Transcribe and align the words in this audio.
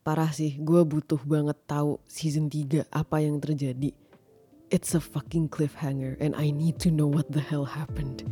Parah 0.00 0.32
sih, 0.32 0.56
gue 0.56 0.80
butuh 0.80 1.20
banget 1.28 1.60
tahu 1.68 2.00
season 2.08 2.48
3 2.48 2.88
apa 2.88 3.20
yang 3.20 3.36
terjadi. 3.36 3.92
It's 4.72 4.96
a 4.96 5.02
fucking 5.02 5.52
cliffhanger 5.52 6.16
and 6.16 6.32
I 6.32 6.56
need 6.56 6.80
to 6.80 6.88
know 6.88 7.04
what 7.04 7.28
the 7.28 7.44
hell 7.44 7.68
happened. 7.68 8.24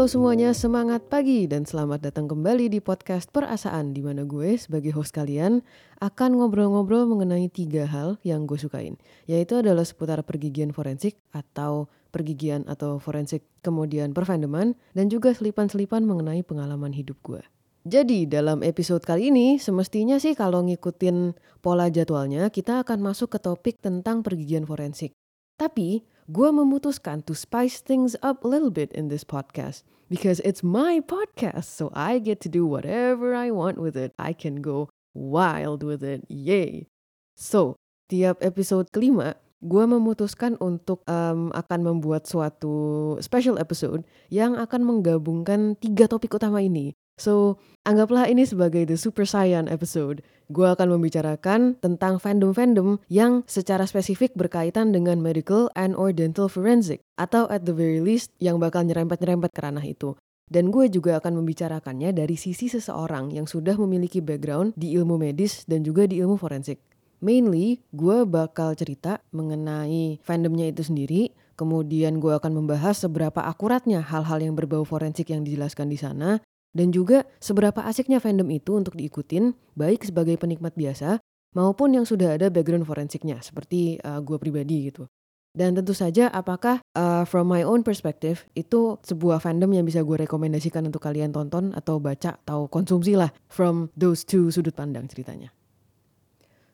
Halo 0.00 0.08
semuanya, 0.08 0.56
semangat 0.56 1.12
pagi 1.12 1.44
dan 1.44 1.68
selamat 1.68 2.00
datang 2.08 2.24
kembali 2.24 2.72
di 2.72 2.80
podcast 2.80 3.28
Perasaan 3.36 3.92
di 3.92 4.00
mana 4.00 4.24
gue 4.24 4.56
sebagai 4.56 4.96
host 4.96 5.12
kalian 5.12 5.60
akan 6.00 6.40
ngobrol-ngobrol 6.40 7.04
mengenai 7.04 7.52
tiga 7.52 7.84
hal 7.84 8.16
yang 8.24 8.48
gue 8.48 8.56
sukain, 8.56 8.96
yaitu 9.28 9.60
adalah 9.60 9.84
seputar 9.84 10.24
pergigian 10.24 10.72
forensik 10.72 11.20
atau 11.36 11.92
pergigian 12.16 12.64
atau 12.64 12.96
forensik, 12.96 13.44
kemudian 13.60 14.16
perfandoman, 14.16 14.72
dan 14.96 15.12
juga 15.12 15.36
selipan-selipan 15.36 16.08
mengenai 16.08 16.40
pengalaman 16.48 16.96
hidup 16.96 17.20
gue. 17.20 17.44
Jadi 17.84 18.24
dalam 18.24 18.64
episode 18.64 19.04
kali 19.04 19.28
ini 19.28 19.60
semestinya 19.60 20.16
sih 20.16 20.32
kalau 20.32 20.64
ngikutin 20.64 21.36
pola 21.60 21.92
jadwalnya 21.92 22.48
kita 22.48 22.88
akan 22.88 23.04
masuk 23.04 23.36
ke 23.36 23.38
topik 23.44 23.76
tentang 23.84 24.24
pergigian 24.24 24.64
forensik. 24.64 25.12
Tapi 25.60 26.00
gue 26.30 26.48
memutuskan 26.54 27.26
to 27.26 27.34
spice 27.34 27.82
things 27.82 28.14
up 28.22 28.46
a 28.46 28.48
little 28.48 28.70
bit 28.70 28.94
in 28.94 29.10
this 29.10 29.26
podcast 29.26 29.82
because 30.06 30.38
it's 30.46 30.62
my 30.62 31.02
podcast, 31.02 31.66
so 31.74 31.90
I 31.90 32.22
get 32.22 32.38
to 32.46 32.48
do 32.48 32.62
whatever 32.62 33.34
I 33.34 33.50
want 33.50 33.82
with 33.82 33.98
it. 33.98 34.14
I 34.14 34.30
can 34.32 34.62
go 34.62 34.94
wild 35.10 35.82
with 35.82 36.06
it, 36.06 36.22
yay! 36.30 36.86
So 37.34 37.74
tiap 38.06 38.38
episode 38.42 38.94
kelima 38.94 39.38
gue 39.60 39.84
memutuskan 39.84 40.56
untuk 40.56 41.04
um, 41.04 41.52
akan 41.52 41.80
membuat 41.84 42.24
suatu 42.24 43.16
special 43.20 43.60
episode 43.60 44.08
yang 44.32 44.56
akan 44.56 44.88
menggabungkan 44.88 45.76
tiga 45.76 46.08
topik 46.08 46.32
utama 46.32 46.64
ini. 46.64 46.96
So, 47.20 47.60
anggaplah 47.84 48.32
ini 48.32 48.48
sebagai 48.48 48.88
the 48.88 48.96
Super 48.96 49.28
Saiyan 49.28 49.68
episode. 49.68 50.24
Gue 50.50 50.66
akan 50.66 50.98
membicarakan 50.98 51.78
tentang 51.78 52.18
fandom-fandom 52.18 52.98
yang 53.06 53.46
secara 53.46 53.86
spesifik 53.86 54.34
berkaitan 54.34 54.90
dengan 54.90 55.22
medical 55.22 55.70
and 55.78 55.94
or 55.94 56.10
dental 56.10 56.50
forensic. 56.50 57.06
Atau 57.14 57.46
at 57.46 57.62
the 57.62 57.74
very 57.74 58.02
least 58.02 58.34
yang 58.42 58.58
bakal 58.58 58.82
nyerempet-nyerempet 58.82 59.54
ke 59.54 59.60
ranah 59.62 59.86
itu. 59.86 60.18
Dan 60.50 60.74
gue 60.74 60.90
juga 60.90 61.22
akan 61.22 61.38
membicarakannya 61.38 62.10
dari 62.10 62.34
sisi 62.34 62.66
seseorang 62.66 63.30
yang 63.30 63.46
sudah 63.46 63.78
memiliki 63.78 64.18
background 64.18 64.74
di 64.74 64.98
ilmu 64.98 65.14
medis 65.14 65.62
dan 65.70 65.86
juga 65.86 66.10
di 66.10 66.18
ilmu 66.18 66.34
forensik. 66.34 66.82
Mainly, 67.22 67.78
gue 67.94 68.26
bakal 68.26 68.74
cerita 68.74 69.22
mengenai 69.30 70.18
fandomnya 70.26 70.66
itu 70.66 70.82
sendiri, 70.82 71.30
kemudian 71.54 72.18
gue 72.18 72.32
akan 72.34 72.58
membahas 72.58 73.06
seberapa 73.06 73.44
akuratnya 73.44 74.02
hal-hal 74.02 74.42
yang 74.42 74.58
berbau 74.58 74.82
forensik 74.82 75.30
yang 75.30 75.46
dijelaskan 75.46 75.86
di 75.92 76.00
sana, 76.00 76.42
dan 76.70 76.94
juga 76.94 77.26
seberapa 77.42 77.82
asiknya 77.82 78.22
fandom 78.22 78.46
itu 78.50 78.78
untuk 78.78 78.94
diikutin, 78.94 79.54
baik 79.74 80.06
sebagai 80.06 80.38
penikmat 80.38 80.74
biasa 80.78 81.18
maupun 81.54 81.98
yang 81.98 82.06
sudah 82.06 82.38
ada 82.38 82.46
background 82.46 82.86
forensiknya, 82.86 83.42
seperti 83.42 83.98
uh, 84.06 84.22
gue 84.22 84.38
pribadi 84.38 84.90
gitu. 84.90 85.10
Dan 85.50 85.74
tentu 85.74 85.90
saja 85.98 86.30
apakah 86.30 86.78
uh, 86.94 87.26
from 87.26 87.50
my 87.50 87.66
own 87.66 87.82
perspective 87.82 88.46
itu 88.54 89.02
sebuah 89.02 89.42
fandom 89.42 89.74
yang 89.74 89.82
bisa 89.82 89.98
gue 90.06 90.22
rekomendasikan 90.22 90.86
untuk 90.86 91.02
kalian 91.02 91.34
tonton 91.34 91.74
atau 91.74 91.98
baca 91.98 92.38
atau 92.46 92.70
konsumsi 92.70 93.18
lah 93.18 93.34
from 93.50 93.90
those 93.98 94.22
two 94.22 94.54
sudut 94.54 94.78
pandang 94.78 95.10
ceritanya. 95.10 95.50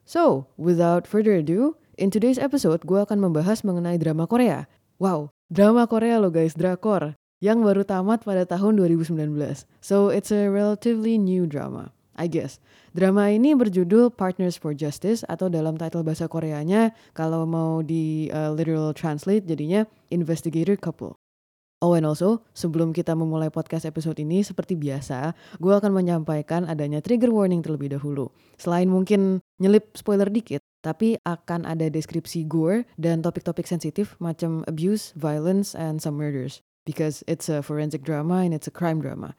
So, 0.05 0.53
without 0.61 1.09
further 1.09 1.41
ado, 1.41 1.81
in 1.97 2.13
today's 2.13 2.37
episode 2.37 2.85
gue 2.85 3.01
akan 3.01 3.17
membahas 3.17 3.65
mengenai 3.65 3.97
drama 3.97 4.29
Korea. 4.29 4.69
Wow, 5.01 5.33
drama 5.49 5.89
Korea 5.89 6.21
lo 6.21 6.29
guys, 6.29 6.53
drakor 6.53 7.17
yang 7.37 7.61
baru 7.61 7.85
tamat 7.85 8.25
pada 8.25 8.49
tahun 8.49 8.81
2019. 8.81 9.13
So 9.77 10.09
it's 10.09 10.33
a 10.33 10.49
relatively 10.49 11.21
new 11.21 11.45
drama, 11.45 11.93
I 12.17 12.25
guess. 12.25 12.57
Drama 12.97 13.29
ini 13.29 13.53
berjudul 13.53 14.17
Partners 14.17 14.57
for 14.57 14.73
Justice 14.73 15.21
atau 15.29 15.53
dalam 15.53 15.77
title 15.77 16.01
bahasa 16.01 16.25
Koreanya 16.25 16.97
kalau 17.13 17.45
mau 17.45 17.85
di 17.85 18.25
uh, 18.33 18.49
literal 18.57 18.89
translate 18.97 19.45
jadinya 19.45 19.85
Investigator 20.09 20.73
Couple. 20.73 21.13
Oh 21.77 21.93
and 21.93 22.09
also, 22.09 22.41
sebelum 22.57 22.89
kita 22.89 23.13
memulai 23.13 23.53
podcast 23.53 23.85
episode 23.85 24.17
ini, 24.17 24.41
seperti 24.41 24.73
biasa, 24.73 25.37
gue 25.61 25.69
akan 25.69 25.93
menyampaikan 25.93 26.65
adanya 26.65 27.05
trigger 27.05 27.29
warning 27.29 27.61
terlebih 27.61 27.93
dahulu. 27.93 28.33
Selain 28.57 28.89
mungkin 28.89 29.45
nyelip 29.61 29.93
spoiler 29.93 30.25
dikit, 30.25 30.65
tapi 30.81 31.21
akan 31.21 31.69
ada 31.69 31.85
deskripsi 31.85 32.49
gore 32.49 32.89
dan 32.97 33.21
topik-topik 33.21 33.69
sensitif 33.69 34.17
macam 34.17 34.65
abuse, 34.65 35.13
violence, 35.13 35.77
and 35.77 36.01
some 36.01 36.17
murders 36.17 36.65
because 36.87 37.27
it's 37.27 37.51
a 37.51 37.59
forensic 37.59 38.07
drama 38.07 38.47
and 38.47 38.55
it's 38.55 38.71
a 38.71 38.73
crime 38.73 39.03
drama. 39.03 39.35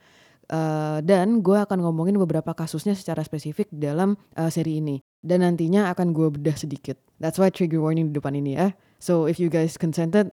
Uh, 0.52 1.00
dan 1.00 1.40
gue 1.40 1.56
akan 1.56 1.80
ngomongin 1.80 2.20
beberapa 2.20 2.52
kasusnya 2.52 2.92
secara 2.92 3.24
spesifik 3.24 3.72
dalam 3.72 4.20
uh, 4.36 4.52
seri 4.52 4.84
ini. 4.84 5.00
Dan 5.24 5.40
nantinya 5.40 5.88
akan 5.96 6.12
gue 6.12 6.28
bedah 6.28 6.60
sedikit. 6.60 7.00
That's 7.16 7.40
why 7.40 7.48
trigger 7.48 7.80
warning 7.80 8.12
di 8.12 8.20
depan 8.20 8.36
ini 8.36 8.60
ya. 8.60 8.76
So 9.00 9.24
if 9.24 9.40
you 9.40 9.48
guys 9.48 9.80
consented, 9.80 10.28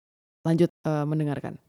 lanjut 0.48 0.72
uh, 0.88 1.04
mendengarkan. 1.04 1.60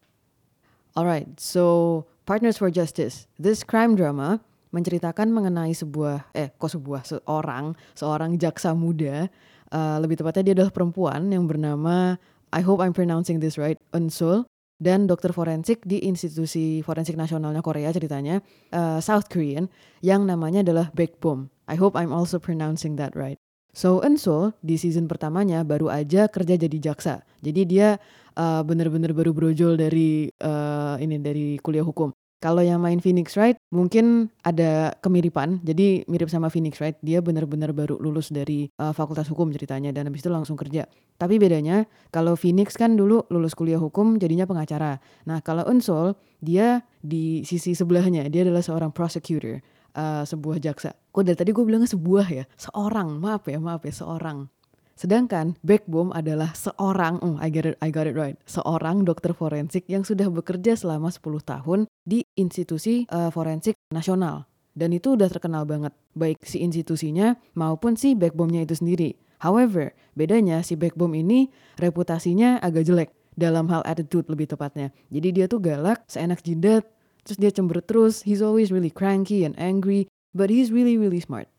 Alright, 0.96 1.28
so 1.36 2.06
Partners 2.24 2.56
for 2.56 2.72
Justice. 2.72 3.28
This 3.36 3.68
crime 3.68 4.00
drama 4.00 4.40
menceritakan 4.72 5.30
mengenai 5.30 5.76
sebuah, 5.76 6.32
eh 6.34 6.50
kok 6.56 6.72
sebuah, 6.72 7.04
seorang, 7.06 7.76
seorang 7.94 8.40
jaksa 8.40 8.72
muda. 8.74 9.28
Uh, 9.74 9.98
lebih 10.00 10.22
tepatnya 10.22 10.52
dia 10.52 10.54
adalah 10.62 10.74
perempuan 10.74 11.34
yang 11.34 11.50
bernama, 11.50 12.22
I 12.54 12.62
hope 12.62 12.78
I'm 12.78 12.94
pronouncing 12.94 13.42
this 13.42 13.58
right, 13.58 13.82
Unsul 13.90 14.46
dan 14.84 15.08
dokter 15.08 15.32
forensik 15.32 15.88
di 15.88 16.04
institusi 16.04 16.84
forensik 16.84 17.16
nasionalnya 17.16 17.64
Korea 17.64 17.88
ceritanya 17.96 18.44
uh, 18.76 19.00
South 19.00 19.32
Korean 19.32 19.72
yang 20.04 20.28
namanya 20.28 20.60
adalah 20.60 20.92
Baekbom. 20.92 21.48
I 21.72 21.80
hope 21.80 21.96
I'm 21.96 22.12
also 22.12 22.44
pronouncing 22.44 23.00
that 23.00 23.16
right. 23.16 23.40
So 23.72 24.04
Enso 24.06 24.54
di 24.62 24.78
season 24.78 25.08
pertamanya 25.10 25.66
baru 25.66 25.90
aja 25.90 26.30
kerja 26.30 26.60
jadi 26.60 26.78
jaksa. 26.78 27.26
Jadi 27.42 27.66
dia 27.66 27.98
uh, 28.38 28.62
bener-bener 28.62 29.16
baru 29.16 29.34
brojol 29.34 29.80
dari 29.80 30.30
uh, 30.44 31.00
ini 31.02 31.18
dari 31.18 31.58
kuliah 31.58 31.82
hukum. 31.82 32.14
Kalau 32.44 32.60
yang 32.60 32.84
main 32.84 33.00
Phoenix 33.00 33.40
Wright 33.40 33.56
mungkin 33.72 34.28
ada 34.44 34.92
kemiripan. 35.00 35.64
Jadi 35.64 36.04
mirip 36.12 36.28
sama 36.28 36.52
Phoenix 36.52 36.76
Wright, 36.84 37.00
dia 37.00 37.24
benar-benar 37.24 37.72
baru 37.72 37.96
lulus 37.96 38.36
dari 38.36 38.68
uh, 38.84 38.92
Fakultas 38.92 39.32
Hukum 39.32 39.48
ceritanya 39.56 39.96
dan 39.96 40.12
habis 40.12 40.20
itu 40.20 40.28
langsung 40.28 40.60
kerja. 40.60 40.84
Tapi 41.16 41.40
bedanya 41.40 41.88
kalau 42.12 42.36
Phoenix 42.36 42.76
kan 42.76 43.00
dulu 43.00 43.24
lulus 43.32 43.56
kuliah 43.56 43.80
hukum 43.80 44.20
jadinya 44.20 44.44
pengacara. 44.44 45.00
Nah, 45.24 45.40
kalau 45.40 45.64
Unsol 45.72 46.20
dia 46.44 46.84
di 47.00 47.48
sisi 47.48 47.72
sebelahnya 47.80 48.28
dia 48.28 48.44
adalah 48.44 48.60
seorang 48.60 48.92
prosecutor, 48.92 49.64
uh, 49.96 50.28
sebuah 50.28 50.60
jaksa. 50.60 50.92
Kok 51.16 51.24
dari 51.24 51.40
tadi 51.40 51.56
gue 51.56 51.64
bilangnya 51.64 51.88
sebuah 51.88 52.28
ya? 52.28 52.44
Seorang, 52.60 53.24
maaf 53.24 53.48
ya, 53.48 53.64
maaf 53.64 53.88
ya, 53.88 53.96
seorang. 53.96 54.52
Sedangkan 54.94 55.58
Backbone 55.66 56.14
adalah 56.14 56.54
seorang, 56.54 57.18
oh, 57.26 57.36
I 57.42 57.50
get 57.50 57.66
it, 57.66 57.76
I 57.82 57.90
got 57.90 58.06
it 58.06 58.14
right, 58.14 58.38
seorang 58.46 59.04
dokter 59.04 59.34
forensik 59.34 59.90
yang 59.90 60.06
sudah 60.06 60.30
bekerja 60.30 60.78
selama 60.78 61.10
10 61.10 61.42
tahun 61.42 61.80
di 62.06 62.24
institusi 62.38 63.10
uh, 63.10 63.34
forensik 63.34 63.74
nasional. 63.90 64.46
Dan 64.74 64.94
itu 64.94 65.14
udah 65.14 65.30
terkenal 65.30 65.70
banget, 65.70 65.94
baik 66.18 66.42
si 66.46 66.62
institusinya 66.62 67.38
maupun 67.54 67.94
si 67.94 68.18
backbone-nya 68.18 68.66
itu 68.66 68.74
sendiri. 68.78 69.18
However, 69.42 69.94
bedanya 70.18 70.64
si 70.66 70.74
backbone 70.80 71.20
ini 71.20 71.52
reputasinya 71.78 72.58
agak 72.64 72.88
jelek 72.88 73.10
dalam 73.38 73.70
hal 73.70 73.86
attitude 73.86 74.30
lebih 74.30 74.50
tepatnya. 74.50 74.94
Jadi 75.10 75.30
dia 75.30 75.46
tuh 75.46 75.62
galak, 75.62 76.06
seenak 76.10 76.42
jidat, 76.42 76.86
terus 77.26 77.38
dia 77.38 77.52
cemberut 77.52 77.86
terus, 77.86 78.26
he's 78.26 78.42
always 78.42 78.70
really 78.70 78.94
cranky 78.94 79.46
and 79.46 79.54
angry, 79.60 80.08
but 80.32 80.50
he's 80.50 80.74
really 80.74 80.98
really 80.98 81.20
smart. 81.20 81.50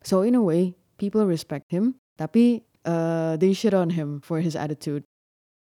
So 0.00 0.22
in 0.22 0.38
a 0.38 0.42
way, 0.44 0.78
people 0.96 1.26
respect 1.28 1.68
him, 1.68 2.00
tapi 2.16 2.64
uh, 2.84 3.38
they 3.38 3.52
shit 3.52 3.74
on 3.74 3.94
him 3.94 4.20
for 4.22 4.40
his 4.40 4.54
attitude. 4.54 5.06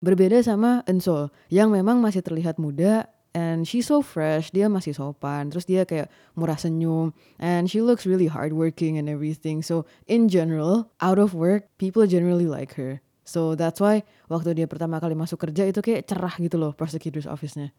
Berbeda 0.02 0.42
sama 0.42 0.82
Enso 0.90 1.30
yang 1.54 1.70
memang 1.70 2.02
masih 2.02 2.26
terlihat 2.26 2.58
muda 2.58 3.06
and 3.38 3.70
she's 3.70 3.86
so 3.88 4.02
fresh, 4.02 4.50
dia 4.50 4.66
masih 4.66 4.98
sopan, 4.98 5.54
terus 5.54 5.70
dia 5.70 5.86
kayak 5.86 6.10
murah 6.34 6.58
senyum 6.58 7.14
and 7.38 7.70
she 7.70 7.80
looks 7.80 8.10
really 8.10 8.28
hardworking 8.28 8.98
and 8.98 9.06
everything. 9.06 9.62
So 9.62 9.86
in 10.10 10.26
general, 10.26 10.90
out 11.00 11.22
of 11.22 11.38
work, 11.38 11.70
people 11.78 12.04
generally 12.10 12.50
like 12.50 12.76
her. 12.82 13.00
So 13.22 13.54
that's 13.54 13.78
why 13.78 14.04
waktu 14.28 14.58
dia 14.58 14.66
pertama 14.66 14.98
kali 14.98 15.14
masuk 15.14 15.46
kerja 15.48 15.70
itu 15.70 15.80
kayak 15.80 16.10
cerah 16.10 16.36
gitu 16.42 16.58
loh 16.58 16.74
prosecutor's 16.74 17.30
office-nya. 17.30 17.72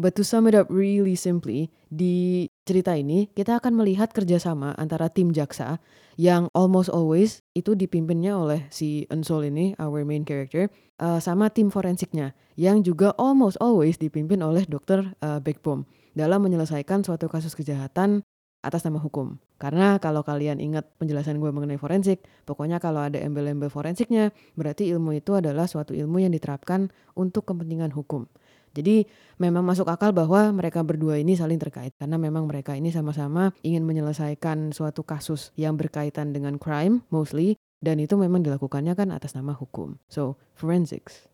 But 0.00 0.16
to 0.16 0.24
sum 0.24 0.48
it 0.48 0.56
up 0.56 0.72
really 0.72 1.12
simply, 1.12 1.68
di 1.92 2.48
cerita 2.64 2.96
ini 2.96 3.28
kita 3.36 3.60
akan 3.60 3.76
melihat 3.76 4.16
kerjasama 4.16 4.72
antara 4.80 5.12
tim 5.12 5.28
jaksa 5.28 5.76
yang 6.16 6.48
almost 6.56 6.88
always 6.88 7.44
itu 7.52 7.76
dipimpinnya 7.76 8.32
oleh 8.32 8.64
si 8.72 9.04
Unsol 9.12 9.52
ini, 9.52 9.76
our 9.76 10.00
main 10.08 10.24
character, 10.24 10.72
uh, 11.04 11.20
sama 11.20 11.52
tim 11.52 11.68
forensiknya 11.68 12.32
yang 12.56 12.80
juga 12.80 13.12
almost 13.20 13.60
always 13.60 14.00
dipimpin 14.00 14.40
oleh 14.40 14.64
dokter 14.64 15.04
uh, 15.20 15.36
Backbone 15.36 15.84
dalam 16.16 16.40
menyelesaikan 16.48 17.04
suatu 17.04 17.28
kasus 17.28 17.52
kejahatan 17.52 18.24
atas 18.64 18.80
nama 18.88 18.96
hukum. 19.00 19.36
Karena 19.60 20.00
kalau 20.00 20.24
kalian 20.24 20.56
ingat 20.64 20.88
penjelasan 20.96 21.36
gue 21.36 21.52
mengenai 21.52 21.76
forensik, 21.76 22.24
pokoknya 22.48 22.80
kalau 22.80 23.04
ada 23.04 23.20
embel-embel 23.20 23.68
forensiknya, 23.68 24.32
berarti 24.56 24.88
ilmu 24.88 25.20
itu 25.20 25.36
adalah 25.36 25.68
suatu 25.68 25.92
ilmu 25.92 26.24
yang 26.24 26.32
diterapkan 26.32 26.88
untuk 27.12 27.52
kepentingan 27.52 27.92
hukum. 27.92 28.24
Jadi 28.70 29.02
memang 29.42 29.66
masuk 29.66 29.90
akal 29.90 30.14
bahwa 30.14 30.54
mereka 30.54 30.86
berdua 30.86 31.18
ini 31.18 31.34
saling 31.34 31.58
terkait 31.58 31.90
karena 31.98 32.14
memang 32.20 32.46
mereka 32.46 32.78
ini 32.78 32.94
sama-sama 32.94 33.50
ingin 33.66 33.82
menyelesaikan 33.82 34.70
suatu 34.70 35.02
kasus 35.02 35.50
yang 35.58 35.74
berkaitan 35.74 36.30
dengan 36.30 36.54
crime 36.54 37.02
mostly 37.10 37.58
dan 37.82 37.98
itu 37.98 38.14
memang 38.14 38.46
dilakukannya 38.46 38.94
kan 38.94 39.10
atas 39.10 39.34
nama 39.34 39.56
hukum. 39.56 39.98
So, 40.06 40.38
forensics. 40.54 41.26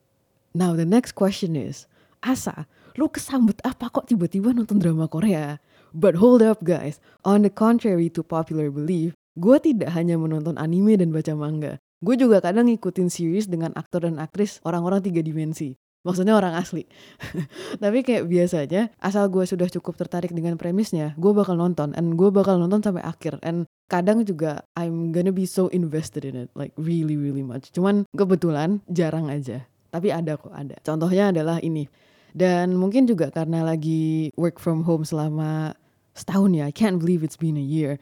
Now 0.57 0.73
the 0.73 0.89
next 0.89 1.13
question 1.13 1.53
is, 1.59 1.85
Asa, 2.25 2.65
lu 2.97 3.13
kesambut 3.13 3.61
apa 3.61 3.93
kok 3.93 4.09
tiba-tiba 4.09 4.57
nonton 4.57 4.81
drama 4.81 5.05
Korea? 5.05 5.61
But 5.93 6.17
hold 6.17 6.41
up 6.41 6.65
guys, 6.65 7.03
on 7.27 7.45
the 7.45 7.53
contrary 7.53 8.09
to 8.17 8.25
popular 8.25 8.73
belief, 8.73 9.13
gue 9.37 9.57
tidak 9.61 9.93
hanya 9.93 10.17
menonton 10.17 10.57
anime 10.57 10.97
dan 10.97 11.13
baca 11.13 11.37
manga. 11.37 11.77
Gue 12.01 12.17
juga 12.17 12.41
kadang 12.41 12.69
ngikutin 12.69 13.09
series 13.09 13.49
dengan 13.49 13.73
aktor 13.77 14.05
dan 14.09 14.17
aktris 14.17 14.61
orang-orang 14.65 15.05
tiga 15.05 15.21
dimensi. 15.21 15.77
Maksudnya 16.07 16.39
orang 16.39 16.55
asli. 16.55 16.87
Tapi 17.83 18.07
kayak 18.07 18.31
biasanya, 18.31 18.95
asal 19.03 19.27
gue 19.27 19.43
sudah 19.43 19.67
cukup 19.67 19.99
tertarik 19.99 20.31
dengan 20.31 20.55
premisnya, 20.55 21.19
gue 21.19 21.35
bakal 21.35 21.59
nonton. 21.59 21.91
And 21.99 22.15
gue 22.15 22.31
bakal 22.31 22.63
nonton 22.63 22.79
sampai 22.87 23.03
akhir. 23.03 23.43
And 23.43 23.67
kadang 23.91 24.23
juga 24.23 24.63
I'm 24.79 25.11
gonna 25.11 25.35
be 25.35 25.51
so 25.51 25.67
invested 25.75 26.23
in 26.23 26.39
it. 26.39 26.55
Like 26.55 26.71
really 26.79 27.19
really 27.19 27.43
much. 27.43 27.75
Cuman 27.75 28.07
kebetulan 28.15 28.87
jarang 28.87 29.27
aja. 29.27 29.67
Tapi 29.91 30.15
ada 30.15 30.39
kok, 30.39 30.55
ada. 30.55 30.79
Contohnya 30.87 31.35
adalah 31.35 31.59
ini. 31.59 31.91
Dan 32.37 32.79
mungkin 32.79 33.11
juga 33.11 33.33
karena 33.35 33.67
lagi 33.67 34.31
work 34.39 34.63
from 34.63 34.87
home 34.87 35.03
selama 35.03 35.75
setahun 36.15 36.53
ya, 36.53 36.69
I 36.69 36.75
can't 36.75 37.03
believe 37.03 37.27
it's 37.27 37.41
been 37.41 37.59
a 37.59 37.65
year. 37.65 37.99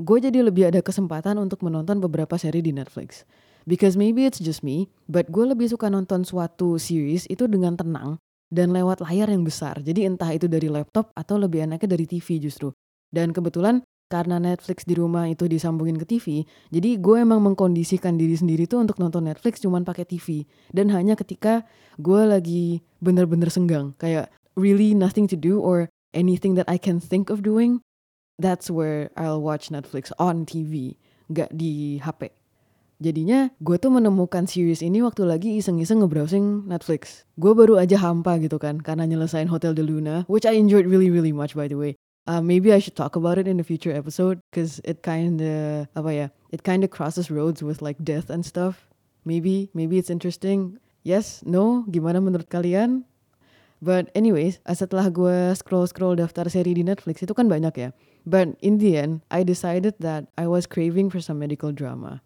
Gue 0.00 0.24
jadi 0.24 0.40
lebih 0.40 0.72
ada 0.72 0.80
kesempatan 0.80 1.36
untuk 1.36 1.60
menonton 1.60 2.00
beberapa 2.00 2.40
seri 2.40 2.64
di 2.64 2.72
Netflix. 2.72 3.28
Because 3.62 3.94
maybe 3.94 4.26
it's 4.26 4.42
just 4.42 4.66
me, 4.66 4.90
but 5.06 5.30
gue 5.30 5.46
lebih 5.46 5.70
suka 5.70 5.86
nonton 5.86 6.26
suatu 6.26 6.76
series 6.78 7.30
itu 7.30 7.46
dengan 7.46 7.78
tenang 7.78 8.18
dan 8.52 8.74
lewat 8.74 9.00
layar 9.06 9.32
yang 9.32 9.46
besar. 9.46 9.80
Jadi 9.80 10.04
entah 10.04 10.28
itu 10.34 10.50
dari 10.50 10.68
laptop 10.68 11.14
atau 11.16 11.40
lebih 11.40 11.64
enaknya 11.64 11.94
dari 11.94 12.04
TV 12.04 12.42
justru. 12.42 12.74
Dan 13.08 13.32
kebetulan 13.32 13.80
karena 14.12 14.36
Netflix 14.36 14.84
di 14.84 14.92
rumah 14.92 15.24
itu 15.24 15.48
disambungin 15.48 15.96
ke 15.96 16.04
TV, 16.04 16.44
jadi 16.68 17.00
gue 17.00 17.16
emang 17.24 17.40
mengkondisikan 17.40 18.20
diri 18.20 18.36
sendiri 18.36 18.68
tuh 18.68 18.84
untuk 18.84 19.00
nonton 19.00 19.24
Netflix 19.24 19.64
cuman 19.64 19.88
pakai 19.88 20.04
TV. 20.04 20.44
Dan 20.68 20.92
hanya 20.92 21.16
ketika 21.16 21.64
gue 21.96 22.20
lagi 22.28 22.84
bener-bener 23.00 23.48
senggang, 23.48 23.96
kayak 23.96 24.28
really 24.52 24.92
nothing 24.92 25.24
to 25.24 25.32
do 25.32 25.56
or 25.64 25.88
anything 26.12 26.60
that 26.60 26.68
I 26.68 26.76
can 26.76 27.00
think 27.00 27.32
of 27.32 27.40
doing, 27.40 27.80
that's 28.36 28.68
where 28.68 29.08
I'll 29.16 29.40
watch 29.40 29.72
Netflix 29.72 30.12
on 30.20 30.44
TV, 30.44 31.00
gak 31.32 31.56
di 31.56 31.96
HP. 32.04 32.41
Jadinya 33.02 33.50
gue 33.58 33.82
tuh 33.82 33.90
menemukan 33.90 34.46
series 34.46 34.78
ini 34.78 35.02
waktu 35.02 35.26
lagi 35.26 35.58
iseng-iseng 35.58 36.06
ngebrowsing 36.06 36.70
Netflix. 36.70 37.26
Gue 37.34 37.50
baru 37.50 37.74
aja 37.74 37.98
hampa 37.98 38.38
gitu 38.38 38.62
kan 38.62 38.78
karena 38.78 39.10
nyelesain 39.10 39.50
Hotel 39.50 39.74
de 39.74 39.82
Luna, 39.82 40.22
which 40.30 40.46
I 40.46 40.54
enjoyed 40.54 40.86
really 40.86 41.10
really 41.10 41.34
much 41.34 41.58
by 41.58 41.66
the 41.66 41.74
way. 41.74 41.98
Uh, 42.30 42.38
maybe 42.38 42.70
I 42.70 42.78
should 42.78 42.94
talk 42.94 43.18
about 43.18 43.42
it 43.42 43.50
in 43.50 43.58
a 43.58 43.66
future 43.66 43.90
episode 43.90 44.38
because 44.46 44.78
it 44.86 45.02
kinda 45.02 45.90
apa 45.98 46.10
ya, 46.14 46.26
it 46.54 46.62
kinda 46.62 46.86
crosses 46.86 47.26
roads 47.26 47.58
with 47.58 47.82
like 47.82 47.98
death 47.98 48.30
and 48.30 48.46
stuff. 48.46 48.86
Maybe, 49.26 49.74
maybe 49.74 49.98
it's 49.98 50.06
interesting. 50.06 50.78
Yes, 51.02 51.42
no, 51.42 51.82
gimana 51.90 52.22
menurut 52.22 52.46
kalian? 52.46 53.02
But 53.82 54.14
anyways, 54.14 54.62
uh, 54.62 54.78
setelah 54.78 55.10
gue 55.10 55.58
scroll-scroll 55.58 56.22
daftar 56.22 56.46
seri 56.46 56.78
di 56.78 56.86
Netflix 56.86 57.18
itu 57.26 57.34
kan 57.34 57.50
banyak 57.50 57.74
ya. 57.74 57.90
But 58.22 58.54
in 58.62 58.78
the 58.78 58.94
end, 58.94 59.26
I 59.26 59.42
decided 59.42 59.98
that 59.98 60.30
I 60.38 60.46
was 60.46 60.70
craving 60.70 61.10
for 61.10 61.18
some 61.18 61.42
medical 61.42 61.74
drama. 61.74 62.22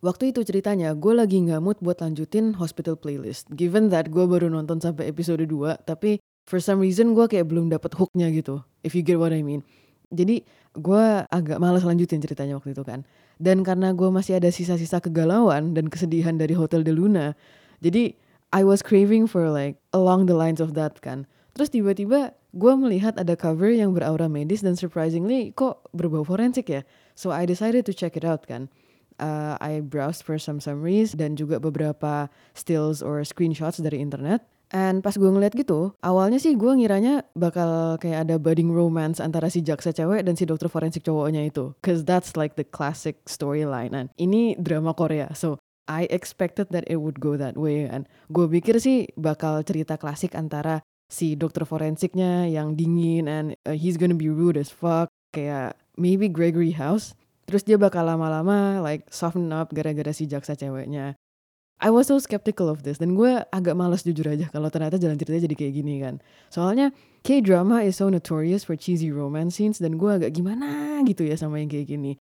Waktu 0.00 0.32
itu 0.32 0.40
ceritanya, 0.48 0.96
gue 0.96 1.12
lagi 1.12 1.44
nggak 1.44 1.60
mood 1.60 1.76
buat 1.84 2.00
lanjutin 2.00 2.56
Hospital 2.56 2.96
Playlist. 2.96 3.52
Given 3.52 3.92
that 3.92 4.08
gue 4.08 4.24
baru 4.24 4.48
nonton 4.48 4.80
sampai 4.80 5.12
episode 5.12 5.44
2, 5.44 5.84
tapi 5.84 6.16
for 6.48 6.56
some 6.56 6.80
reason 6.80 7.12
gue 7.12 7.28
kayak 7.28 7.52
belum 7.52 7.68
dapet 7.68 7.92
hooknya 8.00 8.32
gitu. 8.32 8.64
If 8.80 8.96
you 8.96 9.04
get 9.04 9.20
what 9.20 9.36
I 9.36 9.44
mean. 9.44 9.60
Jadi 10.08 10.40
gue 10.72 11.04
agak 11.28 11.60
malas 11.60 11.84
lanjutin 11.84 12.24
ceritanya 12.24 12.56
waktu 12.56 12.72
itu 12.72 12.80
kan. 12.80 13.04
Dan 13.36 13.60
karena 13.60 13.92
gue 13.92 14.08
masih 14.08 14.40
ada 14.40 14.48
sisa-sisa 14.48 15.04
kegalauan 15.04 15.76
dan 15.76 15.92
kesedihan 15.92 16.40
dari 16.40 16.56
Hotel 16.56 16.80
de 16.80 16.96
Luna, 16.96 17.36
jadi 17.84 18.16
I 18.50 18.66
was 18.66 18.82
craving 18.82 19.28
for 19.30 19.52
like 19.52 19.78
along 19.92 20.26
the 20.26 20.34
lines 20.34 20.58
of 20.64 20.72
that 20.74 20.98
kan. 21.04 21.28
Terus 21.54 21.70
tiba-tiba 21.70 22.32
gue 22.56 22.72
melihat 22.74 23.14
ada 23.20 23.38
cover 23.38 23.70
yang 23.70 23.94
beraura 23.94 24.26
medis 24.26 24.64
dan 24.64 24.74
surprisingly 24.74 25.52
kok 25.54 25.86
berbau 25.94 26.26
forensik 26.26 26.72
ya. 26.72 26.82
So 27.14 27.30
I 27.30 27.46
decided 27.46 27.86
to 27.86 27.92
check 27.94 28.16
it 28.16 28.24
out 28.26 28.48
kan. 28.48 28.72
Uh, 29.20 29.60
I 29.60 29.84
browsed 29.84 30.24
for 30.24 30.40
some 30.40 30.64
summaries 30.64 31.12
dan 31.12 31.36
juga 31.36 31.60
beberapa 31.60 32.32
stills 32.56 33.04
or 33.04 33.20
screenshots 33.20 33.76
dari 33.76 34.00
internet. 34.00 34.48
And 34.70 35.02
pas 35.02 35.18
gue 35.18 35.26
ngeliat 35.26 35.52
gitu, 35.58 35.98
awalnya 35.98 36.38
sih 36.38 36.54
gue 36.54 36.70
ngiranya 36.70 37.26
bakal 37.34 37.98
kayak 37.98 38.24
ada 38.24 38.38
budding 38.38 38.70
romance 38.70 39.18
antara 39.18 39.50
si 39.50 39.66
jaksa 39.66 39.90
cewek 39.90 40.22
dan 40.22 40.38
si 40.38 40.46
dokter 40.46 40.70
forensik 40.70 41.02
cowoknya 41.02 41.42
itu. 41.42 41.74
Cause 41.82 42.06
that's 42.06 42.38
like 42.38 42.54
the 42.54 42.62
classic 42.62 43.18
storyline. 43.26 43.92
And 43.92 44.08
ini 44.14 44.54
drama 44.62 44.94
Korea, 44.94 45.34
so 45.34 45.58
I 45.90 46.06
expected 46.06 46.70
that 46.70 46.86
it 46.86 47.02
would 47.02 47.18
go 47.18 47.34
that 47.34 47.58
way 47.58 47.90
kan. 47.90 48.06
Gue 48.30 48.46
pikir 48.46 48.78
sih 48.78 49.10
bakal 49.18 49.66
cerita 49.66 49.98
klasik 49.98 50.38
antara 50.38 50.86
si 51.10 51.34
dokter 51.34 51.66
forensiknya 51.66 52.46
yang 52.46 52.78
dingin 52.78 53.26
and 53.26 53.58
uh, 53.66 53.74
he's 53.74 53.98
gonna 53.98 54.14
be 54.14 54.30
rude 54.30 54.54
as 54.54 54.70
fuck. 54.70 55.10
Kayak 55.34 55.74
maybe 55.98 56.30
Gregory 56.30 56.78
House. 56.78 57.18
Terus 57.50 57.66
dia 57.66 57.74
bakal 57.74 58.06
lama-lama 58.06 58.78
like 58.78 59.10
soften 59.10 59.50
up 59.50 59.74
gara-gara 59.74 60.14
si 60.14 60.30
jaksa 60.30 60.54
ceweknya. 60.54 61.18
I 61.82 61.90
was 61.90 62.06
so 62.06 62.20
skeptical 62.22 62.70
of 62.70 62.86
this 62.86 63.02
dan 63.02 63.18
gue 63.18 63.42
agak 63.50 63.74
males 63.74 64.06
jujur 64.06 64.30
aja 64.30 64.46
kalau 64.52 64.70
ternyata 64.70 65.00
jalan 65.00 65.18
ceritanya 65.18 65.50
jadi 65.50 65.56
kayak 65.58 65.74
gini 65.74 65.94
kan. 65.98 66.14
Soalnya 66.52 66.94
K-drama 67.26 67.82
is 67.82 67.98
so 67.98 68.06
notorious 68.06 68.62
for 68.62 68.78
cheesy 68.78 69.10
romance 69.10 69.58
scenes 69.58 69.82
dan 69.82 69.98
gue 69.98 70.10
agak 70.12 70.30
gimana 70.30 71.00
gitu 71.08 71.26
ya 71.26 71.34
sama 71.34 71.58
yang 71.58 71.72
kayak 71.72 71.90
gini. 71.90 72.20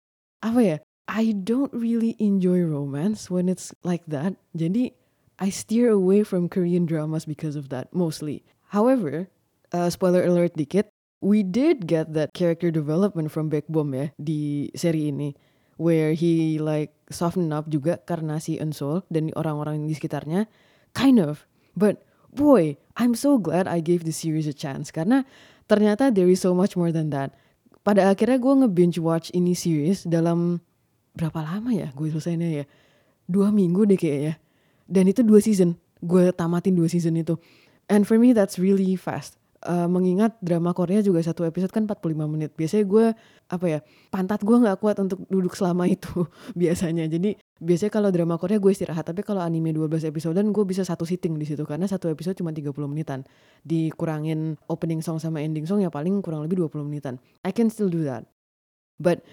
Apa 0.41 0.61
ya? 0.65 0.77
I 1.11 1.35
don't 1.35 1.75
really 1.75 2.15
enjoy 2.23 2.63
romance 2.63 3.29
when 3.29 3.51
it's 3.51 3.75
like 3.85 4.07
that. 4.09 4.39
Jadi 4.55 4.95
I 5.43 5.51
steer 5.51 5.91
away 5.91 6.23
from 6.23 6.47
Korean 6.47 6.87
dramas 6.87 7.27
because 7.27 7.59
of 7.59 7.69
that 7.75 7.91
mostly. 7.91 8.47
However, 8.71 9.27
uh, 9.75 9.91
spoiler 9.91 10.23
alert 10.23 10.55
dikit, 10.55 10.95
we 11.21 11.45
did 11.45 11.85
get 11.85 12.17
that 12.17 12.33
character 12.33 12.73
development 12.73 13.29
from 13.29 13.53
Baekbom 13.53 13.93
ya 13.93 14.07
di 14.17 14.73
seri 14.73 15.13
ini 15.13 15.37
where 15.77 16.17
he 16.17 16.57
like 16.57 16.93
soften 17.13 17.53
up 17.53 17.69
juga 17.69 18.01
karena 18.05 18.41
si 18.41 18.57
Eunsul 18.57 19.05
dan 19.13 19.33
orang-orang 19.37 19.85
di 19.85 19.97
sekitarnya. 19.97 20.49
Kind 20.97 21.21
of. 21.21 21.45
But 21.77 22.03
boy 22.33 22.81
I'm 22.97 23.17
so 23.17 23.37
glad 23.37 23.69
I 23.69 23.85
gave 23.85 24.05
the 24.05 24.17
series 24.17 24.49
a 24.49 24.57
chance 24.57 24.89
karena 24.91 25.29
ternyata 25.69 26.11
there 26.11 26.29
is 26.29 26.41
so 26.41 26.57
much 26.57 26.75
more 26.75 26.91
than 26.91 27.12
that. 27.12 27.37
Pada 27.81 28.12
akhirnya 28.12 28.37
gue 28.37 28.55
nge-binge 28.65 29.00
watch 29.00 29.33
ini 29.33 29.57
series 29.57 30.05
dalam 30.05 30.61
berapa 31.17 31.41
lama 31.41 31.73
ya 31.73 31.89
gue 31.97 32.12
selesainya 32.12 32.65
ya? 32.65 32.65
Dua 33.31 33.49
minggu 33.55 33.87
deh 33.87 33.97
kayaknya. 33.97 34.41
Dan 34.91 35.07
itu 35.07 35.23
dua 35.23 35.39
season. 35.39 35.79
Gue 36.03 36.33
tamatin 36.35 36.75
dua 36.75 36.91
season 36.91 37.17
itu. 37.17 37.39
And 37.89 38.05
for 38.05 38.21
me 38.21 38.37
that's 38.37 38.61
really 38.61 38.97
fast 39.00 39.39
uh, 39.67 39.88
mengingat 39.90 40.37
drama 40.40 40.73
Korea 40.73 41.05
juga 41.05 41.21
satu 41.21 41.45
episode 41.45 41.73
kan 41.73 41.85
45 41.85 42.17
menit. 42.31 42.50
Biasanya 42.57 42.85
gue 42.88 43.07
apa 43.50 43.67
ya 43.67 43.79
pantat 44.09 44.47
gue 44.47 44.57
nggak 44.57 44.79
kuat 44.79 44.97
untuk 45.02 45.26
duduk 45.29 45.52
selama 45.52 45.85
itu 45.90 46.25
biasanya. 46.61 47.05
Jadi 47.11 47.37
biasanya 47.61 47.93
kalau 47.93 48.09
drama 48.09 48.40
Korea 48.40 48.57
gue 48.57 48.73
istirahat. 48.73 49.05
Tapi 49.05 49.21
kalau 49.21 49.45
anime 49.45 49.75
12 49.76 50.09
episode 50.09 50.37
dan 50.37 50.52
gue 50.55 50.64
bisa 50.64 50.87
satu 50.87 51.05
sitting 51.05 51.37
di 51.37 51.45
situ. 51.45 51.67
Karena 51.69 51.85
satu 51.85 52.09
episode 52.09 52.38
cuma 52.38 52.55
30 52.55 52.73
menitan. 52.88 53.26
Dikurangin 53.67 54.57
opening 54.71 55.05
song 55.05 55.21
sama 55.21 55.45
ending 55.45 55.69
song 55.69 55.85
ya 55.85 55.93
paling 55.93 56.25
kurang 56.25 56.45
lebih 56.47 56.64
20 56.69 56.87
menitan. 56.87 57.21
I 57.45 57.52
can 57.52 57.69
still 57.69 57.93
do 57.93 58.07
that. 58.09 58.25
But 59.00 59.25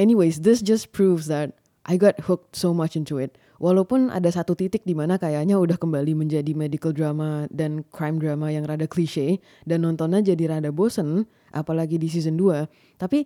anyways, 0.00 0.44
this 0.44 0.64
just 0.64 0.92
proves 0.92 1.28
that 1.28 1.56
I 1.84 1.98
got 1.98 2.28
hooked 2.28 2.56
so 2.56 2.72
much 2.72 2.96
into 2.96 3.18
it. 3.18 3.36
Walaupun 3.62 4.10
ada 4.10 4.26
satu 4.26 4.58
titik 4.58 4.82
di 4.82 4.90
mana 4.90 5.22
kayaknya 5.22 5.54
udah 5.54 5.78
kembali 5.78 6.18
menjadi 6.18 6.50
medical 6.50 6.90
drama 6.90 7.46
dan 7.46 7.86
crime 7.94 8.18
drama 8.18 8.50
yang 8.50 8.66
rada 8.66 8.90
klise 8.90 9.38
dan 9.62 9.86
nontonnya 9.86 10.18
jadi 10.18 10.58
rada 10.58 10.74
bosen, 10.74 11.30
apalagi 11.54 11.94
di 11.94 12.10
season 12.10 12.34
2. 12.34 12.66
Tapi 12.98 13.22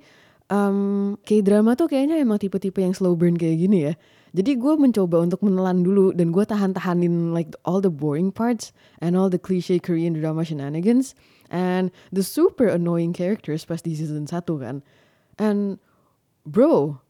um, 0.52 1.16
K-drama 1.25 1.73
tuh 1.73 1.88
kayaknya 1.88 2.21
emang 2.21 2.37
tipe-tipe 2.37 2.76
yang 2.85 2.93
slow 2.93 3.16
burn 3.16 3.40
kayak 3.40 3.64
gini 3.64 3.88
ya. 3.88 3.95
Jadi 4.37 4.61
gue 4.61 4.76
mencoba 4.76 5.25
untuk 5.25 5.40
menelan 5.40 5.81
dulu 5.81 6.12
dan 6.12 6.28
gue 6.28 6.45
tahan-tahanin 6.45 7.33
like 7.33 7.57
all 7.64 7.81
the 7.81 7.88
boring 7.88 8.28
parts 8.28 8.76
and 9.00 9.16
all 9.16 9.33
the 9.33 9.40
cliche 9.40 9.81
Korean 9.81 10.12
drama 10.12 10.45
shenanigans 10.45 11.16
and 11.49 11.88
the 12.12 12.21
super 12.21 12.69
annoying 12.69 13.16
characters 13.16 13.64
pas 13.64 13.81
di 13.81 13.97
season 13.97 14.28
1 14.28 14.45
kan. 14.61 14.85
And 15.40 15.81
bro, 16.45 17.00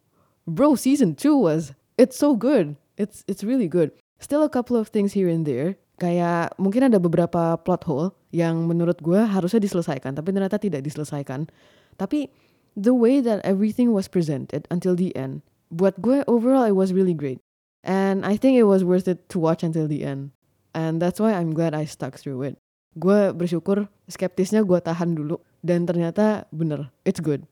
bro, 0.46 0.78
season 0.78 1.18
two 1.18 1.34
was 1.34 1.74
it's 1.98 2.14
so 2.14 2.38
good. 2.38 2.78
It's 2.96 3.24
it's 3.28 3.44
really 3.44 3.68
good. 3.68 3.92
Still 4.18 4.42
a 4.42 4.52
couple 4.52 4.76
of 4.76 4.88
things 4.88 5.12
here 5.12 5.28
and 5.28 5.44
there. 5.44 5.76
Kayak 5.96 6.52
mungkin 6.60 6.92
ada 6.92 7.00
beberapa 7.00 7.56
plot 7.60 7.88
hole 7.88 8.12
yang 8.28 8.68
menurut 8.68 9.00
gue 9.00 9.16
harusnya 9.16 9.60
diselesaikan, 9.60 10.12
tapi 10.12 10.28
ternyata 10.32 10.60
tidak 10.60 10.84
diselesaikan. 10.84 11.48
Tapi 11.96 12.28
the 12.76 12.92
way 12.92 13.24
that 13.24 13.40
everything 13.48 13.96
was 13.96 14.04
presented 14.04 14.68
until 14.68 14.92
the 14.92 15.12
end, 15.16 15.40
buat 15.72 15.96
gue 16.04 16.20
overall 16.28 16.68
it 16.68 16.76
was 16.76 16.92
really 16.92 17.16
great. 17.16 17.40
And 17.80 18.28
I 18.28 18.36
think 18.36 18.60
it 18.60 18.68
was 18.68 18.84
worth 18.84 19.08
it 19.08 19.28
to 19.32 19.40
watch 19.40 19.64
until 19.64 19.88
the 19.88 20.04
end. 20.04 20.36
And 20.76 21.00
that's 21.00 21.16
why 21.16 21.32
I'm 21.32 21.56
glad 21.56 21.72
I 21.72 21.88
stuck 21.88 22.20
through 22.20 22.44
it. 22.44 22.60
Gue 23.00 23.32
bersyukur 23.32 23.88
skeptisnya 24.08 24.68
gue 24.68 24.76
tahan 24.80 25.16
dulu. 25.16 25.40
Dan 25.64 25.88
ternyata 25.88 26.44
bener, 26.52 26.92
it's 27.08 27.24
good. 27.24 27.48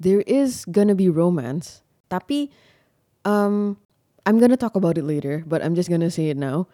There 0.00 0.24
is 0.24 0.64
gonna 0.64 0.96
be 0.96 1.12
romance. 1.12 1.84
Tapi 2.08 2.48
um, 3.28 3.76
I'm 4.24 4.40
gonna 4.40 4.56
talk 4.56 4.72
about 4.72 4.96
it 4.96 5.04
later, 5.04 5.44
but 5.44 5.60
I'm 5.60 5.76
just 5.76 5.92
gonna 5.92 6.08
say 6.08 6.32
it 6.32 6.40
now. 6.40 6.68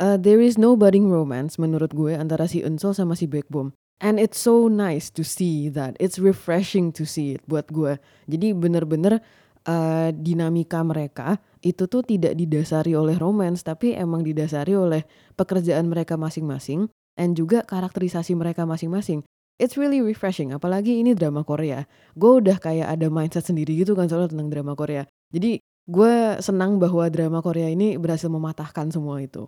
Uh, 0.00 0.16
there 0.16 0.40
is 0.40 0.56
no 0.56 0.76
budding 0.76 1.08
romance 1.12 1.56
menurut 1.56 1.92
gue 1.92 2.16
antara 2.16 2.48
si 2.48 2.60
Unsol 2.64 2.96
sama 2.96 3.16
si 3.16 3.28
Backbone. 3.28 3.72
And 3.96 4.20
it's 4.20 4.36
so 4.36 4.68
nice 4.68 5.08
to 5.16 5.24
see 5.24 5.72
that. 5.72 5.96
It's 5.96 6.20
refreshing 6.20 6.92
to 7.00 7.08
see 7.08 7.36
it 7.36 7.44
buat 7.48 7.72
gue. 7.72 7.96
Jadi 8.28 8.52
bener-bener 8.52 9.24
uh, 9.64 10.12
dinamika 10.12 10.84
mereka 10.84 11.40
itu 11.64 11.88
tuh 11.88 12.04
tidak 12.04 12.36
didasari 12.36 12.92
oleh 12.92 13.16
romance 13.16 13.64
tapi 13.64 13.96
emang 13.96 14.20
didasari 14.20 14.76
oleh 14.76 15.04
pekerjaan 15.32 15.88
mereka 15.88 16.20
masing-masing 16.20 16.92
and 17.16 17.36
juga 17.36 17.64
karakterisasi 17.64 18.36
mereka 18.36 18.68
masing-masing. 18.68 19.24
It's 19.56 19.80
really 19.80 20.04
refreshing, 20.04 20.52
apalagi 20.52 21.00
ini 21.00 21.16
drama 21.16 21.40
Korea. 21.40 21.88
Gue 22.12 22.44
udah 22.44 22.60
kayak 22.60 22.92
ada 22.92 23.08
mindset 23.08 23.48
sendiri 23.48 23.72
gitu 23.80 23.96
kan 23.96 24.04
soal 24.04 24.28
tentang 24.28 24.52
drama 24.52 24.76
Korea. 24.76 25.08
Jadi 25.32 25.64
gue 25.86 26.14
senang 26.42 26.82
bahwa 26.82 27.06
drama 27.06 27.38
Korea 27.42 27.70
ini 27.70 27.94
berhasil 27.94 28.26
mematahkan 28.26 28.90
semua 28.90 29.22
itu. 29.22 29.46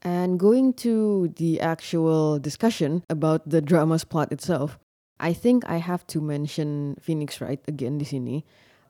And 0.00 0.40
going 0.40 0.72
to 0.80 1.28
the 1.36 1.60
actual 1.60 2.40
discussion 2.40 3.04
about 3.12 3.44
the 3.44 3.60
drama's 3.60 4.00
plot 4.00 4.32
itself, 4.32 4.80
I 5.20 5.36
think 5.36 5.68
I 5.68 5.76
have 5.76 6.08
to 6.16 6.24
mention 6.24 6.96
Phoenix 6.96 7.36
Wright 7.44 7.60
again 7.68 8.00
di 8.00 8.08
sini. 8.08 8.40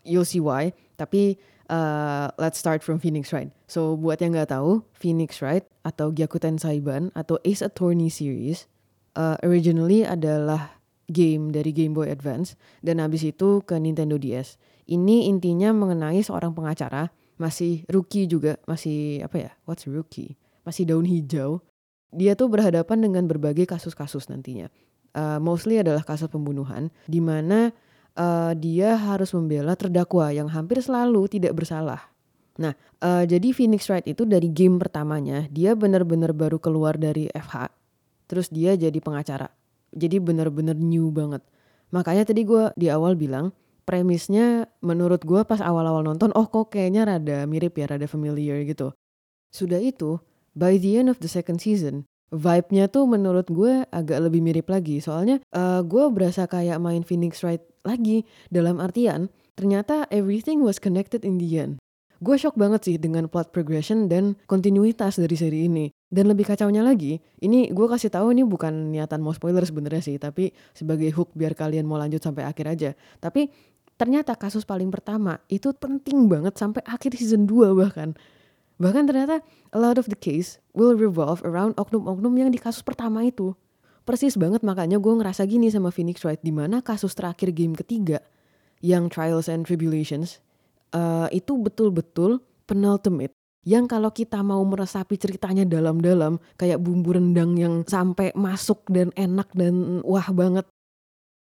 You'll 0.06 0.28
see 0.28 0.38
why. 0.38 0.70
Tapi 0.94 1.34
uh, 1.66 2.30
let's 2.38 2.62
start 2.62 2.86
from 2.86 3.02
Phoenix 3.02 3.34
Wright. 3.34 3.50
So 3.66 3.98
buat 3.98 4.22
yang 4.22 4.38
nggak 4.38 4.54
tahu, 4.54 4.86
Phoenix 4.94 5.42
Wright 5.42 5.66
atau 5.82 6.14
Gyakuten 6.14 6.62
Saiban 6.62 7.10
atau 7.18 7.42
Ace 7.42 7.66
Attorney 7.66 8.06
series 8.06 8.70
uh, 9.18 9.34
originally 9.42 10.06
adalah 10.06 10.78
game 11.10 11.50
dari 11.50 11.74
Game 11.74 11.90
Boy 11.90 12.06
Advance 12.06 12.54
dan 12.86 13.02
habis 13.02 13.26
itu 13.26 13.66
ke 13.66 13.74
Nintendo 13.82 14.14
DS. 14.14 14.54
Ini 14.90 15.30
intinya 15.30 15.70
mengenai 15.70 16.18
seorang 16.26 16.50
pengacara 16.50 17.14
masih 17.38 17.86
rookie 17.86 18.26
juga, 18.26 18.58
masih 18.66 19.22
apa 19.22 19.36
ya? 19.38 19.50
What's 19.64 19.86
rookie? 19.86 20.34
masih 20.64 20.84
daun 20.86 21.06
hijau, 21.08 21.58
dia 22.12 22.38
tuh 22.38 22.50
berhadapan 22.50 23.02
dengan 23.02 23.24
berbagai 23.26 23.66
kasus-kasus 23.66 24.28
nantinya. 24.28 24.68
Uh, 25.10 25.42
mostly 25.42 25.82
adalah 25.82 26.06
kasus 26.06 26.30
pembunuhan, 26.30 26.94
di 27.10 27.18
mana 27.18 27.74
uh, 28.14 28.54
dia 28.54 28.94
harus 28.94 29.34
membela 29.34 29.74
terdakwa 29.74 30.30
yang 30.30 30.46
hampir 30.46 30.78
selalu 30.78 31.26
tidak 31.26 31.58
bersalah. 31.58 32.10
Nah, 32.60 32.76
uh, 33.02 33.24
jadi 33.26 33.50
Phoenix 33.50 33.88
Wright 33.90 34.06
itu 34.06 34.22
dari 34.28 34.46
game 34.52 34.78
pertamanya, 34.78 35.50
dia 35.50 35.74
benar-benar 35.74 36.30
baru 36.36 36.62
keluar 36.62 36.94
dari 36.94 37.26
FH, 37.32 37.72
terus 38.30 38.52
dia 38.52 38.78
jadi 38.78 38.98
pengacara. 39.02 39.50
Jadi 39.90 40.22
benar-benar 40.22 40.78
new 40.78 41.10
banget. 41.10 41.42
Makanya 41.90 42.22
tadi 42.22 42.46
gue 42.46 42.70
di 42.78 42.86
awal 42.86 43.18
bilang, 43.18 43.50
premisnya 43.90 44.70
menurut 44.86 45.26
gue 45.26 45.42
pas 45.42 45.58
awal-awal 45.58 46.06
nonton, 46.06 46.30
oh 46.38 46.46
kok 46.46 46.70
kayaknya 46.70 47.02
rada 47.02 47.42
mirip 47.50 47.74
ya, 47.74 47.90
rada 47.90 48.06
familiar 48.06 48.62
gitu. 48.62 48.94
Sudah 49.50 49.82
itu, 49.82 50.22
by 50.54 50.78
the 50.78 51.02
end 51.02 51.10
of 51.10 51.18
the 51.18 51.26
second 51.26 51.58
season, 51.58 52.06
vibe-nya 52.30 52.86
tuh 52.86 53.10
menurut 53.10 53.50
gue 53.50 53.82
agak 53.90 54.30
lebih 54.30 54.38
mirip 54.46 54.70
lagi. 54.70 55.02
Soalnya 55.02 55.42
uh, 55.50 55.82
gue 55.82 56.06
berasa 56.14 56.46
kayak 56.46 56.78
main 56.78 57.02
Phoenix 57.02 57.42
Wright 57.42 57.66
lagi. 57.82 58.22
Dalam 58.46 58.78
artian, 58.78 59.26
ternyata 59.58 60.06
everything 60.14 60.62
was 60.62 60.78
connected 60.78 61.26
in 61.26 61.42
the 61.42 61.50
end. 61.58 61.82
Gue 62.20 62.36
shock 62.36 62.52
banget 62.54 62.84
sih 62.84 62.96
dengan 63.00 63.32
plot 63.32 63.48
progression 63.48 64.04
dan 64.04 64.36
kontinuitas 64.44 65.16
dari 65.16 65.34
seri 65.40 65.66
ini. 65.66 65.88
Dan 66.10 66.28
lebih 66.28 66.42
kacaunya 66.42 66.84
lagi, 66.84 67.16
ini 67.40 67.70
gue 67.72 67.86
kasih 67.86 68.12
tahu 68.12 68.34
ini 68.34 68.44
bukan 68.44 68.92
niatan 68.92 69.22
mau 69.22 69.32
spoiler 69.32 69.62
sebenarnya 69.62 70.02
sih, 70.04 70.16
tapi 70.20 70.52
sebagai 70.76 71.08
hook 71.16 71.32
biar 71.38 71.56
kalian 71.56 71.86
mau 71.86 71.96
lanjut 71.96 72.20
sampai 72.20 72.44
akhir 72.44 72.66
aja. 72.66 72.90
Tapi 73.22 73.48
ternyata 74.00 74.32
kasus 74.32 74.64
paling 74.64 74.88
pertama 74.88 75.36
itu 75.52 75.76
penting 75.76 76.24
banget 76.24 76.56
sampai 76.56 76.80
akhir 76.88 77.20
season 77.20 77.44
2 77.44 77.76
bahkan. 77.76 78.16
Bahkan 78.80 79.04
ternyata 79.04 79.44
a 79.76 79.78
lot 79.78 80.00
of 80.00 80.08
the 80.08 80.16
case 80.16 80.56
will 80.72 80.96
revolve 80.96 81.44
around 81.44 81.76
oknum-oknum 81.76 82.32
yang 82.40 82.48
di 82.48 82.56
kasus 82.56 82.80
pertama 82.80 83.28
itu. 83.28 83.52
Persis 84.08 84.40
banget 84.40 84.64
makanya 84.64 84.96
gue 84.96 85.12
ngerasa 85.12 85.44
gini 85.44 85.68
sama 85.68 85.92
Phoenix 85.92 86.24
Wright 86.24 86.40
di 86.40 86.48
mana 86.48 86.80
kasus 86.80 87.12
terakhir 87.12 87.52
game 87.52 87.76
ketiga 87.76 88.24
yang 88.80 89.12
Trials 89.12 89.52
and 89.52 89.68
Tribulations 89.68 90.40
uh, 90.96 91.28
itu 91.28 91.60
betul-betul 91.60 92.40
penultimate 92.64 93.36
yang 93.68 93.84
kalau 93.84 94.08
kita 94.08 94.40
mau 94.40 94.64
meresapi 94.64 95.20
ceritanya 95.20 95.68
dalam-dalam 95.68 96.40
kayak 96.56 96.80
bumbu 96.80 97.12
rendang 97.12 97.60
yang 97.60 97.84
sampai 97.84 98.32
masuk 98.32 98.88
dan 98.88 99.12
enak 99.12 99.52
dan 99.52 100.00
wah 100.00 100.24
banget 100.32 100.64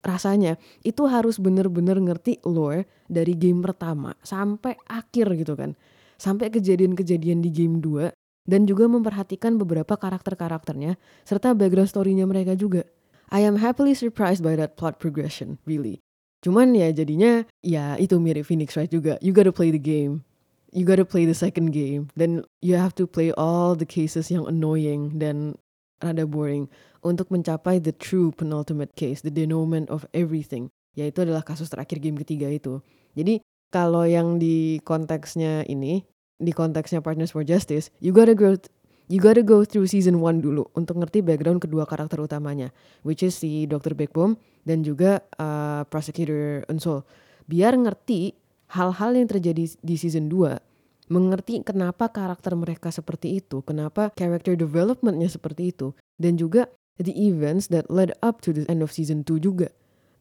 rasanya 0.07 0.55
itu 0.87 1.05
harus 1.11 1.43
bener-bener 1.43 1.99
ngerti 1.99 2.39
lore 2.47 2.87
dari 3.11 3.35
game 3.35 3.61
pertama 3.61 4.15
sampai 4.23 4.79
akhir 4.87 5.35
gitu 5.35 5.59
kan 5.59 5.75
sampai 6.17 6.49
kejadian-kejadian 6.49 7.45
di 7.45 7.51
game 7.53 7.83
2 7.83 8.15
dan 8.47 8.65
juga 8.65 8.87
memperhatikan 8.87 9.59
beberapa 9.59 9.99
karakter-karakternya 9.99 10.97
serta 11.27 11.53
background 11.53 11.91
story-nya 11.91 12.25
mereka 12.25 12.55
juga. 12.55 12.87
I 13.35 13.43
am 13.43 13.59
happily 13.59 13.93
surprised 13.93 14.47
by 14.47 14.55
that 14.55 14.79
plot 14.79 15.03
progression, 15.03 15.59
really. 15.67 15.99
Cuman 16.47 16.79
ya 16.79 16.95
jadinya 16.95 17.43
ya 17.67 17.99
itu 17.99 18.23
mirip 18.23 18.47
Phoenix 18.47 18.79
Wright 18.79 18.87
juga. 18.87 19.19
You 19.19 19.35
gotta 19.35 19.51
play 19.51 19.75
the 19.75 19.83
game. 19.83 20.23
You 20.71 20.87
gotta 20.87 21.03
play 21.03 21.27
the 21.27 21.35
second 21.35 21.75
game. 21.75 22.07
Then 22.15 22.47
you 22.63 22.79
have 22.79 22.95
to 23.03 23.11
play 23.11 23.35
all 23.35 23.75
the 23.75 23.89
cases 23.89 24.31
yang 24.31 24.47
annoying 24.47 25.19
dan 25.19 25.59
rada 25.99 26.23
boring 26.23 26.71
untuk 27.07 27.31
mencapai 27.31 27.79
the 27.79 27.95
true 27.95 28.35
penultimate 28.35 28.91
case, 28.99 29.23
the 29.23 29.31
denouement 29.31 29.87
of 29.87 30.03
everything. 30.11 30.67
Yaitu 30.99 31.23
adalah 31.23 31.47
kasus 31.47 31.71
terakhir 31.71 32.03
game 32.03 32.19
ketiga 32.19 32.51
itu. 32.51 32.83
Jadi 33.15 33.39
kalau 33.71 34.03
yang 34.03 34.43
di 34.43 34.83
konteksnya 34.83 35.63
ini, 35.71 36.03
di 36.37 36.51
konteksnya 36.51 36.99
Partners 36.99 37.31
for 37.31 37.47
Justice, 37.47 37.95
you 38.03 38.11
gotta 38.11 38.35
go 38.35 38.59
you 39.07 39.23
gotta 39.23 39.43
go 39.43 39.63
through 39.63 39.87
season 39.87 40.19
1 40.19 40.43
dulu 40.43 40.67
untuk 40.75 40.99
ngerti 40.99 41.23
background 41.23 41.63
kedua 41.63 41.87
karakter 41.87 42.19
utamanya, 42.19 42.75
which 43.07 43.23
is 43.23 43.39
si 43.39 43.71
Dr. 43.71 43.95
Backbone 43.95 44.35
dan 44.67 44.83
juga 44.83 45.23
uh, 45.39 45.87
Prosecutor 45.87 46.67
Unsol. 46.67 47.07
Biar 47.47 47.79
ngerti 47.79 48.35
hal-hal 48.75 49.15
yang 49.15 49.31
terjadi 49.31 49.79
di 49.79 49.95
season 49.95 50.27
2, 50.27 50.59
mengerti 51.07 51.63
kenapa 51.63 52.11
karakter 52.11 52.59
mereka 52.59 52.91
seperti 52.91 53.39
itu, 53.39 53.63
kenapa 53.63 54.11
character 54.19 54.59
developmentnya 54.59 55.31
seperti 55.31 55.71
itu, 55.71 55.95
dan 56.19 56.35
juga 56.35 56.67
the 56.97 57.15
events 57.17 57.69
that 57.73 57.89
led 57.93 58.13
up 58.25 58.41
to 58.45 58.53
the 58.53 58.65
end 58.69 58.81
of 58.81 58.93
season 58.93 59.25
2 59.25 59.41
juga. 59.41 59.73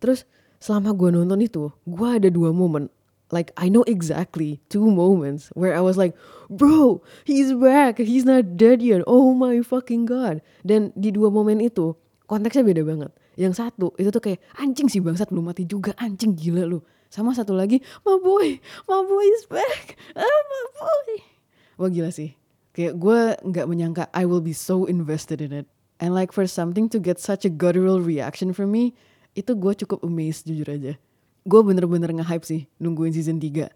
Terus 0.04 0.28
selama 0.60 0.96
gue 0.96 1.10
nonton 1.12 1.40
itu, 1.44 1.72
gue 1.88 2.10
ada 2.10 2.28
dua 2.32 2.52
momen 2.52 2.92
like 3.34 3.54
I 3.58 3.70
know 3.70 3.82
exactly 3.88 4.62
two 4.70 4.86
moments 4.86 5.50
where 5.58 5.74
I 5.74 5.82
was 5.82 5.98
like, 5.98 6.14
bro, 6.50 7.02
he's 7.26 7.54
back, 7.54 7.98
he's 7.98 8.26
not 8.26 8.58
dead 8.58 8.82
yet. 8.82 9.02
Oh 9.08 9.34
my 9.34 9.62
fucking 9.66 10.06
god. 10.06 10.42
Dan 10.62 10.94
di 10.94 11.10
dua 11.10 11.34
momen 11.34 11.62
itu 11.64 11.98
konteksnya 12.30 12.66
beda 12.66 12.82
banget. 12.86 13.12
Yang 13.36 13.54
satu 13.66 13.92
itu 13.98 14.10
tuh 14.14 14.22
kayak 14.22 14.40
anjing 14.56 14.88
sih 14.88 15.02
bangsat 15.02 15.30
belum 15.34 15.52
mati 15.52 15.66
juga 15.66 15.92
anjing 15.98 16.38
gila 16.38 16.66
lu. 16.70 16.80
Sama 17.10 17.32
satu 17.32 17.56
lagi, 17.56 17.80
my 18.04 18.18
boy, 18.20 18.60
my 18.90 19.02
boy 19.06 19.26
is 19.40 19.46
back, 19.48 19.96
ah 20.18 20.24
my 20.24 20.64
boy. 20.76 21.10
Wah 21.80 21.90
gila 21.90 22.12
sih. 22.12 22.36
Kayak 22.76 23.00
gue 23.00 23.20
nggak 23.40 23.66
menyangka 23.72 24.04
I 24.12 24.28
will 24.28 24.44
be 24.44 24.52
so 24.52 24.84
invested 24.88 25.40
in 25.40 25.56
it. 25.56 25.68
And 26.00 26.12
like 26.12 26.36
for 26.36 26.44
something 26.44 26.92
to 26.92 27.00
get 27.00 27.24
such 27.24 27.48
a 27.48 27.52
guttural 27.52 28.04
reaction 28.04 28.52
from 28.52 28.76
me, 28.76 28.92
itu 29.36 29.56
gue 29.56 29.74
cukup 29.84 30.04
amazed 30.04 30.48
jujur 30.48 30.68
aja 30.68 30.94
gue 31.46 31.62
bener-bener 31.62 32.10
nge-hype 32.10 32.46
sih 32.46 32.62
nungguin 32.82 33.14
season 33.14 33.38
3. 33.38 33.70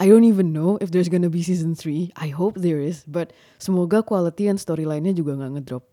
I 0.00 0.08
don't 0.08 0.26
even 0.26 0.50
know 0.50 0.80
if 0.82 0.90
there's 0.90 1.12
gonna 1.12 1.30
be 1.30 1.44
season 1.46 1.78
3. 1.78 2.10
I 2.18 2.34
hope 2.34 2.58
there 2.58 2.82
is, 2.82 3.06
but 3.06 3.30
semoga 3.62 4.02
quality 4.02 4.50
and 4.50 4.58
storyline-nya 4.58 5.14
juga 5.14 5.38
gak 5.38 5.52
ngedrop. 5.54 5.84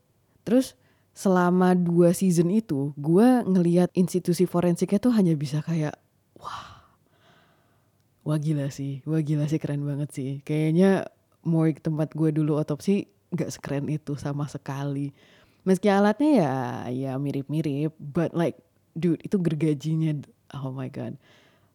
Terus 0.42 0.74
selama 1.14 1.76
dua 1.78 2.16
season 2.18 2.50
itu, 2.50 2.96
gue 2.98 3.28
ngeliat 3.46 3.94
institusi 3.94 4.50
forensiknya 4.50 4.98
tuh 4.98 5.14
hanya 5.14 5.36
bisa 5.36 5.60
kayak, 5.62 6.00
wah, 6.40 6.88
wah 8.26 8.40
gila 8.40 8.72
sih, 8.74 9.04
wah 9.06 9.22
gila 9.22 9.46
sih 9.46 9.60
keren 9.60 9.84
banget 9.86 10.10
sih. 10.16 10.30
Kayaknya 10.42 11.12
morgue 11.46 11.78
tempat 11.78 12.16
gue 12.16 12.32
dulu 12.32 12.58
otopsi 12.58 13.12
gak 13.36 13.54
sekeren 13.54 13.92
itu 13.92 14.16
sama 14.16 14.48
sekali. 14.48 15.12
Meski 15.68 15.92
alatnya 15.92 16.32
ya, 16.32 16.54
ya 16.88 17.12
mirip-mirip, 17.20 17.92
but 18.00 18.32
like, 18.32 18.56
dude 18.96 19.20
itu 19.28 19.36
gergajinya 19.36 20.24
oh 20.56 20.72
my 20.72 20.88
god. 20.88 21.20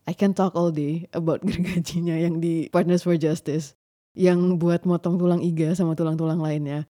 I 0.08 0.16
can 0.16 0.32
talk 0.32 0.56
all 0.56 0.72
day 0.72 1.12
about 1.12 1.44
gergajinya 1.48 2.16
yang 2.16 2.40
di 2.40 2.72
Partners 2.72 3.04
for 3.04 3.20
Justice 3.20 3.76
yang 4.16 4.56
buat 4.56 4.88
motong 4.88 5.20
tulang 5.20 5.44
iga 5.44 5.76
sama 5.76 5.92
tulang-tulang 5.92 6.40
lainnya. 6.40 6.88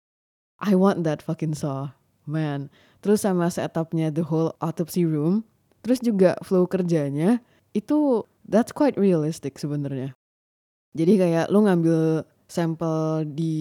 I 0.59 0.75
want 0.75 1.07
that 1.07 1.23
fucking 1.23 1.55
saw 1.55 1.95
man. 2.27 2.67
Terus 2.99 3.23
sama 3.23 3.47
setupnya 3.47 4.11
the 4.11 4.27
whole 4.27 4.51
autopsy 4.59 5.07
room 5.07 5.47
Terus 5.83 5.99
juga 6.03 6.35
flow 6.43 6.67
kerjanya 6.67 7.39
itu 7.71 8.27
that's 8.43 8.75
quite 8.75 8.99
realistic 8.99 9.55
sebenarnya. 9.55 10.15
Jadi 10.97 11.13
kayak 11.21 11.45
lu 11.53 11.63
ngambil 11.63 12.25
sampel 12.49 13.23
di 13.29 13.55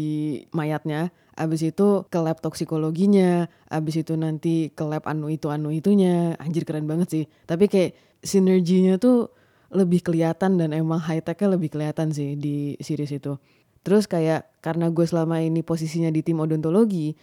mayatnya, 0.50 1.12
abis 1.38 1.70
itu 1.70 2.02
ke 2.10 2.18
lab 2.18 2.42
toksikologinya, 2.42 3.46
abis 3.70 4.02
itu 4.02 4.18
nanti 4.18 4.74
ke 4.74 4.82
lab 4.82 5.06
anu 5.06 5.30
itu 5.30 5.46
anu 5.48 5.70
itunya, 5.70 6.34
anjir 6.42 6.66
keren 6.66 6.90
banget 6.90 7.08
sih. 7.08 7.24
Tapi 7.46 7.70
kayak 7.70 7.94
sinerginya 8.20 8.98
tuh 8.98 9.30
lebih 9.70 10.02
kelihatan 10.02 10.58
dan 10.58 10.74
emang 10.74 10.98
high 10.98 11.22
technya 11.22 11.54
lebih 11.54 11.70
kelihatan 11.70 12.10
sih 12.10 12.34
di 12.34 12.74
series 12.82 13.14
itu. 13.14 13.38
Terus 13.86 14.10
kayak 14.10 14.50
karena 14.58 14.90
gue 14.90 15.06
selama 15.06 15.38
ini 15.38 15.62
posisinya 15.62 16.10
di 16.10 16.26
tim 16.26 16.42
odontologi, 16.42 17.14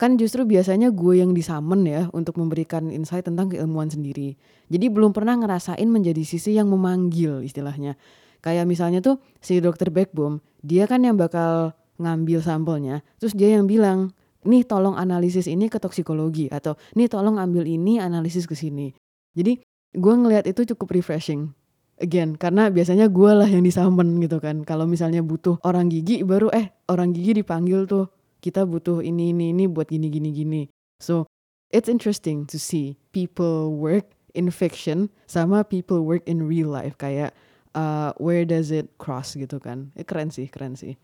kan 0.00 0.18
justru 0.18 0.42
biasanya 0.48 0.90
gue 0.90 1.22
yang 1.22 1.30
disamen 1.36 1.86
ya 1.86 2.10
untuk 2.10 2.40
memberikan 2.40 2.90
insight 2.90 3.28
tentang 3.28 3.52
keilmuan 3.54 3.92
sendiri. 3.92 4.34
Jadi 4.66 4.86
belum 4.90 5.14
pernah 5.14 5.38
ngerasain 5.38 5.86
menjadi 5.86 6.26
sisi 6.26 6.58
yang 6.58 6.66
memanggil 6.72 7.46
istilahnya. 7.46 7.94
Kayak 8.40 8.64
misalnya 8.64 9.04
tuh 9.04 9.20
si 9.44 9.60
dokter 9.60 9.92
Backbone, 9.92 10.40
dia 10.64 10.88
kan 10.88 11.04
yang 11.04 11.20
bakal 11.20 11.76
ngambil 12.00 12.40
sampelnya, 12.40 13.04
terus 13.20 13.36
dia 13.36 13.52
yang 13.54 13.68
bilang, 13.68 14.16
nih 14.48 14.64
tolong 14.64 14.96
analisis 14.96 15.44
ini 15.44 15.68
ke 15.68 15.76
toksikologi 15.76 16.48
atau 16.48 16.76
nih 16.96 17.12
tolong 17.12 17.36
ambil 17.36 17.68
ini 17.68 18.00
analisis 18.00 18.48
ke 18.48 18.56
sini. 18.56 18.96
Jadi 19.36 19.60
gue 19.94 20.14
ngelihat 20.14 20.48
itu 20.48 20.64
cukup 20.74 20.96
refreshing. 20.96 21.52
Again, 22.00 22.40
karena 22.40 22.72
biasanya 22.72 23.12
gue 23.12 23.32
lah 23.36 23.44
yang 23.44 23.60
disamen 23.60 24.16
gitu 24.24 24.40
kan. 24.40 24.64
Kalau 24.64 24.88
misalnya 24.88 25.20
butuh 25.20 25.60
orang 25.60 25.92
gigi, 25.92 26.24
baru 26.24 26.48
eh 26.48 26.72
orang 26.88 27.12
gigi 27.12 27.44
dipanggil 27.44 27.84
tuh 27.84 28.08
kita 28.40 28.64
butuh 28.64 29.04
ini 29.04 29.36
ini 29.36 29.52
ini 29.52 29.68
buat 29.68 29.92
gini 29.92 30.08
gini 30.08 30.32
gini. 30.32 30.62
So 30.96 31.28
it's 31.68 31.92
interesting 31.92 32.48
to 32.48 32.56
see 32.56 32.96
people 33.12 33.76
work 33.76 34.16
in 34.32 34.48
fiction 34.48 35.12
sama 35.28 35.60
people 35.68 36.08
work 36.08 36.24
in 36.24 36.48
real 36.48 36.72
life 36.72 36.96
kayak 36.96 37.36
uh, 37.76 38.16
where 38.16 38.48
does 38.48 38.72
it 38.72 38.96
cross 38.96 39.36
gitu 39.36 39.60
kan. 39.60 39.92
Eh, 39.92 40.08
keren 40.08 40.32
sih, 40.32 40.48
keren 40.48 40.80
sih. 40.80 40.96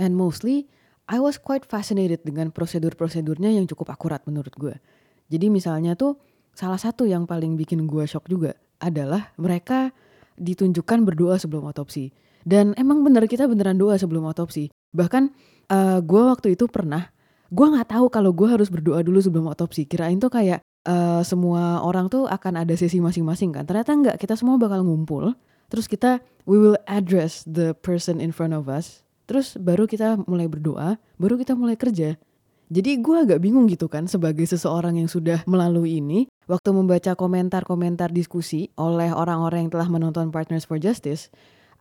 And 0.00 0.16
mostly 0.16 0.68
I 1.10 1.18
was 1.18 1.36
quite 1.36 1.66
fascinated 1.66 2.22
dengan 2.22 2.54
prosedur-prosedurnya 2.54 3.52
yang 3.52 3.66
cukup 3.66 3.92
akurat 3.92 4.22
menurut 4.24 4.54
gue. 4.54 4.74
Jadi 5.28 5.50
misalnya 5.50 5.98
tuh 5.98 6.16
salah 6.52 6.78
satu 6.78 7.08
yang 7.08 7.24
paling 7.24 7.56
bikin 7.56 7.84
gue 7.88 8.04
shock 8.06 8.28
juga 8.28 8.54
adalah 8.78 9.32
mereka 9.40 9.90
ditunjukkan 10.38 11.04
berdoa 11.04 11.36
sebelum 11.36 11.68
otopsi. 11.68 12.12
Dan 12.42 12.74
emang 12.74 13.06
bener 13.06 13.26
kita 13.30 13.46
beneran 13.46 13.78
doa 13.78 13.94
sebelum 13.98 14.26
otopsi. 14.26 14.70
Bahkan 14.92 15.22
uh, 15.70 15.98
gue 16.02 16.22
waktu 16.26 16.58
itu 16.58 16.66
pernah, 16.66 17.10
gue 17.52 17.66
nggak 17.66 17.94
tahu 17.94 18.06
kalau 18.10 18.34
gue 18.34 18.48
harus 18.50 18.66
berdoa 18.66 19.00
dulu 19.04 19.22
sebelum 19.22 19.46
otopsi. 19.50 19.86
Kirain 19.86 20.18
tuh 20.18 20.30
kayak 20.30 20.62
uh, 20.86 21.22
semua 21.22 21.82
orang 21.86 22.10
tuh 22.10 22.26
akan 22.26 22.66
ada 22.66 22.74
sesi 22.74 22.98
masing-masing 22.98 23.54
kan. 23.54 23.64
Ternyata 23.66 23.90
enggak, 23.94 24.16
kita 24.18 24.34
semua 24.34 24.58
bakal 24.58 24.82
ngumpul. 24.82 25.34
Terus 25.70 25.86
kita 25.86 26.20
we 26.44 26.58
will 26.58 26.76
address 26.90 27.46
the 27.46 27.72
person 27.80 28.18
in 28.18 28.34
front 28.34 28.52
of 28.52 28.66
us. 28.66 29.06
Terus 29.26 29.54
baru 29.56 29.86
kita 29.86 30.22
mulai 30.26 30.50
berdoa, 30.50 30.98
baru 31.16 31.38
kita 31.38 31.54
mulai 31.54 31.78
kerja. 31.78 32.18
Jadi 32.72 33.04
gue 33.04 33.16
agak 33.20 33.44
bingung 33.44 33.68
gitu 33.68 33.84
kan 33.84 34.08
sebagai 34.08 34.48
seseorang 34.48 34.96
yang 34.96 35.04
sudah 35.04 35.44
melalui 35.44 36.00
ini. 36.00 36.24
Waktu 36.48 36.72
membaca 36.72 37.12
komentar-komentar 37.12 38.08
diskusi 38.10 38.72
oleh 38.80 39.12
orang-orang 39.12 39.68
yang 39.68 39.72
telah 39.72 39.88
menonton 39.92 40.32
Partners 40.32 40.64
for 40.64 40.80
Justice, 40.80 41.28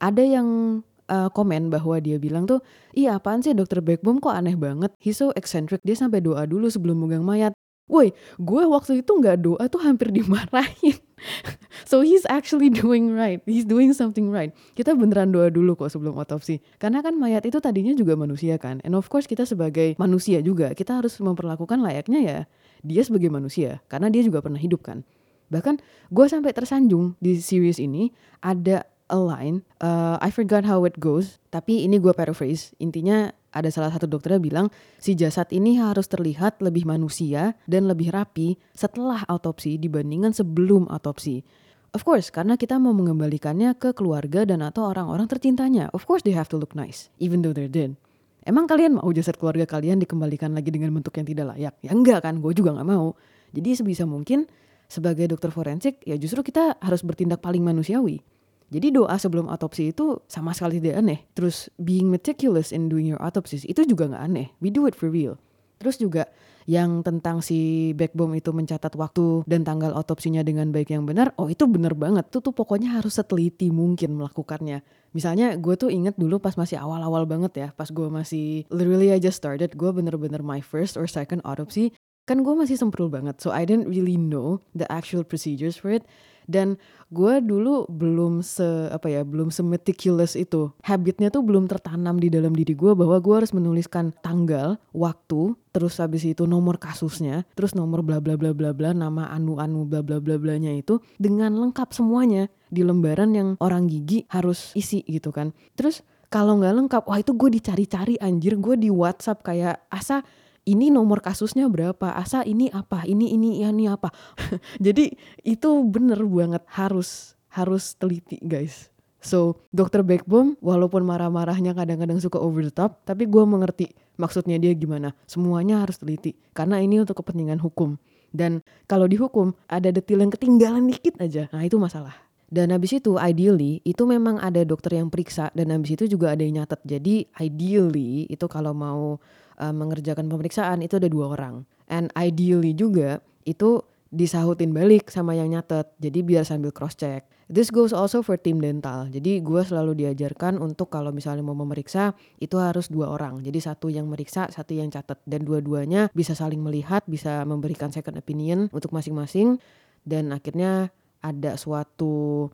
ada 0.03 0.19
yang 0.19 0.79
uh, 1.07 1.31
komen 1.31 1.71
bahwa 1.71 1.95
dia 2.03 2.19
bilang 2.19 2.43
tuh, 2.43 2.59
iya 2.91 3.15
apaan 3.15 3.39
sih 3.39 3.55
dokter 3.55 3.79
Backbone 3.79 4.19
kok 4.19 4.35
aneh 4.35 4.59
banget, 4.59 4.91
he's 4.99 5.19
so 5.19 5.31
eccentric, 5.35 5.79
dia 5.83 5.95
sampai 5.95 6.19
doa 6.19 6.43
dulu 6.43 6.67
sebelum 6.67 7.03
megang 7.03 7.23
mayat. 7.23 7.55
Woi, 7.91 8.15
gue 8.39 8.63
waktu 8.71 9.03
itu 9.03 9.11
nggak 9.11 9.43
doa 9.43 9.67
tuh 9.67 9.83
hampir 9.83 10.15
dimarahin. 10.15 10.95
so 11.91 11.99
he's 11.99 12.23
actually 12.31 12.71
doing 12.71 13.11
right, 13.11 13.43
he's 13.43 13.67
doing 13.67 13.91
something 13.91 14.31
right. 14.31 14.55
Kita 14.79 14.95
beneran 14.95 15.35
doa 15.35 15.51
dulu 15.51 15.75
kok 15.75 15.91
sebelum 15.91 16.15
otopsi. 16.15 16.63
Karena 16.79 17.03
kan 17.03 17.19
mayat 17.19 17.43
itu 17.43 17.59
tadinya 17.59 17.91
juga 17.91 18.15
manusia 18.15 18.55
kan. 18.55 18.79
And 18.87 18.95
of 18.95 19.11
course 19.11 19.27
kita 19.27 19.43
sebagai 19.43 19.99
manusia 19.99 20.39
juga, 20.39 20.71
kita 20.71 21.03
harus 21.03 21.19
memperlakukan 21.19 21.83
layaknya 21.83 22.19
ya 22.23 22.39
dia 22.79 23.03
sebagai 23.03 23.27
manusia. 23.27 23.83
Karena 23.91 24.07
dia 24.07 24.23
juga 24.23 24.39
pernah 24.39 24.57
hidup 24.57 24.87
kan. 24.87 25.03
Bahkan 25.51 25.83
gue 26.15 26.25
sampai 26.31 26.55
tersanjung 26.55 27.19
di 27.19 27.43
series 27.43 27.75
ini 27.75 28.15
ada 28.39 28.87
a 29.11 29.19
line, 29.19 29.67
uh, 29.83 30.15
I 30.23 30.31
forgot 30.31 30.63
how 30.63 30.87
it 30.87 30.97
goes, 30.97 31.37
tapi 31.51 31.83
ini 31.83 31.99
gue 31.99 32.15
paraphrase. 32.15 32.71
Intinya 32.79 33.29
ada 33.51 33.67
salah 33.67 33.91
satu 33.91 34.07
dokternya 34.07 34.39
bilang 34.39 34.67
si 34.97 35.13
jasad 35.13 35.51
ini 35.51 35.75
harus 35.75 36.07
terlihat 36.07 36.63
lebih 36.63 36.87
manusia 36.87 37.59
dan 37.67 37.91
lebih 37.91 38.15
rapi 38.15 38.55
setelah 38.71 39.27
autopsi 39.27 39.75
dibandingkan 39.75 40.31
sebelum 40.31 40.87
autopsi. 40.87 41.43
Of 41.91 42.07
course, 42.07 42.31
karena 42.31 42.55
kita 42.55 42.79
mau 42.79 42.95
mengembalikannya 42.95 43.75
ke 43.75 43.91
keluarga 43.91 44.47
dan 44.47 44.63
atau 44.63 44.87
orang-orang 44.87 45.27
tercintanya. 45.27 45.91
Of 45.91 46.07
course 46.07 46.23
they 46.23 46.31
have 46.31 46.47
to 46.47 46.55
look 46.55 46.71
nice, 46.71 47.11
even 47.19 47.43
though 47.43 47.51
they're 47.51 47.67
dead. 47.67 47.99
Emang 48.47 48.65
kalian 48.65 48.97
mau 48.97 49.11
jasad 49.11 49.35
keluarga 49.35 49.67
kalian 49.67 49.99
dikembalikan 49.99 50.55
lagi 50.55 50.71
dengan 50.71 50.95
bentuk 50.95 51.13
yang 51.19 51.27
tidak 51.27 51.45
layak? 51.53 51.75
Ya 51.83 51.91
enggak 51.91 52.23
kan, 52.23 52.39
gue 52.39 52.55
juga 52.55 52.73
gak 52.73 52.87
mau. 52.87 53.13
Jadi 53.51 53.69
sebisa 53.75 54.07
mungkin 54.07 54.47
sebagai 54.87 55.27
dokter 55.29 55.51
forensik 55.55 56.03
ya 56.03 56.19
justru 56.19 56.43
kita 56.43 56.79
harus 56.79 57.03
bertindak 57.03 57.43
paling 57.43 57.61
manusiawi. 57.61 58.23
Jadi 58.71 58.87
doa 58.95 59.19
sebelum 59.19 59.51
autopsi 59.51 59.91
itu 59.91 60.23
sama 60.31 60.55
sekali 60.55 60.79
tidak 60.79 61.03
aneh. 61.03 61.19
Terus 61.35 61.67
being 61.75 62.07
meticulous 62.07 62.71
in 62.71 62.87
doing 62.87 63.03
your 63.03 63.19
autopsy 63.19 63.59
itu 63.67 63.83
juga 63.83 64.07
nggak 64.07 64.23
aneh. 64.23 64.47
We 64.63 64.71
do 64.71 64.87
it 64.87 64.95
for 64.95 65.11
real. 65.11 65.35
Terus 65.83 65.99
juga 65.99 66.31
yang 66.69 67.01
tentang 67.01 67.41
si 67.41 67.91
backbone 67.97 68.37
itu 68.37 68.53
mencatat 68.53 68.93
waktu 68.93 69.43
dan 69.49 69.65
tanggal 69.65 69.97
otopsinya 69.97 70.45
dengan 70.45 70.69
baik 70.69 70.93
yang 70.93 71.09
benar, 71.09 71.33
oh 71.41 71.49
itu 71.49 71.65
bener 71.65 71.97
banget. 71.97 72.29
Itu 72.29 72.39
tuh 72.39 72.53
pokoknya 72.53 73.01
harus 73.01 73.17
seteliti 73.17 73.73
mungkin 73.73 74.15
melakukannya. 74.15 74.85
Misalnya 75.11 75.57
gue 75.57 75.75
tuh 75.75 75.89
inget 75.89 76.15
dulu 76.15 76.37
pas 76.37 76.55
masih 76.55 76.79
awal-awal 76.79 77.25
banget 77.25 77.51
ya, 77.57 77.67
pas 77.73 77.89
gue 77.89 78.07
masih 78.07 78.63
literally 78.69 79.11
I 79.11 79.19
just 79.19 79.41
started, 79.41 79.73
gue 79.75 79.89
bener-bener 79.91 80.39
my 80.45 80.61
first 80.61 80.95
or 80.95 81.09
second 81.09 81.41
autopsy, 81.43 81.91
kan 82.29 82.45
gue 82.45 82.53
masih 82.53 82.77
semprul 82.77 83.09
banget. 83.09 83.41
So 83.41 83.49
I 83.49 83.65
didn't 83.65 83.89
really 83.89 84.15
know 84.15 84.61
the 84.77 84.85
actual 84.87 85.25
procedures 85.25 85.75
for 85.75 85.89
it 85.91 86.05
dan 86.51 86.75
gue 87.07 87.39
dulu 87.39 87.87
belum 87.87 88.43
se 88.43 88.91
apa 88.91 89.07
ya 89.07 89.23
belum 89.23 89.47
se 89.47 89.63
meticulous 89.63 90.35
itu. 90.35 90.75
Habitnya 90.83 91.31
tuh 91.31 91.47
belum 91.47 91.71
tertanam 91.71 92.19
di 92.19 92.27
dalam 92.27 92.51
diri 92.51 92.75
gue 92.75 92.91
bahwa 92.91 93.15
gue 93.23 93.35
harus 93.39 93.55
menuliskan 93.55 94.11
tanggal 94.19 94.75
waktu 94.91 95.55
terus 95.71 96.03
habis 96.03 96.27
itu 96.27 96.43
nomor 96.43 96.75
kasusnya 96.75 97.47
terus 97.55 97.71
nomor 97.71 98.03
bla 98.03 98.19
bla 98.19 98.35
bla 98.35 98.51
bla 98.51 98.75
bla 98.75 98.91
nama 98.91 99.31
anu 99.31 99.55
anu 99.55 99.87
bla 99.87 100.03
bla 100.03 100.19
bla 100.19 100.35
blanya 100.35 100.75
itu 100.75 100.99
dengan 101.15 101.55
lengkap 101.55 101.95
semuanya 101.95 102.51
di 102.67 102.83
lembaran 102.83 103.31
yang 103.31 103.55
orang 103.63 103.87
gigi 103.87 104.27
harus 104.27 104.75
isi 104.75 105.03
gitu 105.07 105.31
kan. 105.31 105.55
Terus 105.79 106.03
kalau 106.31 106.59
nggak 106.63 106.75
lengkap 106.75 107.03
wah 107.07 107.19
itu 107.19 107.35
gue 107.35 107.49
dicari-cari 107.59 108.15
anjir. 108.19 108.55
Gue 108.55 108.79
di 108.79 108.87
WhatsApp 108.87 109.43
kayak 109.43 109.83
asa 109.91 110.23
ini 110.65 110.93
nomor 110.93 111.25
kasusnya 111.25 111.65
berapa? 111.67 112.13
Asa 112.13 112.45
ini 112.45 112.69
apa? 112.69 113.01
Ini 113.05 113.33
ini 113.33 113.65
ini 113.65 113.85
apa? 113.89 114.13
Jadi 114.85 115.13
itu 115.41 115.69
bener 115.87 116.21
banget 116.21 116.63
harus 116.69 117.33
harus 117.51 117.97
teliti 117.97 118.37
guys. 118.41 118.91
So 119.21 119.61
dokter 119.69 120.01
Backbone 120.01 120.57
walaupun 120.65 121.05
marah-marahnya 121.05 121.77
kadang-kadang 121.77 122.17
suka 122.17 122.41
over 122.41 122.65
the 122.65 122.73
top 122.73 123.05
tapi 123.05 123.29
gue 123.29 123.43
mengerti 123.45 123.93
maksudnya 124.17 124.57
dia 124.57 124.73
gimana. 124.73 125.13
Semuanya 125.29 125.81
harus 125.81 126.01
teliti 126.01 126.37
karena 126.53 126.81
ini 126.81 127.01
untuk 127.01 127.21
kepentingan 127.21 127.61
hukum. 127.61 127.97
Dan 128.31 128.63
kalau 128.87 129.05
dihukum 129.11 129.51
ada 129.67 129.91
detil 129.91 130.23
yang 130.23 130.31
ketinggalan 130.31 130.87
dikit 130.87 131.19
aja. 131.19 131.51
Nah 131.51 131.67
itu 131.67 131.75
masalah. 131.77 132.15
Dan 132.51 132.75
habis 132.75 132.91
itu 132.91 133.15
ideally 133.15 133.79
itu 133.87 134.03
memang 134.03 134.35
ada 134.35 134.59
dokter 134.67 134.99
yang 134.99 135.07
periksa 135.07 135.47
dan 135.55 135.71
habis 135.71 135.95
itu 135.95 136.03
juga 136.11 136.35
ada 136.35 136.43
yang 136.43 136.63
nyatet. 136.63 136.83
Jadi 136.83 137.23
ideally 137.39 138.27
itu 138.27 138.43
kalau 138.51 138.75
mau 138.75 139.23
uh, 139.61 139.71
mengerjakan 139.71 140.25
pemeriksaan 140.25 140.81
itu 140.81 140.97
ada 140.97 141.05
dua 141.07 141.37
orang. 141.37 141.63
And 141.85 142.09
ideally 142.17 142.73
juga 142.73 143.21
itu 143.45 143.85
disahutin 144.11 144.75
balik 144.75 145.07
sama 145.13 145.37
yang 145.37 145.53
nyatet. 145.53 145.93
Jadi 146.01 146.19
biar 146.25 146.43
sambil 146.43 146.73
cross 146.73 146.97
check. 146.99 147.23
This 147.51 147.67
goes 147.67 147.91
also 147.91 148.23
for 148.23 148.39
tim 148.39 148.63
dental. 148.63 149.11
Jadi 149.11 149.43
gue 149.43 149.61
selalu 149.63 149.99
diajarkan 149.99 150.55
untuk 150.55 150.87
kalau 150.87 151.11
misalnya 151.11 151.43
mau 151.43 151.55
memeriksa 151.55 152.15
itu 152.39 152.55
harus 152.55 152.87
dua 152.87 153.11
orang. 153.11 153.43
Jadi 153.43 153.59
satu 153.59 153.91
yang 153.91 154.07
meriksa, 154.07 154.47
satu 154.47 154.71
yang 154.71 154.87
catat 154.87 155.19
dan 155.27 155.43
dua-duanya 155.43 156.07
bisa 156.15 156.31
saling 156.31 156.63
melihat, 156.63 157.03
bisa 157.11 157.43
memberikan 157.43 157.91
second 157.91 158.15
opinion 158.15 158.71
untuk 158.71 158.95
masing-masing 158.95 159.59
dan 160.07 160.31
akhirnya 160.31 160.95
ada 161.19 161.59
suatu 161.59 162.47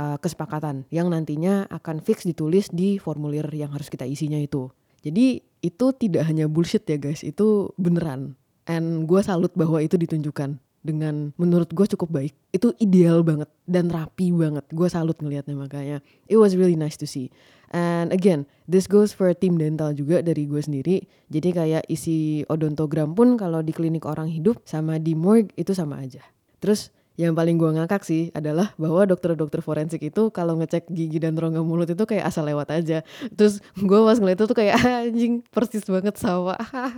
uh, 0.00 0.16
kesepakatan 0.16 0.88
yang 0.88 1.12
nantinya 1.12 1.68
akan 1.68 2.00
fix 2.00 2.24
ditulis 2.24 2.72
di 2.72 2.96
formulir 2.96 3.46
yang 3.52 3.68
harus 3.76 3.92
kita 3.92 4.08
isinya 4.08 4.40
itu. 4.40 4.72
Jadi 5.04 5.44
itu 5.60 5.86
tidak 5.96 6.26
hanya 6.28 6.46
bullshit 6.46 6.84
ya 6.86 6.96
guys, 6.96 7.22
itu 7.26 7.72
beneran. 7.76 8.38
And 8.68 9.08
gue 9.08 9.20
salut 9.24 9.52
bahwa 9.56 9.80
itu 9.80 9.96
ditunjukkan 9.96 10.60
dengan 10.84 11.32
menurut 11.40 11.72
gue 11.72 11.86
cukup 11.96 12.08
baik. 12.12 12.34
Itu 12.52 12.76
ideal 12.78 13.24
banget 13.24 13.48
dan 13.64 13.88
rapi 13.88 14.30
banget. 14.30 14.64
Gue 14.70 14.88
salut 14.92 15.16
ngelihatnya 15.18 15.56
makanya. 15.56 15.98
It 16.28 16.36
was 16.36 16.54
really 16.54 16.76
nice 16.76 16.96
to 17.00 17.08
see. 17.08 17.32
And 17.68 18.12
again, 18.12 18.48
this 18.64 18.88
goes 18.88 19.12
for 19.12 19.28
tim 19.36 19.60
dental 19.60 19.92
juga 19.92 20.24
dari 20.24 20.48
gue 20.48 20.60
sendiri. 20.60 21.04
Jadi 21.28 21.48
kayak 21.52 21.84
isi 21.92 22.44
odontogram 22.48 23.12
pun 23.12 23.36
kalau 23.36 23.60
di 23.60 23.76
klinik 23.76 24.08
orang 24.08 24.32
hidup 24.32 24.64
sama 24.64 24.96
di 24.96 25.12
morgue 25.12 25.52
itu 25.60 25.76
sama 25.76 26.00
aja. 26.00 26.24
Terus 26.64 26.88
Yang 27.18 27.34
paling 27.34 27.56
gue 27.58 27.70
ngakak 27.74 28.06
sih 28.06 28.30
adalah 28.30 28.70
bahwa 28.78 29.02
dokter-dokter 29.02 29.58
forensik 29.58 30.06
itu 30.06 30.30
kalau 30.30 30.54
ngecek 30.54 30.86
gigi 30.86 31.18
dan 31.18 31.34
rongga 31.34 31.66
mulut 31.66 31.90
itu 31.90 32.06
kayak 32.06 32.30
asal 32.30 32.46
lewat 32.46 32.70
aja. 32.70 33.02
Terus 33.34 33.58
gue 33.74 33.98
pas 34.06 34.14
ngeliat 34.22 34.38
itu 34.38 34.46
tuh 34.46 34.54
kayak 34.54 34.78
anjing 35.10 35.42
persis 35.50 35.82
banget 35.82 36.14
sama. 36.14 36.54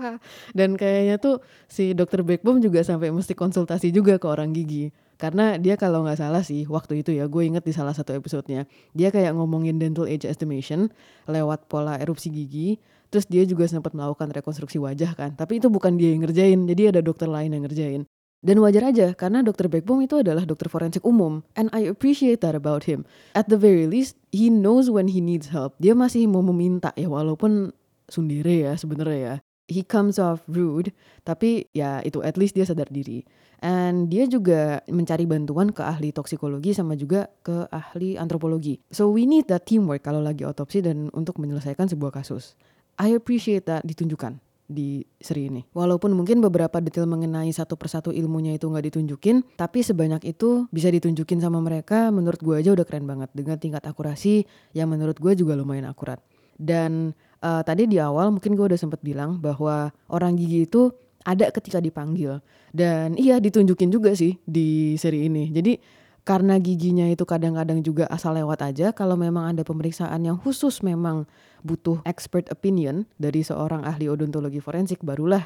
dan 0.58 0.76
kayaknya 0.76 1.16
tuh 1.16 1.40
si 1.72 1.96
dokter 1.96 2.20
Backbone 2.20 2.60
juga 2.60 2.84
sampai 2.84 3.08
mesti 3.08 3.32
konsultasi 3.32 3.88
juga 3.96 4.20
ke 4.20 4.28
orang 4.28 4.52
gigi. 4.52 4.92
Karena 5.16 5.56
dia 5.56 5.80
kalau 5.80 6.04
nggak 6.04 6.20
salah 6.20 6.44
sih 6.44 6.68
waktu 6.68 7.00
itu 7.00 7.16
ya 7.16 7.24
gue 7.24 7.40
inget 7.40 7.64
di 7.64 7.72
salah 7.76 7.92
satu 7.92 8.16
episodenya 8.16 8.64
dia 8.96 9.12
kayak 9.12 9.36
ngomongin 9.36 9.76
dental 9.76 10.08
age 10.08 10.24
estimation 10.24 10.88
lewat 11.28 11.68
pola 11.68 12.00
erupsi 12.00 12.32
gigi 12.32 12.80
terus 13.12 13.28
dia 13.28 13.44
juga 13.44 13.68
sempat 13.68 13.92
melakukan 13.92 14.32
rekonstruksi 14.32 14.80
wajah 14.80 15.12
kan 15.12 15.36
tapi 15.36 15.60
itu 15.60 15.68
bukan 15.68 16.00
dia 16.00 16.16
yang 16.16 16.24
ngerjain 16.24 16.64
jadi 16.64 16.82
ada 16.96 17.00
dokter 17.04 17.28
lain 17.28 17.52
yang 17.52 17.68
ngerjain 17.68 18.08
dan 18.40 18.56
wajar 18.64 18.88
aja 18.88 19.12
karena 19.12 19.44
dokter 19.44 19.68
Backbone 19.68 20.08
itu 20.08 20.16
adalah 20.20 20.48
dokter 20.48 20.72
forensik 20.72 21.04
umum 21.04 21.44
and 21.56 21.68
I 21.76 21.84
appreciate 21.84 22.40
that 22.40 22.56
about 22.56 22.88
him. 22.88 23.04
At 23.36 23.52
the 23.52 23.60
very 23.60 23.84
least 23.84 24.16
he 24.32 24.48
knows 24.48 24.88
when 24.88 25.12
he 25.12 25.20
needs 25.20 25.52
help. 25.52 25.76
Dia 25.76 25.92
masih 25.92 26.24
mau 26.24 26.40
meminta 26.40 26.92
ya 26.96 27.12
walaupun 27.12 27.72
sundere 28.08 28.64
ya 28.64 28.72
sebenarnya 28.80 29.20
ya. 29.20 29.34
He 29.70 29.86
comes 29.86 30.18
off 30.18 30.42
rude 30.50 30.90
tapi 31.22 31.68
ya 31.76 32.00
itu 32.02 32.24
at 32.24 32.40
least 32.40 32.56
dia 32.56 32.64
sadar 32.64 32.88
diri. 32.88 33.22
And 33.60 34.08
dia 34.08 34.24
juga 34.24 34.80
mencari 34.88 35.28
bantuan 35.28 35.68
ke 35.68 35.84
ahli 35.84 36.16
toksikologi 36.16 36.72
sama 36.72 36.96
juga 36.96 37.28
ke 37.44 37.68
ahli 37.68 38.16
antropologi. 38.16 38.80
So 38.88 39.12
we 39.12 39.28
need 39.28 39.52
that 39.52 39.68
teamwork 39.68 40.00
kalau 40.00 40.24
lagi 40.24 40.48
otopsi 40.48 40.80
dan 40.80 41.12
untuk 41.12 41.36
menyelesaikan 41.36 41.92
sebuah 41.92 42.16
kasus. 42.24 42.56
I 42.96 43.12
appreciate 43.12 43.68
that 43.68 43.84
ditunjukkan 43.84 44.40
di 44.70 45.02
seri 45.18 45.50
ini. 45.50 45.66
Walaupun 45.74 46.14
mungkin 46.14 46.38
beberapa 46.38 46.78
detail 46.78 47.10
mengenai 47.10 47.50
satu 47.50 47.74
persatu 47.74 48.14
ilmunya 48.14 48.54
itu 48.54 48.70
nggak 48.70 48.94
ditunjukin, 48.94 49.42
tapi 49.58 49.82
sebanyak 49.82 50.22
itu 50.30 50.70
bisa 50.70 50.86
ditunjukin 50.94 51.42
sama 51.42 51.58
mereka. 51.58 52.14
Menurut 52.14 52.38
gue 52.38 52.54
aja 52.62 52.70
udah 52.70 52.86
keren 52.86 53.10
banget 53.10 53.34
dengan 53.34 53.58
tingkat 53.58 53.82
akurasi 53.82 54.46
yang 54.70 54.86
menurut 54.94 55.18
gue 55.18 55.34
juga 55.34 55.58
lumayan 55.58 55.90
akurat. 55.90 56.22
Dan 56.54 57.10
uh, 57.42 57.66
tadi 57.66 57.90
di 57.90 57.98
awal 57.98 58.30
mungkin 58.30 58.54
gue 58.54 58.70
udah 58.70 58.78
sempat 58.78 59.02
bilang 59.02 59.42
bahwa 59.42 59.90
orang 60.06 60.38
gigi 60.38 60.70
itu 60.70 60.94
ada 61.20 61.52
ketika 61.52 61.84
dipanggil 61.84 62.40
dan 62.72 63.12
iya 63.20 63.36
ditunjukin 63.36 63.92
juga 63.92 64.16
sih 64.16 64.40
di 64.46 64.96
seri 64.96 65.28
ini. 65.28 65.52
Jadi 65.52 65.99
karena 66.30 66.62
giginya 66.62 67.10
itu 67.10 67.26
kadang-kadang 67.26 67.82
juga 67.82 68.06
asal 68.06 68.38
lewat 68.38 68.62
aja 68.62 68.94
kalau 68.94 69.18
memang 69.18 69.50
ada 69.50 69.66
pemeriksaan 69.66 70.22
yang 70.22 70.38
khusus 70.38 70.78
memang 70.78 71.26
butuh 71.66 71.98
expert 72.06 72.46
opinion 72.54 73.02
dari 73.18 73.42
seorang 73.42 73.82
ahli 73.82 74.06
odontologi 74.06 74.62
forensik 74.62 75.02
barulah 75.02 75.42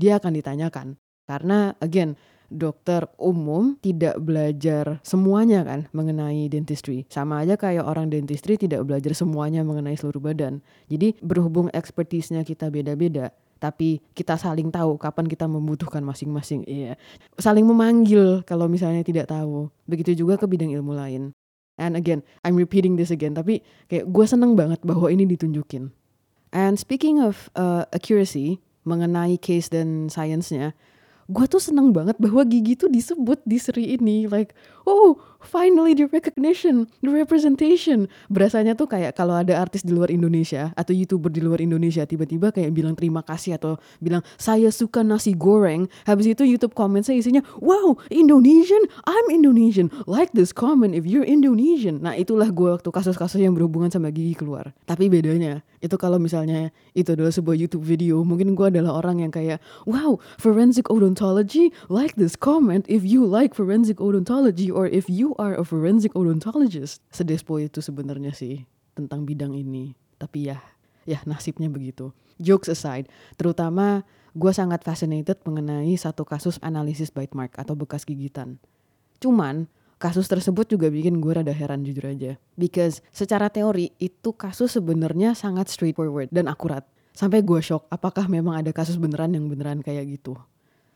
dia 0.00 0.16
akan 0.16 0.32
ditanyakan 0.32 0.96
karena 1.28 1.76
again 1.84 2.16
dokter 2.48 3.12
umum 3.20 3.76
tidak 3.84 4.16
belajar 4.24 5.04
semuanya 5.04 5.64
kan 5.64 5.88
mengenai 5.96 6.48
dentistry. 6.52 7.08
Sama 7.08 7.40
aja 7.40 7.56
kayak 7.56 7.84
orang 7.84 8.12
dentistry 8.12 8.60
tidak 8.60 8.84
belajar 8.84 9.16
semuanya 9.16 9.64
mengenai 9.64 9.96
seluruh 9.96 10.20
badan. 10.20 10.60
Jadi 10.92 11.16
berhubung 11.24 11.72
expertise-nya 11.72 12.44
kita 12.44 12.68
beda-beda, 12.68 13.32
tapi 13.62 14.02
kita 14.18 14.34
saling 14.34 14.74
tahu 14.74 14.98
kapan 14.98 15.30
kita 15.30 15.46
membutuhkan 15.46 16.02
masing-masing. 16.02 16.66
Iya. 16.66 16.98
Saling 17.38 17.62
memanggil 17.62 18.42
kalau 18.42 18.66
misalnya 18.66 19.06
tidak 19.06 19.30
tahu. 19.30 19.70
Begitu 19.86 20.18
juga 20.26 20.34
ke 20.34 20.50
bidang 20.50 20.74
ilmu 20.74 20.98
lain. 20.98 21.30
And 21.78 21.94
again, 21.94 22.26
I'm 22.42 22.58
repeating 22.58 22.98
this 22.98 23.14
again, 23.14 23.38
tapi 23.38 23.62
kayak 23.86 24.10
gue 24.10 24.24
seneng 24.26 24.58
banget 24.58 24.82
bahwa 24.82 25.06
ini 25.08 25.24
ditunjukin. 25.30 25.94
And 26.50 26.74
speaking 26.76 27.22
of 27.22 27.48
uh, 27.54 27.86
accuracy 27.94 28.58
mengenai 28.82 29.38
case 29.38 29.70
dan 29.70 30.10
science-nya, 30.10 30.74
gue 31.30 31.44
tuh 31.46 31.62
seneng 31.62 31.94
banget 31.94 32.18
bahwa 32.18 32.42
gigi 32.44 32.74
tuh 32.74 32.90
disebut 32.90 33.40
di 33.46 33.56
seri 33.56 33.94
ini 33.94 34.26
like 34.26 34.52
oh 34.86 35.20
finally 35.42 35.94
the 35.94 36.06
recognition 36.10 36.86
the 37.02 37.10
representation. 37.10 38.06
Berasanya 38.30 38.78
tuh 38.78 38.86
kayak 38.86 39.18
kalau 39.18 39.34
ada 39.34 39.58
artis 39.58 39.82
di 39.82 39.90
luar 39.90 40.10
Indonesia 40.10 40.70
atau 40.78 40.94
youtuber 40.94 41.30
di 41.30 41.42
luar 41.42 41.58
Indonesia 41.58 42.06
tiba-tiba 42.06 42.54
kayak 42.54 42.70
bilang 42.74 42.94
terima 42.94 43.20
kasih 43.26 43.58
atau 43.58 43.78
bilang 43.98 44.22
saya 44.38 44.70
suka 44.70 45.02
nasi 45.02 45.34
goreng. 45.34 45.90
Habis 46.06 46.34
itu 46.34 46.46
YouTube 46.46 46.74
comment 46.78 47.02
saya 47.02 47.18
isinya 47.18 47.42
wow 47.58 47.98
Indonesian 48.10 48.82
I'm 49.06 49.26
Indonesian. 49.30 49.90
Like 50.06 50.34
this 50.34 50.54
comment 50.54 50.94
if 50.94 51.06
you're 51.06 51.26
Indonesian. 51.26 52.02
Nah 52.02 52.14
itulah 52.14 52.50
gue 52.50 52.70
waktu 52.70 52.88
kasus-kasus 52.88 53.42
yang 53.42 53.54
berhubungan 53.58 53.90
sama 53.90 54.14
gigi 54.14 54.38
keluar. 54.38 54.70
Tapi 54.86 55.10
bedanya 55.10 55.66
itu 55.82 55.98
kalau 55.98 56.22
misalnya 56.22 56.70
itu 56.94 57.10
adalah 57.10 57.34
sebuah 57.34 57.58
YouTube 57.58 57.82
video 57.82 58.22
mungkin 58.22 58.54
gue 58.54 58.66
adalah 58.70 59.02
orang 59.02 59.26
yang 59.26 59.34
kayak 59.34 59.58
wow 59.90 60.22
forensic 60.38 60.86
odontology 60.86 61.12
odontology, 61.12 61.72
like 61.88 62.14
this 62.16 62.36
comment 62.36 62.86
if 62.88 63.04
you 63.04 63.24
like 63.24 63.54
forensic 63.54 63.98
odontology 63.98 64.70
or 64.72 64.88
if 64.88 65.06
you 65.06 65.36
are 65.36 65.54
a 65.54 65.64
forensic 65.64 66.16
odontologist. 66.16 67.04
Sedespo 67.12 67.60
itu 67.60 67.84
sebenarnya 67.84 68.32
sih 68.32 68.64
tentang 68.96 69.28
bidang 69.28 69.52
ini. 69.52 69.92
Tapi 70.16 70.50
ya, 70.50 70.58
ya 71.04 71.20
nasibnya 71.28 71.68
begitu. 71.68 72.10
Jokes 72.40 72.72
aside, 72.72 73.06
terutama 73.36 74.02
gue 74.32 74.50
sangat 74.50 74.82
fascinated 74.82 75.38
mengenai 75.44 75.92
satu 75.94 76.24
kasus 76.24 76.56
analisis 76.64 77.12
bite 77.12 77.36
mark 77.36 77.54
atau 77.60 77.76
bekas 77.76 78.02
gigitan. 78.02 78.56
Cuman, 79.20 79.70
kasus 80.00 80.26
tersebut 80.26 80.66
juga 80.66 80.90
bikin 80.90 81.22
gue 81.22 81.32
rada 81.36 81.54
heran 81.54 81.86
jujur 81.86 82.08
aja. 82.08 82.40
Because 82.56 83.04
secara 83.14 83.52
teori 83.52 83.94
itu 84.00 84.34
kasus 84.34 84.74
sebenarnya 84.74 85.36
sangat 85.36 85.70
straightforward 85.70 86.32
dan 86.34 86.50
akurat. 86.50 86.82
Sampai 87.12 87.44
gue 87.44 87.60
shock 87.60 87.86
apakah 87.92 88.24
memang 88.26 88.64
ada 88.64 88.72
kasus 88.72 88.96
beneran 88.96 89.36
yang 89.36 89.46
beneran 89.46 89.84
kayak 89.84 90.08
gitu 90.16 90.40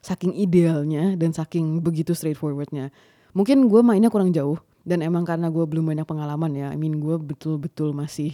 saking 0.06 0.38
idealnya 0.38 1.18
dan 1.18 1.34
saking 1.34 1.82
begitu 1.82 2.14
straightforwardnya 2.14 2.94
mungkin 3.36 3.68
gue 3.68 3.84
mainnya 3.84 4.08
kurang 4.08 4.32
jauh 4.32 4.56
dan 4.88 5.04
emang 5.04 5.28
karena 5.28 5.52
gue 5.52 5.68
belum 5.68 5.92
banyak 5.92 6.08
pengalaman 6.08 6.56
ya 6.56 6.72
I 6.72 6.80
mean 6.80 6.96
gue 6.96 7.20
betul-betul 7.20 7.92
masih 7.92 8.32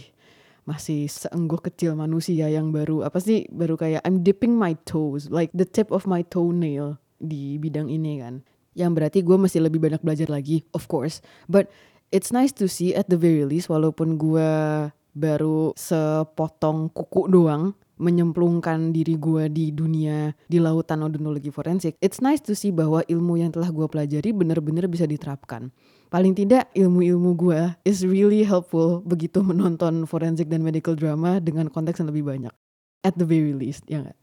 masih 0.63 1.11
seenggoh 1.11 1.59
kecil 1.59 1.91
manusia 1.99 2.47
yang 2.47 2.71
baru 2.71 3.03
apa 3.03 3.19
sih 3.19 3.43
baru 3.51 3.75
kayak 3.75 3.99
I'm 4.07 4.23
dipping 4.23 4.55
my 4.55 4.79
toes 4.87 5.27
like 5.27 5.51
the 5.51 5.67
tip 5.67 5.91
of 5.91 6.07
my 6.07 6.23
toenail 6.23 7.03
di 7.19 7.59
bidang 7.59 7.91
ini 7.91 8.23
kan. 8.23 8.43
Yang 8.73 8.91
berarti 8.95 9.19
gue 9.21 9.37
masih 9.37 9.59
lebih 9.63 9.83
banyak 9.83 10.01
belajar 10.03 10.27
lagi 10.31 10.63
of 10.71 10.87
course. 10.87 11.19
But 11.51 11.67
it's 12.15 12.31
nice 12.31 12.55
to 12.59 12.71
see 12.71 12.95
at 12.95 13.11
the 13.11 13.19
very 13.19 13.43
least 13.43 13.67
walaupun 13.67 14.15
gue 14.15 14.51
baru 15.13 15.75
sepotong 15.77 16.89
kuku 16.95 17.29
doang 17.29 17.75
menyemplungkan 17.97 18.93
diri 18.93 19.17
gue 19.17 19.49
di 19.49 19.69
dunia 19.69 20.33
di 20.49 20.57
lautan 20.57 21.05
odontologi 21.05 21.53
forensik, 21.53 21.97
it's 22.01 22.19
nice 22.19 22.41
to 22.41 22.57
see 22.57 22.73
bahwa 22.73 23.05
ilmu 23.05 23.41
yang 23.41 23.53
telah 23.53 23.69
gue 23.69 23.85
pelajari 23.85 24.33
benar-benar 24.33 24.89
bisa 24.89 25.05
diterapkan. 25.05 25.69
Paling 26.13 26.37
tidak 26.37 26.69
ilmu-ilmu 26.77 27.33
gue 27.33 27.61
is 27.89 28.05
really 28.05 28.45
helpful 28.45 29.01
begitu 29.01 29.41
menonton 29.41 30.05
forensik 30.05 30.45
dan 30.45 30.61
medical 30.61 30.93
drama 30.93 31.41
dengan 31.41 31.73
konteks 31.73 32.01
yang 32.01 32.13
lebih 32.13 32.25
banyak. 32.29 32.53
At 33.01 33.17
the 33.17 33.25
very 33.25 33.57
least, 33.57 33.83
ya 33.89 34.05
gak? 34.05 34.17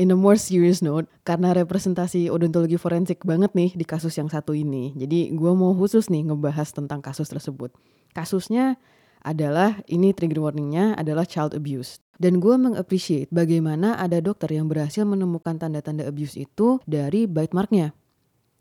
In 0.00 0.08
a 0.08 0.16
more 0.16 0.40
serious 0.40 0.80
note, 0.80 1.04
karena 1.20 1.52
representasi 1.52 2.32
odontologi 2.32 2.80
forensik 2.80 3.28
banget 3.28 3.52
nih 3.52 3.76
di 3.76 3.84
kasus 3.84 4.16
yang 4.16 4.32
satu 4.32 4.56
ini. 4.56 4.96
Jadi 4.96 5.36
gue 5.36 5.52
mau 5.52 5.76
khusus 5.76 6.08
nih 6.08 6.32
ngebahas 6.32 6.72
tentang 6.72 7.04
kasus 7.04 7.28
tersebut. 7.28 7.76
Kasusnya 8.16 8.80
adalah 9.22 9.80
ini 9.86 10.10
trigger 10.10 10.42
warningnya 10.42 10.98
adalah 10.98 11.26
child 11.26 11.54
abuse. 11.54 12.02
Dan 12.22 12.38
gue 12.38 12.54
mengappreciate 12.54 13.30
bagaimana 13.34 13.98
ada 13.98 14.22
dokter 14.22 14.54
yang 14.54 14.70
berhasil 14.70 15.02
menemukan 15.02 15.58
tanda-tanda 15.58 16.06
abuse 16.06 16.38
itu 16.38 16.78
dari 16.86 17.26
bite 17.26 17.50
marknya. 17.50 17.90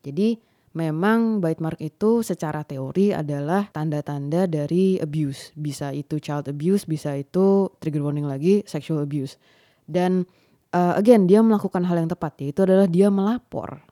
Jadi 0.02 0.42
memang 0.74 1.44
bite 1.44 1.62
mark 1.62 1.78
itu 1.78 2.26
secara 2.26 2.66
teori 2.66 3.14
adalah 3.14 3.70
tanda-tanda 3.70 4.50
dari 4.50 4.98
abuse. 4.98 5.54
Bisa 5.54 5.94
itu 5.94 6.18
child 6.18 6.50
abuse, 6.50 6.90
bisa 6.90 7.14
itu 7.14 7.70
trigger 7.78 8.02
warning 8.02 8.26
lagi 8.26 8.66
sexual 8.66 9.06
abuse. 9.06 9.38
Dan 9.86 10.26
uh, 10.74 10.98
again 10.98 11.30
dia 11.30 11.44
melakukan 11.46 11.86
hal 11.86 12.02
yang 12.02 12.10
tepat 12.10 12.42
yaitu 12.42 12.66
adalah 12.66 12.90
dia 12.90 13.14
melapor. 13.14 13.86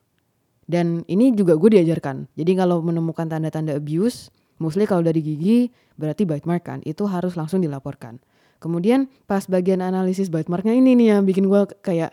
Dan 0.69 1.01
ini 1.09 1.33
juga 1.33 1.57
gue 1.57 1.81
diajarkan. 1.81 2.29
Jadi 2.37 2.51
kalau 2.53 2.81
menemukan 2.85 3.25
tanda-tanda 3.25 3.73
abuse, 3.73 4.29
mostly 4.59 4.85
kalau 4.85 5.01
dari 5.01 5.23
gigi 5.23 5.71
berarti 5.95 6.27
bite 6.27 6.45
mark 6.45 6.63
kan, 6.67 6.79
itu 6.83 7.07
harus 7.07 7.33
langsung 7.39 7.59
dilaporkan. 7.63 8.19
Kemudian 8.59 9.07
pas 9.23 9.47
bagian 9.47 9.79
analisis 9.79 10.27
bite 10.27 10.51
marknya 10.51 10.75
ini 10.75 10.95
nih 10.95 11.15
yang 11.15 11.23
bikin 11.23 11.47
gue 11.47 11.63
kayak 11.79 12.11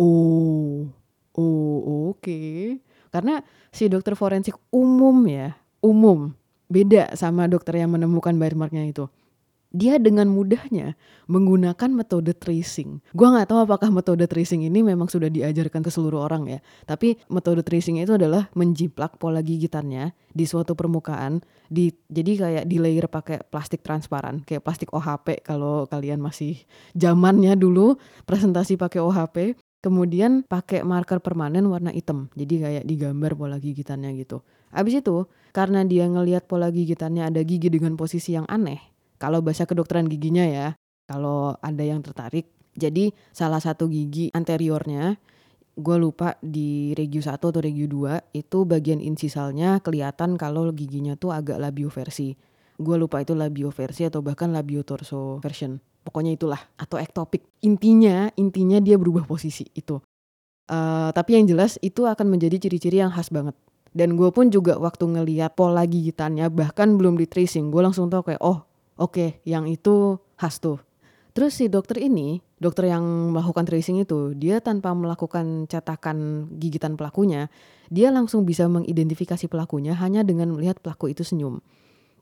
oh 0.00 0.88
oh 1.36 1.78
oke 2.12 2.20
okay. 2.20 2.80
karena 3.12 3.44
si 3.70 3.86
dokter 3.86 4.16
forensik 4.16 4.56
umum 4.72 5.24
ya 5.28 5.56
umum 5.84 6.32
beda 6.68 7.16
sama 7.16 7.48
dokter 7.48 7.80
yang 7.80 7.92
menemukan 7.92 8.36
bite 8.36 8.56
marknya 8.56 8.84
itu 8.84 9.08
dia 9.70 10.02
dengan 10.02 10.26
mudahnya 10.26 10.98
menggunakan 11.30 11.90
metode 11.94 12.34
tracing. 12.34 12.98
Gua 13.14 13.30
nggak 13.34 13.54
tahu 13.54 13.58
apakah 13.62 13.88
metode 13.94 14.26
tracing 14.26 14.66
ini 14.66 14.82
memang 14.82 15.06
sudah 15.06 15.30
diajarkan 15.30 15.86
ke 15.86 15.90
seluruh 15.90 16.26
orang 16.26 16.50
ya. 16.50 16.58
Tapi 16.86 17.22
metode 17.30 17.62
tracing 17.62 18.02
itu 18.02 18.18
adalah 18.18 18.50
menjiplak 18.58 19.14
pola 19.22 19.38
gigitannya 19.38 20.10
di 20.34 20.44
suatu 20.44 20.74
permukaan. 20.74 21.38
Di, 21.70 21.94
jadi 22.10 22.32
kayak 22.34 22.64
di 22.66 22.82
layer 22.82 23.06
pakai 23.06 23.46
plastik 23.46 23.86
transparan, 23.86 24.42
kayak 24.42 24.66
plastik 24.66 24.90
OHP 24.90 25.46
kalau 25.46 25.86
kalian 25.86 26.18
masih 26.18 26.58
zamannya 26.98 27.54
dulu 27.54 27.94
presentasi 28.26 28.74
pakai 28.74 28.98
OHP. 28.98 29.54
Kemudian 29.80 30.44
pakai 30.44 30.84
marker 30.84 31.24
permanen 31.24 31.64
warna 31.72 31.88
hitam. 31.88 32.28
Jadi 32.36 32.60
kayak 32.60 32.84
digambar 32.84 33.32
pola 33.32 33.56
gigitannya 33.56 34.12
gitu. 34.12 34.44
Abis 34.76 35.00
itu, 35.00 35.24
karena 35.56 35.88
dia 35.88 36.04
ngelihat 36.04 36.44
pola 36.44 36.68
gigitannya 36.68 37.24
ada 37.24 37.40
gigi 37.40 37.72
dengan 37.72 37.96
posisi 37.96 38.36
yang 38.36 38.44
aneh, 38.46 38.76
kalau 39.20 39.44
bahasa 39.44 39.68
kedokteran 39.68 40.08
giginya 40.08 40.48
ya, 40.48 40.68
kalau 41.04 41.52
ada 41.60 41.84
yang 41.84 42.00
tertarik. 42.00 42.48
Jadi 42.72 43.12
salah 43.36 43.60
satu 43.60 43.84
gigi 43.92 44.32
anteriornya, 44.32 45.20
gue 45.76 45.96
lupa 46.00 46.40
di 46.40 46.96
regio 46.96 47.20
1 47.20 47.36
atau 47.36 47.60
regio 47.60 47.84
2, 47.84 48.32
itu 48.32 48.58
bagian 48.64 49.04
insisalnya 49.04 49.84
kelihatan 49.84 50.40
kalau 50.40 50.72
giginya 50.72 51.20
tuh 51.20 51.36
agak 51.36 51.60
labioversi. 51.60 52.32
Gue 52.80 52.96
lupa 52.96 53.20
itu 53.20 53.36
labioversi 53.36 54.08
atau 54.08 54.24
bahkan 54.24 54.48
labiotorso 54.56 55.36
version. 55.44 55.76
Pokoknya 56.00 56.32
itulah, 56.32 56.62
atau 56.80 56.96
ektopik. 56.96 57.44
Intinya, 57.60 58.32
intinya 58.40 58.80
dia 58.80 58.96
berubah 58.96 59.28
posisi 59.28 59.68
itu. 59.76 60.00
Uh, 60.64 61.12
tapi 61.12 61.36
yang 61.36 61.44
jelas 61.44 61.76
itu 61.84 62.08
akan 62.08 62.24
menjadi 62.32 62.56
ciri-ciri 62.56 63.04
yang 63.04 63.12
khas 63.12 63.28
banget 63.28 63.52
dan 63.90 64.14
gue 64.14 64.30
pun 64.30 64.46
juga 64.54 64.78
waktu 64.78 65.02
ngeliat 65.02 65.58
pola 65.58 65.82
gigitannya 65.82 66.46
bahkan 66.46 66.94
belum 66.94 67.18
di 67.18 67.26
tracing, 67.26 67.74
gue 67.74 67.82
langsung 67.82 68.06
tau 68.06 68.22
kayak 68.22 68.38
oh 68.38 68.69
oke 69.00 69.40
yang 69.48 69.64
itu 69.64 70.20
khas 70.36 70.60
tuh. 70.60 70.78
Terus 71.30 71.56
si 71.56 71.70
dokter 71.70 72.02
ini, 72.02 72.42
dokter 72.58 72.90
yang 72.90 73.32
melakukan 73.32 73.62
tracing 73.62 74.02
itu, 74.02 74.34
dia 74.34 74.58
tanpa 74.58 74.92
melakukan 74.92 75.70
cetakan 75.70 76.50
gigitan 76.58 76.98
pelakunya, 76.98 77.46
dia 77.88 78.10
langsung 78.10 78.42
bisa 78.42 78.66
mengidentifikasi 78.66 79.46
pelakunya 79.46 79.94
hanya 79.96 80.26
dengan 80.26 80.52
melihat 80.52 80.82
pelaku 80.82 81.14
itu 81.14 81.22
senyum. 81.22 81.62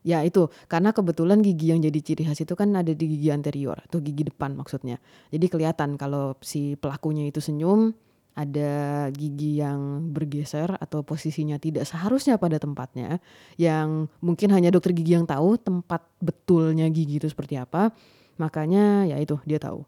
Ya 0.05 0.23
itu, 0.23 0.47
karena 0.71 0.95
kebetulan 0.95 1.43
gigi 1.43 1.73
yang 1.73 1.83
jadi 1.83 1.99
ciri 1.99 2.23
khas 2.23 2.39
itu 2.39 2.53
kan 2.55 2.71
ada 2.71 2.93
di 2.93 3.05
gigi 3.17 3.33
anterior, 3.33 3.81
atau 3.81 3.99
gigi 3.99 4.29
depan 4.29 4.55
maksudnya. 4.55 5.01
Jadi 5.33 5.45
kelihatan 5.51 5.99
kalau 5.99 6.37
si 6.39 6.77
pelakunya 6.77 7.27
itu 7.27 7.41
senyum, 7.41 7.91
ada 8.37 9.07
gigi 9.11 9.59
yang 9.59 10.11
bergeser 10.13 10.71
atau 10.79 11.03
posisinya 11.03 11.59
tidak 11.59 11.83
seharusnya 11.83 12.39
pada 12.39 12.55
tempatnya 12.61 13.19
yang 13.59 14.07
mungkin 14.23 14.53
hanya 14.55 14.71
dokter 14.71 14.95
gigi 14.95 15.17
yang 15.17 15.27
tahu 15.27 15.59
tempat 15.59 16.05
betulnya 16.23 16.87
gigi 16.87 17.19
itu 17.19 17.27
seperti 17.27 17.59
apa 17.59 17.91
makanya 18.39 19.03
ya 19.09 19.19
itu 19.19 19.35
dia 19.43 19.59
tahu. 19.59 19.83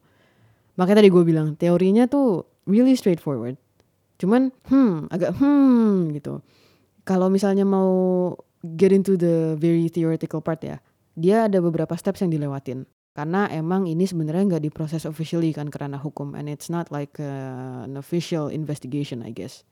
Makanya 0.76 1.04
tadi 1.04 1.10
gue 1.10 1.24
bilang 1.24 1.56
teorinya 1.56 2.08
tuh 2.12 2.44
really 2.68 2.96
straightforward. 3.00 3.56
Cuman 4.20 4.52
hmm 4.68 5.08
agak 5.08 5.36
hmm 5.40 6.12
gitu. 6.16 6.44
Kalau 7.08 7.32
misalnya 7.32 7.64
mau 7.64 8.36
get 8.62 8.94
into 8.94 9.18
the 9.18 9.58
very 9.58 9.90
theoretical 9.90 10.40
part 10.40 10.62
ya 10.62 10.78
dia 11.18 11.50
ada 11.50 11.60
beberapa 11.60 11.94
steps 11.98 12.24
yang 12.24 12.32
dilewatin 12.32 12.86
karena 13.12 13.52
emang 13.52 13.92
ini 13.92 14.08
sebenarnya 14.08 14.56
nggak 14.56 14.64
diproses 14.72 15.04
officially 15.04 15.52
kan 15.52 15.68
karena 15.68 16.00
hukum 16.00 16.32
and 16.32 16.48
it's 16.48 16.72
not 16.72 16.88
like 16.96 17.20
uh, 17.20 17.84
an 17.84 18.00
official 18.00 18.48
investigation 18.48 19.20
I 19.20 19.36
guess. 19.36 19.68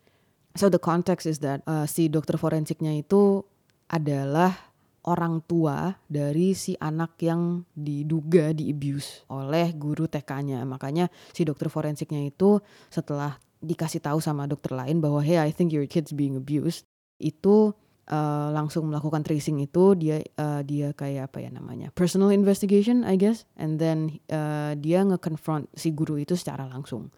So 0.57 0.67
the 0.67 0.81
context 0.81 1.29
is 1.29 1.39
that 1.45 1.63
uh, 1.69 1.87
si 1.87 2.09
dokter 2.11 2.35
forensiknya 2.35 2.91
itu 2.99 3.45
adalah 3.87 4.69
orang 5.07 5.39
tua 5.47 5.95
dari 6.09 6.51
si 6.51 6.75
anak 6.75 7.15
yang 7.23 7.63
diduga 7.71 8.51
di 8.51 8.73
abuse 8.73 9.23
oleh 9.31 9.71
guru 9.77 10.09
TK-nya. 10.09 10.65
Makanya 10.67 11.07
si 11.31 11.47
dokter 11.47 11.71
forensiknya 11.71 12.19
itu 12.27 12.59
setelah 12.91 13.39
dikasih 13.63 14.03
tahu 14.03 14.19
sama 14.19 14.47
dokter 14.47 14.75
lain 14.75 14.99
bahwa 14.99 15.23
hey 15.23 15.39
I 15.39 15.51
think 15.51 15.71
your 15.71 15.87
kid's 15.87 16.15
being 16.15 16.35
abused 16.35 16.87
itu 17.19 17.75
uh, 18.09 18.49
langsung 18.51 18.89
melakukan 18.89 19.21
tracing 19.23 19.61
itu 19.61 19.95
dia 19.95 20.19
uh, 20.41 20.65
dia 20.65 20.91
kayak 20.91 21.31
apa 21.31 21.45
ya 21.45 21.49
namanya 21.53 21.93
personal 21.93 22.33
investigation 22.33 23.05
I 23.05 23.15
guess. 23.15 23.45
And 23.55 23.77
then 23.77 24.19
uh, 24.33 24.75
dia 24.75 25.05
nge-confront 25.05 25.71
si 25.77 25.93
guru 25.93 26.19
itu 26.19 26.33
secara 26.35 26.65
langsung. 26.67 27.13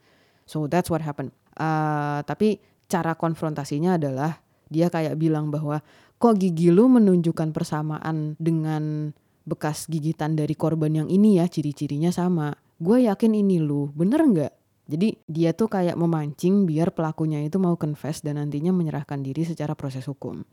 So 0.45 0.67
that's 0.67 0.91
what 0.91 1.01
happened. 1.01 1.31
Uh, 1.55 2.21
tapi 2.27 2.59
cara 2.91 3.15
konfrontasinya 3.15 3.95
adalah 3.95 4.43
dia 4.67 4.91
kayak 4.91 5.15
bilang 5.15 5.47
bahwa 5.51 5.79
kok 6.19 6.35
gigi 6.39 6.71
lu 6.71 6.91
menunjukkan 6.91 7.55
persamaan 7.55 8.35
dengan 8.39 9.15
bekas 9.47 9.89
gigitan 9.89 10.35
dari 10.35 10.53
korban 10.53 10.91
yang 10.93 11.07
ini 11.11 11.39
ya? 11.39 11.47
Ciri-cirinya 11.47 12.11
sama. 12.11 12.55
Gue 12.79 13.07
yakin 13.07 13.35
ini 13.35 13.59
lu. 13.59 13.91
Bener 13.95 14.21
nggak? 14.23 14.53
Jadi 14.91 15.23
dia 15.23 15.55
tuh 15.55 15.71
kayak 15.71 15.95
memancing 15.95 16.67
biar 16.67 16.91
pelakunya 16.91 17.39
itu 17.39 17.55
mau 17.63 17.79
confess 17.79 18.19
dan 18.19 18.35
nantinya 18.35 18.75
menyerahkan 18.75 19.23
diri 19.23 19.47
secara 19.47 19.71
proses 19.71 20.03
hukum. 20.03 20.43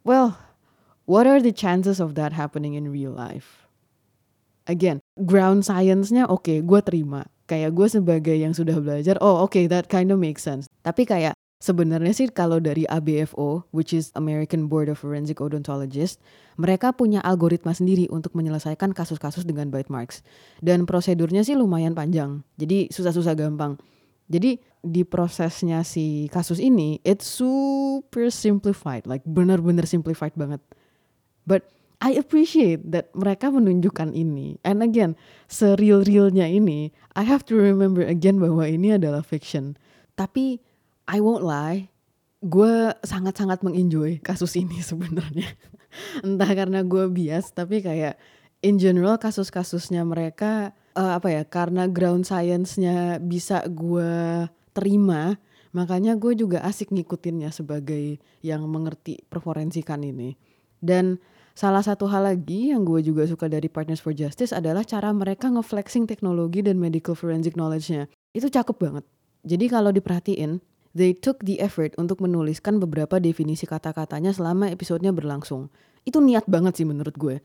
Well, 0.00 0.40
what 1.04 1.28
are 1.28 1.44
the 1.44 1.52
chances 1.52 2.00
of 2.00 2.16
that 2.16 2.32
happening 2.32 2.72
in 2.72 2.88
real 2.88 3.12
life? 3.12 3.68
Again, 4.64 5.04
ground 5.28 5.68
science-nya 5.68 6.24
oke, 6.24 6.46
okay, 6.46 6.58
gue 6.64 6.80
terima. 6.80 7.28
Kayak 7.44 7.74
gue 7.76 7.88
sebagai 7.90 8.36
yang 8.38 8.56
sudah 8.56 8.78
belajar, 8.80 9.20
oh 9.20 9.44
oke, 9.44 9.52
okay, 9.52 9.64
that 9.68 9.92
kind 9.92 10.08
of 10.08 10.16
makes 10.16 10.40
sense. 10.46 10.70
Tapi 10.86 11.04
kayak 11.04 11.36
sebenarnya 11.60 12.16
sih 12.16 12.32
kalau 12.32 12.62
dari 12.62 12.88
ABFO, 12.88 13.68
which 13.76 13.92
is 13.92 14.08
American 14.16 14.72
Board 14.72 14.88
of 14.88 15.02
Forensic 15.02 15.42
Odontologists, 15.42 16.16
mereka 16.56 16.96
punya 16.96 17.20
algoritma 17.20 17.76
sendiri 17.76 18.08
untuk 18.08 18.32
menyelesaikan 18.32 18.96
kasus-kasus 18.96 19.44
dengan 19.44 19.68
bite 19.68 19.92
marks. 19.92 20.24
Dan 20.64 20.88
prosedurnya 20.88 21.44
sih 21.44 21.58
lumayan 21.58 21.92
panjang, 21.92 22.40
jadi 22.56 22.88
susah-susah 22.88 23.36
gampang. 23.36 23.76
Jadi 24.30 24.62
di 24.80 25.02
prosesnya 25.04 25.82
si 25.84 26.30
kasus 26.30 26.62
ini 26.62 27.02
it's 27.02 27.26
super 27.26 28.30
simplified, 28.30 29.04
like 29.04 29.26
benar-benar 29.26 29.84
simplified 29.84 30.32
banget. 30.38 30.62
But 31.44 31.66
I 32.00 32.16
appreciate 32.16 32.88
that 32.96 33.12
mereka 33.12 33.52
menunjukkan 33.52 34.16
ini. 34.16 34.56
And 34.64 34.80
again, 34.80 35.20
seril-realnya 35.52 36.48
ini, 36.48 36.96
I 37.12 37.28
have 37.28 37.44
to 37.52 37.58
remember 37.60 38.00
again 38.00 38.40
bahwa 38.40 38.64
ini 38.64 38.96
adalah 38.96 39.20
fiction. 39.20 39.76
Tapi 40.16 40.64
I 41.04 41.20
won't 41.20 41.44
lie, 41.44 41.92
gue 42.40 42.96
sangat-sangat 43.04 43.60
mengenjoy 43.60 44.24
kasus 44.24 44.56
ini 44.56 44.80
sebenarnya. 44.90 45.52
Entah 46.24 46.50
karena 46.56 46.80
gue 46.80 47.04
bias, 47.12 47.52
tapi 47.52 47.84
kayak 47.84 48.16
in 48.64 48.80
general 48.80 49.20
kasus-kasusnya 49.20 50.00
mereka 50.08 50.72
uh, 51.00 51.16
apa 51.16 51.32
ya 51.32 51.42
karena 51.48 51.88
ground 51.88 52.28
science-nya 52.28 53.16
bisa 53.24 53.64
gue 53.64 54.44
terima 54.76 55.40
makanya 55.72 56.18
gue 56.18 56.36
juga 56.36 56.60
asik 56.66 56.92
ngikutinnya 56.92 57.48
sebagai 57.54 58.18
yang 58.44 58.66
mengerti 58.66 59.22
perforensikan 59.30 60.02
ini. 60.02 60.34
Dan 60.82 61.22
salah 61.54 61.84
satu 61.84 62.10
hal 62.10 62.26
lagi 62.26 62.74
yang 62.74 62.82
gue 62.82 63.00
juga 63.06 63.22
suka 63.30 63.46
dari 63.46 63.70
Partners 63.70 64.02
for 64.02 64.10
Justice 64.10 64.50
adalah 64.50 64.82
cara 64.82 65.14
mereka 65.14 65.46
ngeflexing 65.46 66.10
teknologi 66.10 66.66
dan 66.66 66.76
medical 66.82 67.14
forensic 67.14 67.54
knowledge-nya. 67.54 68.10
Itu 68.34 68.50
cakep 68.50 68.76
banget. 68.82 69.04
Jadi 69.46 69.64
kalau 69.70 69.94
diperhatiin 69.94 70.58
they 70.90 71.14
took 71.14 71.38
the 71.46 71.62
effort 71.62 71.94
untuk 72.02 72.18
menuliskan 72.18 72.82
beberapa 72.82 73.22
definisi 73.22 73.62
kata-katanya 73.62 74.34
selama 74.34 74.74
episodenya 74.74 75.14
berlangsung. 75.14 75.70
Itu 76.02 76.18
niat 76.18 76.50
banget 76.50 76.82
sih 76.82 76.86
menurut 76.88 77.14
gue. 77.14 77.38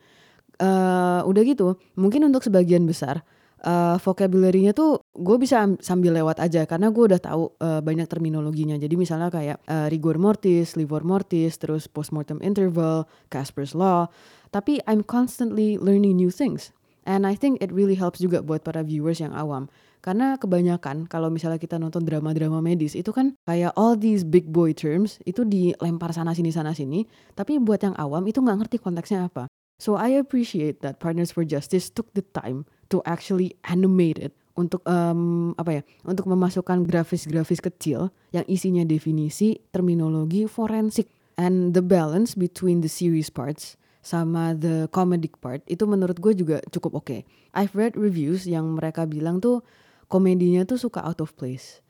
Uh, 0.56 1.20
udah 1.28 1.42
gitu 1.44 1.76
mungkin 2.00 2.24
untuk 2.32 2.40
sebagian 2.40 2.88
besar 2.88 3.20
uh, 3.64 3.96
vocabulary-nya 3.96 4.76
tuh 4.76 5.00
gue 5.16 5.36
bisa 5.40 5.64
sambil 5.80 6.12
lewat 6.12 6.42
aja 6.42 6.68
karena 6.68 6.92
gue 6.92 7.04
udah 7.14 7.20
tahu 7.22 7.54
uh, 7.62 7.80
banyak 7.80 8.04
terminologinya. 8.10 8.76
Jadi 8.76 8.94
misalnya 8.98 9.32
kayak 9.32 9.62
uh, 9.64 9.86
rigor 9.88 10.20
mortis, 10.20 10.76
livor 10.76 11.06
mortis, 11.06 11.56
terus 11.56 11.88
postmortem 11.88 12.42
interval, 12.44 13.08
Casper's 13.32 13.72
law. 13.72 14.10
Tapi 14.52 14.82
I'm 14.84 15.06
constantly 15.06 15.80
learning 15.80 16.18
new 16.20 16.32
things. 16.32 16.74
And 17.06 17.22
I 17.22 17.38
think 17.38 17.62
it 17.62 17.70
really 17.70 17.94
helps 17.94 18.18
juga 18.18 18.42
buat 18.42 18.66
para 18.66 18.82
viewers 18.82 19.22
yang 19.22 19.30
awam. 19.30 19.70
Karena 20.02 20.38
kebanyakan 20.38 21.06
kalau 21.06 21.30
misalnya 21.30 21.58
kita 21.58 21.78
nonton 21.78 22.02
drama-drama 22.02 22.62
medis 22.62 22.94
itu 22.98 23.10
kan 23.14 23.34
kayak 23.46 23.74
all 23.78 23.94
these 23.94 24.22
big 24.22 24.50
boy 24.50 24.74
terms 24.74 25.18
itu 25.26 25.46
dilempar 25.46 26.10
sana 26.14 26.34
sini 26.34 26.50
sana 26.50 26.74
sini. 26.74 27.06
Tapi 27.34 27.62
buat 27.62 27.82
yang 27.82 27.94
awam 27.94 28.26
itu 28.26 28.42
nggak 28.42 28.58
ngerti 28.66 28.76
konteksnya 28.82 29.26
apa. 29.26 29.46
So 29.76 30.00
I 30.00 30.16
appreciate 30.16 30.80
that 30.80 31.00
Partners 31.00 31.32
for 31.32 31.44
Justice 31.44 31.92
took 31.92 32.08
the 32.16 32.24
time 32.32 32.64
to 32.88 33.04
actually 33.04 33.60
animate 33.68 34.16
it 34.16 34.32
untuk 34.56 34.80
um, 34.88 35.52
apa 35.60 35.80
ya 35.80 35.82
untuk 36.08 36.32
memasukkan 36.32 36.88
grafis-grafis 36.88 37.60
kecil 37.60 38.08
yang 38.32 38.48
isinya 38.48 38.88
definisi 38.88 39.60
terminologi 39.68 40.48
forensik 40.48 41.12
and 41.36 41.76
the 41.76 41.84
balance 41.84 42.32
between 42.32 42.80
the 42.80 42.88
series 42.88 43.28
parts 43.28 43.76
sama 44.00 44.56
the 44.56 44.88
comedic 44.96 45.36
part 45.44 45.60
itu 45.68 45.84
menurut 45.84 46.16
gue 46.24 46.32
juga 46.32 46.64
cukup 46.72 47.04
oke. 47.04 47.04
Okay. 47.04 47.20
I've 47.52 47.76
read 47.76 48.00
reviews 48.00 48.48
yang 48.48 48.80
mereka 48.80 49.04
bilang 49.04 49.44
tuh 49.44 49.60
komedinya 50.08 50.64
tuh 50.64 50.80
suka 50.80 51.04
out 51.04 51.20
of 51.20 51.36
place. 51.36 51.84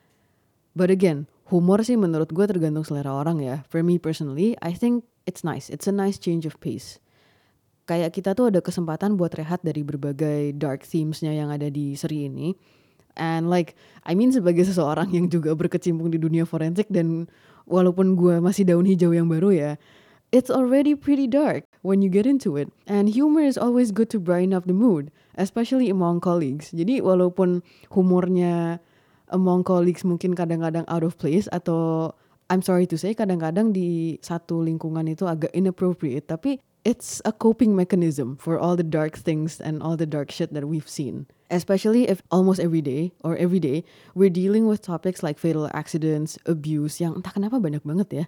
But 0.75 0.91
again, 0.91 1.31
humor 1.55 1.87
sih 1.87 1.95
menurut 1.95 2.35
gue 2.35 2.51
tergantung 2.51 2.83
selera 2.83 3.15
orang 3.15 3.39
ya. 3.39 3.63
For 3.71 3.87
me 3.87 4.03
personally, 4.03 4.59
I 4.59 4.75
think 4.75 5.07
it's 5.23 5.47
nice. 5.47 5.71
It's 5.71 5.87
a 5.87 5.95
nice 5.95 6.19
change 6.19 6.51
of 6.51 6.59
pace 6.59 6.99
kayak 7.87 8.13
kita 8.13 8.35
tuh 8.35 8.51
ada 8.51 8.59
kesempatan 8.61 9.15
buat 9.15 9.33
rehat 9.33 9.63
dari 9.63 9.87
berbagai 9.87 10.59
dark 10.59 10.83
themesnya 10.83 11.33
yang 11.33 11.55
ada 11.55 11.71
di 11.71 11.95
seri 11.95 12.27
ini. 12.27 12.53
And 13.17 13.49
like, 13.49 13.73
I 14.05 14.13
mean 14.13 14.35
sebagai 14.35 14.69
seseorang 14.69 15.09
yang 15.17 15.33
juga 15.33 15.57
berkecimpung 15.57 16.13
di 16.13 16.21
dunia 16.21 16.45
forensik 16.45 16.91
dan 16.93 17.31
walaupun 17.65 18.13
gue 18.13 18.43
masih 18.45 18.69
daun 18.69 18.85
hijau 18.85 19.17
yang 19.17 19.31
baru 19.31 19.57
ya, 19.57 19.71
it's 20.37 20.53
already 20.53 20.93
pretty 20.93 21.25
dark 21.25 21.65
when 21.81 22.05
you 22.05 22.13
get 22.13 22.29
into 22.29 22.61
it. 22.61 22.69
And 22.85 23.09
humor 23.09 23.41
is 23.41 23.57
always 23.57 23.89
good 23.95 24.13
to 24.13 24.21
brighten 24.21 24.53
up 24.53 24.69
the 24.69 24.77
mood, 24.77 25.09
especially 25.41 25.89
among 25.89 26.21
colleagues. 26.21 26.77
Jadi 26.77 27.01
walaupun 27.01 27.65
humornya 27.89 28.85
among 29.33 29.65
colleagues 29.65 30.05
mungkin 30.05 30.37
kadang-kadang 30.37 30.85
out 30.87 31.03
of 31.03 31.17
place 31.17 31.49
atau 31.51 32.13
I'm 32.47 32.63
sorry 32.63 32.87
to 32.91 32.97
say 32.97 33.11
kadang-kadang 33.11 33.75
di 33.75 34.23
satu 34.23 34.63
lingkungan 34.63 35.11
itu 35.11 35.27
agak 35.27 35.51
inappropriate 35.51 36.31
tapi 36.31 36.63
it's 36.87 37.19
a 37.27 37.35
coping 37.35 37.75
mechanism 37.75 38.39
for 38.39 38.55
all 38.55 38.79
the 38.79 38.87
dark 38.87 39.19
things 39.19 39.59
and 39.59 39.83
all 39.83 39.99
the 39.99 40.07
dark 40.07 40.31
shit 40.31 40.55
that 40.55 40.71
we've 40.71 40.87
seen. 40.87 41.27
Especially 41.51 42.07
if 42.07 42.23
almost 42.31 42.63
every 42.63 42.83
day 42.83 43.11
or 43.27 43.35
every 43.35 43.59
day 43.59 43.83
we're 44.15 44.31
dealing 44.31 44.71
with 44.71 44.83
topics 44.83 45.27
like 45.27 45.43
fatal 45.43 45.67
accidents, 45.75 46.39
abuse 46.47 47.03
yang 47.03 47.19
entah 47.19 47.35
kenapa 47.35 47.59
banyak 47.59 47.83
banget 47.83 48.09
ya 48.11 48.25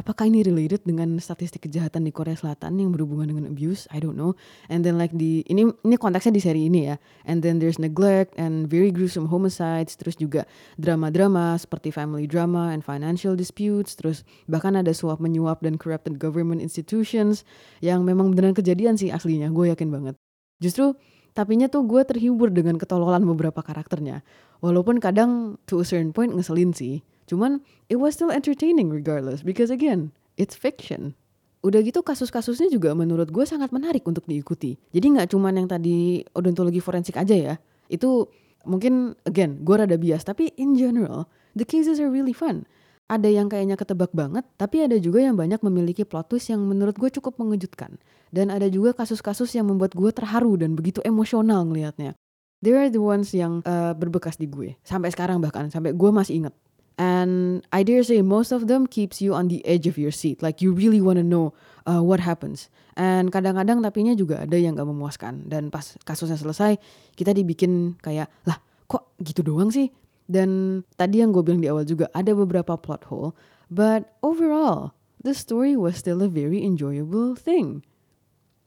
apakah 0.00 0.32
ini 0.32 0.40
related 0.40 0.80
dengan 0.88 1.20
statistik 1.20 1.68
kejahatan 1.68 2.08
di 2.08 2.12
Korea 2.16 2.32
Selatan 2.32 2.80
yang 2.80 2.96
berhubungan 2.96 3.36
dengan 3.36 3.44
abuse? 3.52 3.84
I 3.92 4.00
don't 4.00 4.16
know. 4.16 4.32
And 4.72 4.80
then 4.80 4.96
like 4.96 5.12
di 5.12 5.44
ini 5.44 5.68
ini 5.84 5.96
konteksnya 6.00 6.32
di 6.32 6.40
seri 6.40 6.72
ini 6.72 6.88
ya. 6.88 6.96
And 7.28 7.44
then 7.44 7.60
there's 7.60 7.76
neglect 7.76 8.32
and 8.40 8.64
very 8.64 8.88
gruesome 8.88 9.28
homicides. 9.28 10.00
Terus 10.00 10.16
juga 10.16 10.48
drama-drama 10.80 11.60
seperti 11.60 11.92
family 11.92 12.24
drama 12.24 12.72
and 12.72 12.80
financial 12.80 13.36
disputes. 13.36 13.92
Terus 13.92 14.24
bahkan 14.48 14.72
ada 14.80 14.96
suap 14.96 15.20
menyuap 15.20 15.60
dan 15.60 15.76
corrupted 15.76 16.16
government 16.16 16.64
institutions 16.64 17.44
yang 17.84 18.08
memang 18.08 18.32
beneran 18.32 18.56
kejadian 18.56 18.96
sih 18.96 19.12
aslinya. 19.12 19.52
Gue 19.52 19.68
yakin 19.68 19.92
banget. 19.92 20.16
Justru 20.64 20.96
tapinya 21.36 21.68
tuh 21.68 21.84
gue 21.84 22.00
terhibur 22.08 22.48
dengan 22.48 22.80
ketololan 22.80 23.22
beberapa 23.28 23.60
karakternya. 23.60 24.24
Walaupun 24.64 24.96
kadang 24.96 25.60
to 25.68 25.84
a 25.84 25.86
certain 25.86 26.16
point 26.16 26.32
ngeselin 26.32 26.72
sih. 26.72 27.04
Cuman 27.30 27.62
it 27.86 28.02
was 28.02 28.18
still 28.18 28.34
entertaining 28.34 28.90
regardless 28.90 29.46
because 29.46 29.70
again, 29.70 30.10
it's 30.34 30.58
fiction. 30.58 31.14
Udah 31.62 31.78
gitu 31.86 32.02
kasus-kasusnya 32.02 32.66
juga 32.74 32.90
menurut 32.98 33.30
gue 33.30 33.46
sangat 33.46 33.70
menarik 33.70 34.02
untuk 34.10 34.26
diikuti. 34.26 34.74
Jadi 34.90 35.06
nggak 35.14 35.30
cuman 35.30 35.62
yang 35.62 35.68
tadi 35.70 36.26
odontologi 36.34 36.82
forensik 36.82 37.14
aja 37.14 37.36
ya. 37.38 37.54
Itu 37.86 38.26
mungkin 38.66 39.14
again 39.22 39.62
gue 39.62 39.72
rada 39.78 39.94
bias 39.94 40.26
tapi 40.26 40.52
in 40.60 40.74
general 40.74 41.30
the 41.54 41.62
cases 41.62 42.02
are 42.02 42.10
really 42.10 42.34
fun. 42.34 42.66
Ada 43.10 43.26
yang 43.26 43.50
kayaknya 43.50 43.74
ketebak 43.74 44.14
banget, 44.14 44.46
tapi 44.54 44.86
ada 44.86 44.94
juga 44.94 45.18
yang 45.18 45.34
banyak 45.34 45.58
memiliki 45.66 46.06
plot 46.06 46.30
twist 46.30 46.46
yang 46.46 46.62
menurut 46.62 46.94
gue 46.94 47.10
cukup 47.10 47.42
mengejutkan. 47.42 47.98
Dan 48.30 48.54
ada 48.54 48.70
juga 48.70 48.94
kasus-kasus 48.94 49.50
yang 49.58 49.66
membuat 49.66 49.98
gue 49.98 50.14
terharu 50.14 50.54
dan 50.54 50.78
begitu 50.78 51.02
emosional 51.02 51.66
ngelihatnya. 51.66 52.14
There 52.62 52.78
are 52.78 52.86
the 52.86 53.02
ones 53.02 53.34
yang 53.34 53.66
uh, 53.66 53.98
berbekas 53.98 54.38
di 54.38 54.46
gue. 54.46 54.78
Sampai 54.86 55.10
sekarang 55.10 55.42
bahkan, 55.42 55.66
sampai 55.74 55.90
gue 55.90 56.10
masih 56.14 56.38
inget. 56.38 56.54
And 57.00 57.64
I 57.72 57.80
dare 57.80 58.04
say 58.04 58.20
most 58.20 58.52
of 58.52 58.68
them 58.68 58.84
keeps 58.84 59.24
you 59.24 59.32
on 59.32 59.48
the 59.48 59.64
edge 59.64 59.88
of 59.88 59.96
your 59.96 60.12
seat. 60.12 60.44
Like 60.44 60.60
you 60.60 60.76
really 60.76 61.00
want 61.00 61.16
to 61.16 61.24
know 61.24 61.56
uh, 61.88 62.04
what 62.04 62.20
happens. 62.20 62.68
And 62.92 63.32
kadang-kadang 63.32 63.80
tapinya 63.80 64.12
juga 64.12 64.44
ada 64.44 64.60
yang 64.60 64.76
gak 64.76 64.84
memuaskan. 64.84 65.48
Dan 65.48 65.72
pas 65.72 65.96
kasusnya 66.04 66.36
selesai, 66.36 66.76
kita 67.16 67.32
dibikin 67.32 67.96
kayak, 68.04 68.28
lah 68.44 68.60
kok 68.84 69.16
gitu 69.24 69.40
doang 69.40 69.72
sih? 69.72 69.88
Dan 70.28 70.84
tadi 71.00 71.24
yang 71.24 71.32
gue 71.32 71.40
bilang 71.40 71.64
di 71.64 71.72
awal 71.72 71.88
juga, 71.88 72.12
ada 72.12 72.36
beberapa 72.36 72.76
plot 72.76 73.08
hole. 73.08 73.32
But 73.72 74.20
overall, 74.20 74.92
the 75.24 75.32
story 75.32 75.80
was 75.80 75.96
still 75.96 76.20
a 76.20 76.28
very 76.28 76.60
enjoyable 76.60 77.32
thing. 77.32 77.80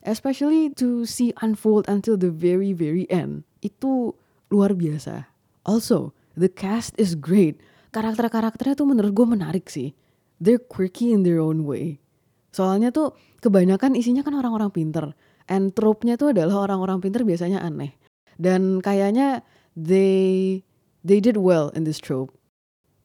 Especially 0.01 0.73
to 0.81 1.05
see 1.05 1.37
unfold 1.45 1.85
until 1.85 2.17
the 2.17 2.33
very, 2.33 2.73
very 2.73 3.05
end. 3.13 3.45
Itu 3.61 4.17
luar 4.49 4.73
biasa. 4.73 5.29
Also, 5.69 6.17
the 6.33 6.49
cast 6.49 6.97
is 6.97 7.13
great 7.13 7.61
karakter-karakternya 7.93 8.73
tuh 8.73 8.89
menurut 8.89 9.13
gue 9.13 9.27
menarik 9.29 9.69
sih. 9.69 9.93
They're 10.41 10.59
quirky 10.59 11.13
in 11.13 11.21
their 11.21 11.37
own 11.37 11.63
way. 11.63 12.01
Soalnya 12.49 12.89
tuh 12.89 13.13
kebanyakan 13.39 13.93
isinya 13.93 14.25
kan 14.25 14.33
orang-orang 14.33 14.73
pinter. 14.73 15.13
And 15.45 15.71
trope-nya 15.71 16.17
tuh 16.17 16.33
adalah 16.33 16.65
orang-orang 16.65 16.99
pinter 16.99 17.21
biasanya 17.21 17.61
aneh. 17.61 17.93
Dan 18.41 18.81
kayaknya 18.81 19.45
they 19.77 20.65
they 21.05 21.21
did 21.21 21.37
well 21.37 21.69
in 21.77 21.85
this 21.85 22.01
trope. 22.01 22.33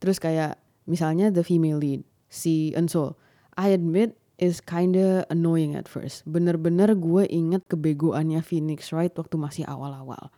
Terus 0.00 0.16
kayak 0.16 0.56
misalnya 0.88 1.28
the 1.28 1.44
female 1.44 1.78
lead, 1.78 2.02
si 2.32 2.72
Enso. 2.72 3.20
I 3.60 3.76
admit 3.76 4.16
is 4.38 4.62
kinda 4.62 5.26
annoying 5.28 5.74
at 5.74 5.90
first. 5.90 6.24
Bener-bener 6.24 6.94
gue 6.94 7.26
inget 7.28 7.66
kebegoannya 7.66 8.40
Phoenix 8.40 8.94
Wright 8.94 9.12
waktu 9.12 9.34
masih 9.36 9.64
awal-awal 9.66 10.30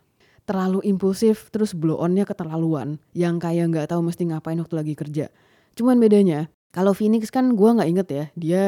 terlalu 0.51 0.83
impulsif 0.83 1.47
terus 1.47 1.71
blow 1.71 1.95
onnya 1.95 2.27
keterlaluan 2.27 2.99
yang 3.15 3.39
kayak 3.39 3.71
nggak 3.71 3.87
tahu 3.87 4.03
mesti 4.03 4.27
ngapain 4.27 4.59
waktu 4.59 4.75
lagi 4.75 4.93
kerja. 4.99 5.31
Cuman 5.79 5.95
bedanya 6.03 6.51
kalau 6.75 6.91
Phoenix 6.91 7.31
kan 7.31 7.55
gue 7.55 7.69
nggak 7.71 7.87
inget 7.87 8.07
ya 8.11 8.25
dia 8.35 8.63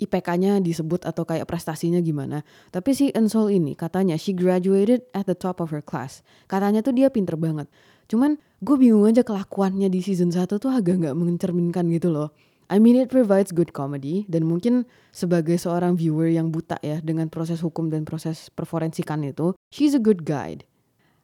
IPK-nya 0.00 0.60
disebut 0.60 1.04
atau 1.04 1.28
kayak 1.28 1.44
prestasinya 1.44 2.00
gimana. 2.00 2.40
Tapi 2.72 2.96
si 2.96 3.12
Ensol 3.12 3.52
ini 3.52 3.76
katanya 3.76 4.16
she 4.16 4.32
graduated 4.32 5.04
at 5.12 5.28
the 5.28 5.36
top 5.36 5.60
of 5.60 5.72
her 5.72 5.84
class. 5.84 6.24
Katanya 6.48 6.80
tuh 6.80 6.96
dia 6.96 7.12
pinter 7.12 7.36
banget. 7.36 7.68
Cuman 8.08 8.40
gue 8.64 8.76
bingung 8.80 9.04
aja 9.04 9.20
kelakuannya 9.20 9.92
di 9.92 10.00
season 10.00 10.32
1 10.32 10.48
tuh 10.48 10.72
agak 10.72 11.04
nggak 11.04 11.16
mencerminkan 11.16 11.88
gitu 11.92 12.08
loh. 12.08 12.32
I 12.66 12.82
mean 12.82 12.98
it 12.98 13.12
provides 13.14 13.54
good 13.54 13.70
comedy 13.70 14.26
dan 14.26 14.42
mungkin 14.42 14.90
sebagai 15.14 15.54
seorang 15.54 15.94
viewer 15.94 16.26
yang 16.26 16.50
buta 16.50 16.82
ya 16.82 16.98
dengan 16.98 17.30
proses 17.30 17.62
hukum 17.62 17.94
dan 17.94 18.02
proses 18.02 18.50
perforensikan 18.50 19.22
itu, 19.22 19.54
she's 19.70 19.94
a 19.94 20.02
good 20.02 20.26
guide. 20.26 20.66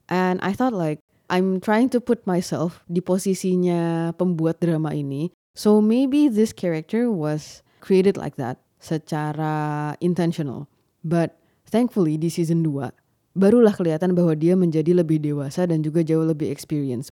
And 0.08 0.40
I 0.42 0.52
thought 0.52 0.72
like 0.72 0.98
I'm 1.32 1.60
trying 1.60 1.88
to 1.96 2.00
put 2.00 2.26
myself 2.26 2.84
di 2.90 3.00
posisinya 3.00 4.12
pembuat 4.16 4.60
drama 4.60 4.92
ini. 4.92 5.32
So 5.56 5.80
maybe 5.84 6.28
this 6.28 6.52
character 6.52 7.12
was 7.12 7.60
created 7.80 8.16
like 8.16 8.36
that 8.36 8.60
secara 8.80 9.94
intentional. 10.00 10.68
But 11.04 11.36
thankfully 11.68 12.16
di 12.20 12.28
season 12.28 12.64
2 12.64 12.92
barulah 13.32 13.72
kelihatan 13.72 14.12
bahwa 14.12 14.36
dia 14.36 14.52
menjadi 14.52 14.92
lebih 14.92 15.24
dewasa 15.24 15.64
dan 15.64 15.80
juga 15.80 16.04
jauh 16.04 16.24
lebih 16.24 16.52
experience. 16.52 17.08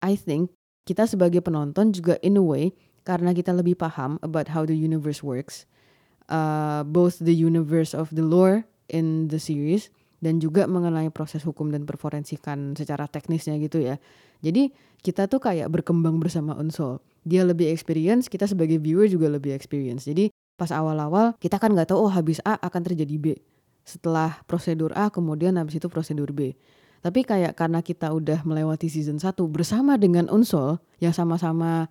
I 0.00 0.14
think 0.14 0.54
kita 0.86 1.10
sebagai 1.10 1.42
penonton 1.44 1.92
juga 1.92 2.16
in 2.22 2.38
a 2.38 2.44
way 2.44 2.72
karena 3.02 3.34
kita 3.34 3.50
lebih 3.50 3.76
paham 3.76 4.16
about 4.22 4.54
how 4.54 4.62
the 4.62 4.76
universe 4.76 5.20
works, 5.26 5.66
uh, 6.30 6.86
both 6.86 7.18
the 7.18 7.34
universe 7.34 7.92
of 7.92 8.14
the 8.14 8.24
lore 8.24 8.64
in 8.90 9.28
the 9.28 9.42
series 9.42 9.90
dan 10.20 10.38
juga 10.38 10.68
mengenai 10.68 11.08
proses 11.08 11.42
hukum 11.42 11.72
dan 11.72 11.88
perforensikan 11.88 12.76
secara 12.76 13.08
teknisnya 13.08 13.56
gitu 13.56 13.80
ya. 13.80 13.96
Jadi 14.44 14.72
kita 15.00 15.26
tuh 15.26 15.40
kayak 15.40 15.72
berkembang 15.72 16.20
bersama 16.20 16.56
Unsol. 16.56 17.00
Dia 17.24 17.44
lebih 17.44 17.68
experience, 17.72 18.28
kita 18.28 18.48
sebagai 18.48 18.80
viewer 18.80 19.08
juga 19.08 19.32
lebih 19.32 19.56
experience. 19.56 20.04
Jadi 20.04 20.28
pas 20.60 20.68
awal-awal 20.68 21.36
kita 21.40 21.56
kan 21.56 21.72
nggak 21.72 21.88
tahu 21.92 22.08
oh 22.08 22.12
habis 22.12 22.40
A 22.44 22.60
akan 22.60 22.84
terjadi 22.84 23.16
B. 23.16 23.26
Setelah 23.84 24.44
prosedur 24.44 24.92
A 24.92 25.08
kemudian 25.08 25.56
habis 25.56 25.80
itu 25.80 25.88
prosedur 25.88 26.36
B. 26.36 26.52
Tapi 27.00 27.24
kayak 27.24 27.56
karena 27.56 27.80
kita 27.80 28.12
udah 28.12 28.44
melewati 28.44 28.92
season 28.92 29.16
1 29.16 29.32
bersama 29.48 29.96
dengan 29.96 30.28
Unsol 30.28 30.76
yang 31.00 31.16
sama-sama 31.16 31.88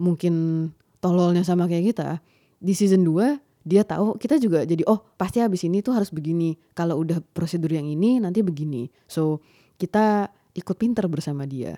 mungkin 0.00 0.68
tololnya 1.04 1.44
sama 1.44 1.68
kayak 1.68 1.92
kita, 1.92 2.24
di 2.58 2.72
season 2.72 3.04
2 3.04 3.47
dia 3.68 3.84
tahu 3.84 4.16
kita 4.16 4.40
juga 4.40 4.64
jadi 4.64 4.80
oh 4.88 5.04
pasti 5.20 5.44
habis 5.44 5.60
ini 5.68 5.84
tuh 5.84 5.92
harus 5.92 6.08
begini. 6.08 6.56
Kalau 6.72 6.96
udah 7.04 7.20
prosedur 7.36 7.68
yang 7.68 7.84
ini 7.84 8.16
nanti 8.16 8.40
begini. 8.40 8.88
So 9.04 9.44
kita 9.76 10.32
ikut 10.56 10.76
pinter 10.80 11.04
bersama 11.06 11.44
dia. 11.44 11.76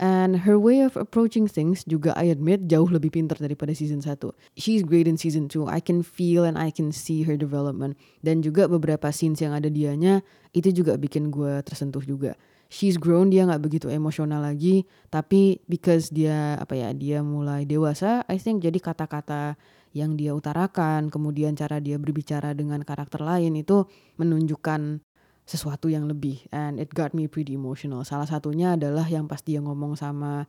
And 0.00 0.48
her 0.48 0.56
way 0.56 0.80
of 0.80 0.96
approaching 0.96 1.44
things 1.44 1.84
juga 1.84 2.16
I 2.16 2.32
admit 2.32 2.72
jauh 2.72 2.88
lebih 2.88 3.12
pinter 3.12 3.36
daripada 3.36 3.76
season 3.76 4.00
1 4.00 4.32
she's 4.56 4.80
great 4.80 5.04
in 5.04 5.20
season 5.20 5.44
2 5.44 5.68
I 5.68 5.84
can 5.84 6.00
feel 6.00 6.48
and 6.48 6.56
I 6.56 6.72
can 6.72 6.88
see 6.88 7.28
her 7.28 7.36
development. 7.36 8.00
Dan 8.24 8.40
juga 8.40 8.64
beberapa 8.64 9.12
scenes 9.12 9.44
yang 9.44 9.52
ada 9.52 9.68
dianya 9.68 10.24
itu 10.56 10.72
juga 10.72 10.96
bikin 10.96 11.28
gue 11.28 11.60
tersentuh 11.60 12.00
juga. 12.00 12.32
She's 12.72 12.96
grown 12.96 13.28
dia 13.28 13.44
nggak 13.44 13.60
begitu 13.60 13.92
emosional 13.92 14.40
lagi. 14.40 14.88
Tapi 15.12 15.60
because 15.68 16.08
dia 16.08 16.56
apa 16.56 16.80
ya 16.80 16.96
dia 16.96 17.20
mulai 17.20 17.68
dewasa 17.68 18.24
I 18.24 18.40
think 18.40 18.64
jadi 18.64 18.80
kata-kata 18.80 19.60
yang 19.90 20.14
dia 20.14 20.30
utarakan, 20.34 21.10
kemudian 21.10 21.58
cara 21.58 21.82
dia 21.82 21.98
berbicara 21.98 22.54
dengan 22.54 22.82
karakter 22.86 23.22
lain 23.22 23.58
itu 23.58 23.86
menunjukkan 24.22 25.02
sesuatu 25.50 25.90
yang 25.90 26.06
lebih 26.06 26.46
and 26.54 26.78
it 26.78 26.94
got 26.94 27.10
me 27.10 27.26
pretty 27.26 27.58
emotional. 27.58 28.06
Salah 28.06 28.30
satunya 28.30 28.78
adalah 28.78 29.02
yang 29.10 29.26
pas 29.26 29.42
dia 29.42 29.58
ngomong 29.58 29.98
sama 29.98 30.46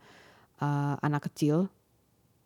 uh, 0.61 0.95
anak 1.01 1.33
kecil. 1.33 1.73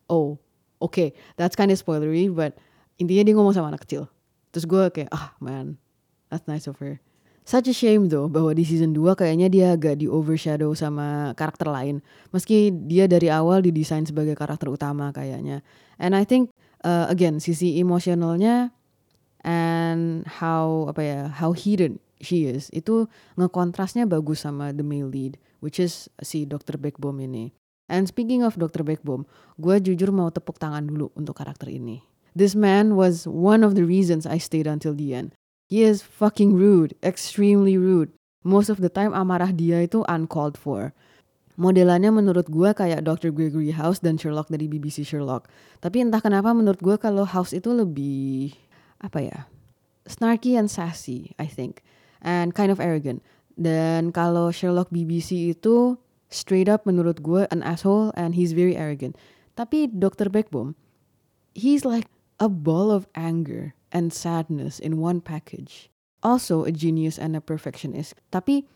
Oh, 0.08 0.40
oke, 0.80 0.96
okay, 0.96 1.10
that's 1.36 1.60
kind 1.60 1.68
of 1.68 1.76
spoilery 1.76 2.32
but 2.32 2.56
intinya 2.96 3.28
dia 3.28 3.36
ngomong 3.36 3.52
sama 3.52 3.76
anak 3.76 3.84
kecil. 3.84 4.08
Terus 4.56 4.64
gue 4.64 4.84
kayak, 4.88 5.12
ah 5.12 5.36
man, 5.44 5.76
that's 6.32 6.48
nice 6.48 6.64
of 6.72 6.80
her. 6.80 7.04
Such 7.46 7.70
a 7.70 7.76
shame 7.78 8.10
though 8.10 8.26
bahwa 8.26 8.58
di 8.58 8.66
season 8.66 8.90
2 8.96 9.20
kayaknya 9.20 9.48
dia 9.54 9.66
agak 9.78 10.02
di 10.02 10.10
overshadow 10.10 10.74
sama 10.74 11.36
karakter 11.38 11.70
lain. 11.70 12.02
Meski 12.34 12.74
dia 12.74 13.06
dari 13.06 13.30
awal 13.30 13.62
didesain 13.62 14.02
sebagai 14.02 14.34
karakter 14.34 14.66
utama 14.66 15.14
kayaknya. 15.14 15.62
And 16.02 16.18
I 16.18 16.26
think 16.26 16.55
uh, 16.86 17.10
again 17.10 17.42
sisi 17.42 17.82
emosionalnya 17.82 18.70
and 19.42 20.24
how 20.40 20.86
apa 20.86 21.02
ya 21.02 21.22
how 21.34 21.52
heated 21.52 21.98
she 22.22 22.46
is 22.46 22.70
itu 22.72 23.10
ngekontrasnya 23.36 24.06
bagus 24.06 24.46
sama 24.46 24.72
the 24.72 24.86
male 24.86 25.10
lead 25.10 25.36
which 25.66 25.82
is 25.82 26.06
si 26.22 26.46
Dr. 26.46 26.78
Backbone 26.78 27.26
ini. 27.26 27.50
And 27.90 28.06
speaking 28.10 28.42
of 28.42 28.58
Dr. 28.58 28.82
Backbone, 28.82 29.30
gue 29.62 29.78
jujur 29.82 30.10
mau 30.10 30.30
tepuk 30.34 30.58
tangan 30.58 30.90
dulu 30.90 31.14
untuk 31.14 31.38
karakter 31.38 31.70
ini. 31.70 32.02
This 32.34 32.58
man 32.58 32.98
was 32.98 33.30
one 33.30 33.62
of 33.62 33.78
the 33.78 33.86
reasons 33.86 34.26
I 34.26 34.42
stayed 34.42 34.66
until 34.66 34.98
the 34.98 35.14
end. 35.14 35.38
He 35.70 35.86
is 35.86 36.02
fucking 36.06 36.54
rude, 36.54 36.98
extremely 37.02 37.78
rude. 37.78 38.14
Most 38.46 38.70
of 38.70 38.82
the 38.82 38.90
time 38.90 39.14
amarah 39.14 39.54
dia 39.54 39.86
itu 39.86 40.06
uncalled 40.06 40.58
for. 40.58 40.94
Modelannya 41.56 42.12
menurut 42.12 42.52
gue 42.52 42.70
kayak 42.76 43.08
Dr. 43.08 43.32
Gregory 43.32 43.72
House 43.72 44.04
dan 44.04 44.20
Sherlock 44.20 44.52
dari 44.52 44.68
BBC 44.68 45.08
Sherlock. 45.08 45.48
Tapi 45.80 46.04
entah 46.04 46.20
kenapa 46.20 46.52
menurut 46.52 46.84
gue 46.84 46.96
kalau 47.00 47.24
House 47.24 47.56
itu 47.56 47.72
lebih 47.72 48.52
apa 49.00 49.20
ya 49.24 49.40
snarky 50.08 50.56
and 50.56 50.70
sassy, 50.70 51.34
I 51.40 51.48
think, 51.48 51.82
and 52.22 52.54
kind 52.54 52.70
of 52.72 52.84
arrogant. 52.84 53.24
Dan 53.56 54.12
kalau 54.12 54.52
Sherlock 54.52 54.92
BBC 54.92 55.56
itu 55.56 55.96
straight 56.28 56.68
up 56.68 56.84
menurut 56.84 57.24
gue 57.24 57.48
an 57.50 57.64
asshole 57.64 58.12
and 58.20 58.36
he's 58.36 58.52
very 58.52 58.76
arrogant. 58.76 59.16
Tapi 59.56 59.88
Dr. 59.88 60.28
Beckbom, 60.28 60.76
he's 61.56 61.88
like 61.88 62.12
a 62.44 62.52
ball 62.52 62.92
of 62.92 63.08
anger 63.16 63.74
and 63.96 64.12
sadness 64.12 64.80
in 64.80 65.00
one 65.00 65.24
package. 65.24 65.88
Also 66.20 66.68
a 66.68 66.74
genius 66.76 67.16
and 67.16 67.38
a 67.38 67.42
perfectionist. 67.42 68.20
Tapi 68.36 68.68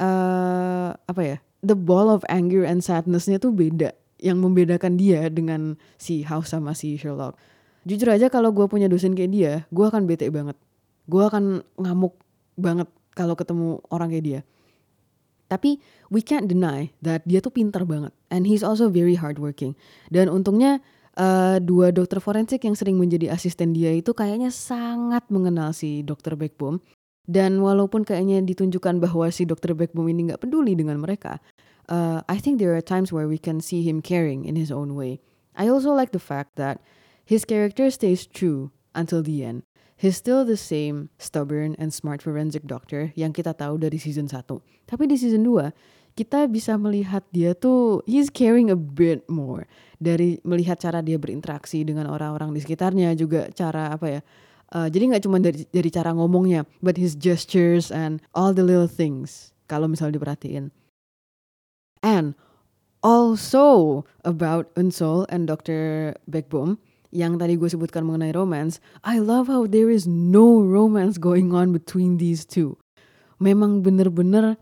uh, 0.00 0.96
apa 0.96 1.20
ya? 1.20 1.38
The 1.64 1.74
ball 1.74 2.06
of 2.06 2.22
anger 2.30 2.62
and 2.62 2.82
sadnessnya 2.82 3.42
tuh 3.42 3.50
beda. 3.50 3.94
Yang 4.18 4.38
membedakan 4.42 4.98
dia 4.98 5.26
dengan 5.30 5.78
si 5.98 6.26
House 6.26 6.50
sama 6.54 6.74
si 6.74 6.98
Sherlock. 6.98 7.38
Jujur 7.86 8.10
aja 8.10 8.26
kalau 8.28 8.50
gue 8.50 8.66
punya 8.66 8.90
dosen 8.90 9.14
kayak 9.14 9.30
dia, 9.30 9.52
gue 9.70 9.86
akan 9.86 10.04
bete 10.04 10.26
banget. 10.28 10.58
Gue 11.06 11.24
akan 11.24 11.62
ngamuk 11.78 12.18
banget 12.58 12.90
kalau 13.14 13.38
ketemu 13.38 13.80
orang 13.88 14.10
kayak 14.12 14.24
dia. 14.26 14.40
Tapi 15.48 15.80
we 16.12 16.20
can't 16.20 16.44
deny 16.44 16.92
that 17.00 17.24
dia 17.24 17.40
tuh 17.40 17.54
pintar 17.54 17.88
banget. 17.88 18.12
And 18.28 18.44
he's 18.44 18.60
also 18.60 18.92
very 18.92 19.16
hardworking. 19.16 19.72
Dan 20.12 20.28
untungnya 20.28 20.84
uh, 21.16 21.56
dua 21.58 21.88
dokter 21.90 22.20
forensik 22.20 22.68
yang 22.68 22.76
sering 22.76 23.00
menjadi 23.00 23.32
asisten 23.32 23.72
dia 23.72 23.90
itu 23.96 24.12
kayaknya 24.12 24.52
sangat 24.52 25.24
mengenal 25.32 25.72
si 25.72 26.04
dokter 26.04 26.36
Beckbom. 26.36 26.84
Dan 27.28 27.60
walaupun 27.60 28.08
kayaknya 28.08 28.40
ditunjukkan 28.40 29.04
bahwa 29.04 29.28
si 29.28 29.44
dokter 29.44 29.76
Beckbom 29.76 30.08
ini 30.08 30.32
nggak 30.32 30.48
peduli 30.48 30.72
dengan 30.72 30.96
mereka, 30.96 31.36
uh, 31.92 32.24
I 32.24 32.40
think 32.40 32.56
there 32.56 32.72
are 32.72 32.80
times 32.80 33.12
where 33.12 33.28
we 33.28 33.36
can 33.36 33.60
see 33.60 33.84
him 33.84 34.00
caring 34.00 34.48
in 34.48 34.56
his 34.56 34.72
own 34.72 34.96
way. 34.96 35.20
I 35.52 35.68
also 35.68 35.92
like 35.92 36.16
the 36.16 36.22
fact 36.22 36.56
that 36.56 36.80
his 37.28 37.44
character 37.44 37.92
stays 37.92 38.24
true 38.24 38.72
until 38.96 39.20
the 39.20 39.44
end. 39.44 39.68
He's 39.98 40.16
still 40.16 40.46
the 40.46 40.56
same 40.56 41.10
stubborn 41.18 41.74
and 41.76 41.92
smart 41.92 42.22
forensic 42.22 42.64
doctor 42.64 43.10
yang 43.18 43.34
kita 43.34 43.52
tahu 43.52 43.82
dari 43.82 43.98
season 43.98 44.30
1. 44.30 44.62
Tapi 44.86 45.04
di 45.10 45.18
season 45.18 45.42
2, 45.42 45.74
kita 46.14 46.46
bisa 46.46 46.78
melihat 46.78 47.26
dia 47.34 47.54
tuh 47.54 48.06
he's 48.06 48.30
caring 48.30 48.70
a 48.70 48.78
bit 48.78 49.26
more 49.26 49.66
dari 49.98 50.38
melihat 50.46 50.78
cara 50.78 51.02
dia 51.02 51.14
berinteraksi 51.14 51.82
dengan 51.82 52.10
orang-orang 52.10 52.54
di 52.54 52.62
sekitarnya 52.62 53.14
juga 53.18 53.50
cara 53.54 53.94
apa 53.94 54.06
ya 54.18 54.20
uh, 54.74 54.88
jadi 54.88 55.14
nggak 55.14 55.24
cuma 55.24 55.38
dari 55.38 55.64
dari 55.70 55.90
cara 55.92 56.12
ngomongnya 56.12 56.64
but 56.80 56.96
his 56.96 57.14
gestures 57.14 57.92
and 57.92 58.20
all 58.32 58.52
the 58.52 58.64
little 58.64 58.90
things 58.90 59.52
kalau 59.68 59.86
misalnya 59.86 60.16
diperhatiin 60.20 60.72
and 62.04 62.34
also 63.04 64.02
about 64.26 64.72
Unsol 64.74 65.26
and 65.30 65.46
Dr. 65.46 66.12
Beckbom 66.26 66.82
yang 67.08 67.40
tadi 67.40 67.56
gue 67.56 67.70
sebutkan 67.72 68.04
mengenai 68.04 68.36
romance, 68.36 68.84
I 69.00 69.16
love 69.16 69.48
how 69.48 69.64
there 69.64 69.88
is 69.88 70.04
no 70.04 70.60
romance 70.60 71.16
going 71.16 71.56
on 71.56 71.72
between 71.72 72.20
these 72.20 72.44
two. 72.44 72.76
Memang 73.40 73.80
bener-bener 73.80 74.60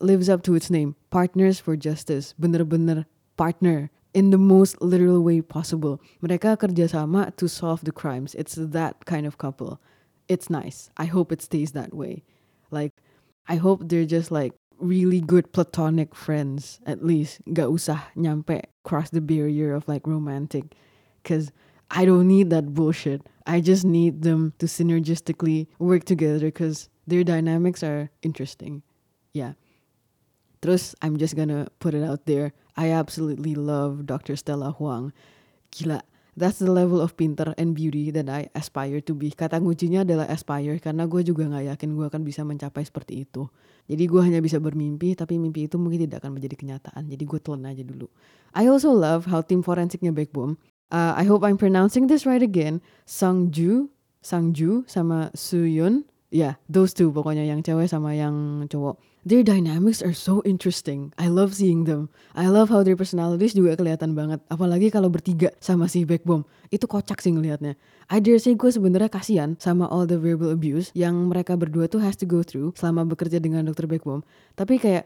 lives 0.00 0.28
up 0.28 0.42
to 0.42 0.56
its 0.56 0.70
name, 0.72 0.96
Partners 1.12 1.60
for 1.60 1.76
Justice. 1.76 2.34
Bener-bener 2.40 3.04
partner 3.36 3.92
in 4.14 4.30
the 4.30 4.38
most 4.38 4.80
literal 4.82 5.22
way 5.22 5.40
possible. 5.40 6.00
Mereka 6.22 6.58
kerjasama 6.58 7.34
to 7.36 7.48
solve 7.48 7.84
the 7.84 7.92
crimes. 7.92 8.34
It's 8.34 8.54
that 8.56 9.04
kind 9.04 9.26
of 9.26 9.38
couple. 9.38 9.80
It's 10.28 10.50
nice. 10.50 10.90
I 10.96 11.06
hope 11.06 11.32
it 11.32 11.42
stays 11.42 11.72
that 11.72 11.94
way. 11.94 12.22
Like, 12.70 12.92
I 13.48 13.56
hope 13.56 13.88
they're 13.88 14.06
just 14.06 14.30
like 14.30 14.52
really 14.78 15.20
good 15.20 15.52
platonic 15.52 16.14
friends 16.14 16.80
at 16.86 17.04
least. 17.04 17.40
Gak 17.52 17.68
usah 17.68 18.02
nyampe 18.16 18.62
cross 18.84 19.10
the 19.10 19.20
barrier 19.20 19.74
of 19.74 19.86
like 19.88 20.06
romantic. 20.06 20.74
Cause 21.24 21.52
I 21.90 22.04
don't 22.04 22.28
need 22.28 22.50
that 22.50 22.72
bullshit. 22.72 23.26
I 23.46 23.60
just 23.60 23.84
need 23.84 24.22
them 24.22 24.54
to 24.58 24.66
synergistically 24.66 25.66
work 25.78 26.04
together 26.04 26.38
because 26.46 26.88
their 27.06 27.24
dynamics 27.24 27.82
are 27.82 28.10
interesting. 28.22 28.82
Yeah. 29.32 29.54
Terus 30.62 30.94
I'm 31.02 31.16
just 31.18 31.34
gonna 31.36 31.66
put 31.80 31.94
it 31.94 32.04
out 32.04 32.26
there. 32.26 32.52
I 32.80 32.96
absolutely 32.96 33.52
love 33.52 34.08
Dr. 34.08 34.40
Stella 34.40 34.72
Huang. 34.72 35.12
Gila, 35.68 36.00
that's 36.32 36.64
the 36.64 36.72
level 36.72 36.96
of 36.96 37.12
pinter 37.12 37.52
and 37.60 37.76
beauty 37.76 38.08
that 38.08 38.24
I 38.32 38.48
aspire 38.56 39.04
to 39.04 39.12
be. 39.12 39.28
Kata 39.36 39.60
kuncinya 39.60 40.00
adalah 40.00 40.24
aspire 40.32 40.80
karena 40.80 41.04
gue 41.04 41.20
juga 41.20 41.44
gak 41.44 41.76
yakin 41.76 41.92
gue 41.92 42.06
akan 42.08 42.24
bisa 42.24 42.40
mencapai 42.40 42.80
seperti 42.80 43.28
itu. 43.28 43.44
Jadi 43.84 44.08
gue 44.08 44.20
hanya 44.24 44.40
bisa 44.40 44.56
bermimpi, 44.56 45.12
tapi 45.12 45.36
mimpi 45.36 45.68
itu 45.68 45.76
mungkin 45.76 46.08
tidak 46.08 46.24
akan 46.24 46.40
menjadi 46.40 46.56
kenyataan. 46.56 47.04
Jadi 47.04 47.20
gue 47.28 47.38
telan 47.44 47.68
aja 47.68 47.84
dulu. 47.84 48.08
I 48.56 48.64
also 48.72 48.96
love 48.96 49.28
how 49.28 49.44
tim 49.44 49.60
forensiknya 49.60 50.16
Backbone. 50.16 50.56
Uh, 50.88 51.12
I 51.20 51.28
hope 51.28 51.44
I'm 51.44 51.60
pronouncing 51.60 52.08
this 52.08 52.24
right 52.24 52.42
again. 52.42 52.80
Sang 53.04 53.52
Ju, 53.52 53.92
Sang 54.24 54.56
Ju 54.56 54.88
sama 54.88 55.28
Suyun. 55.36 56.08
Yeah, 56.32 56.56
those 56.70 56.96
two 56.96 57.12
pokoknya 57.12 57.44
yang 57.44 57.60
cewek 57.60 57.90
sama 57.90 58.16
yang 58.16 58.64
cowok 58.70 58.96
their 59.24 59.44
dynamics 59.44 60.00
are 60.00 60.16
so 60.16 60.40
interesting. 60.48 61.12
I 61.20 61.28
love 61.28 61.52
seeing 61.52 61.84
them. 61.84 62.08
I 62.32 62.48
love 62.48 62.72
how 62.72 62.80
their 62.80 62.96
personalities 62.96 63.52
juga 63.52 63.76
kelihatan 63.76 64.16
banget. 64.16 64.40
Apalagi 64.48 64.88
kalau 64.88 65.12
bertiga 65.12 65.52
sama 65.60 65.86
si 65.92 66.08
Backbomb. 66.08 66.48
Itu 66.72 66.88
kocak 66.88 67.20
sih 67.20 67.34
ngelihatnya. 67.36 67.76
I 68.08 68.18
dare 68.18 68.40
say 68.40 68.56
gue 68.56 68.70
sebenarnya 68.72 69.12
kasihan 69.12 69.60
sama 69.60 69.86
all 69.92 70.08
the 70.08 70.16
verbal 70.16 70.50
abuse 70.50 70.88
yang 70.96 71.28
mereka 71.28 71.54
berdua 71.54 71.86
tuh 71.86 72.00
has 72.00 72.16
to 72.16 72.24
go 72.24 72.40
through 72.40 72.72
selama 72.74 73.04
bekerja 73.04 73.38
dengan 73.38 73.68
Dr. 73.68 73.84
Backbomb. 73.84 74.24
Tapi 74.56 74.80
kayak 74.80 75.04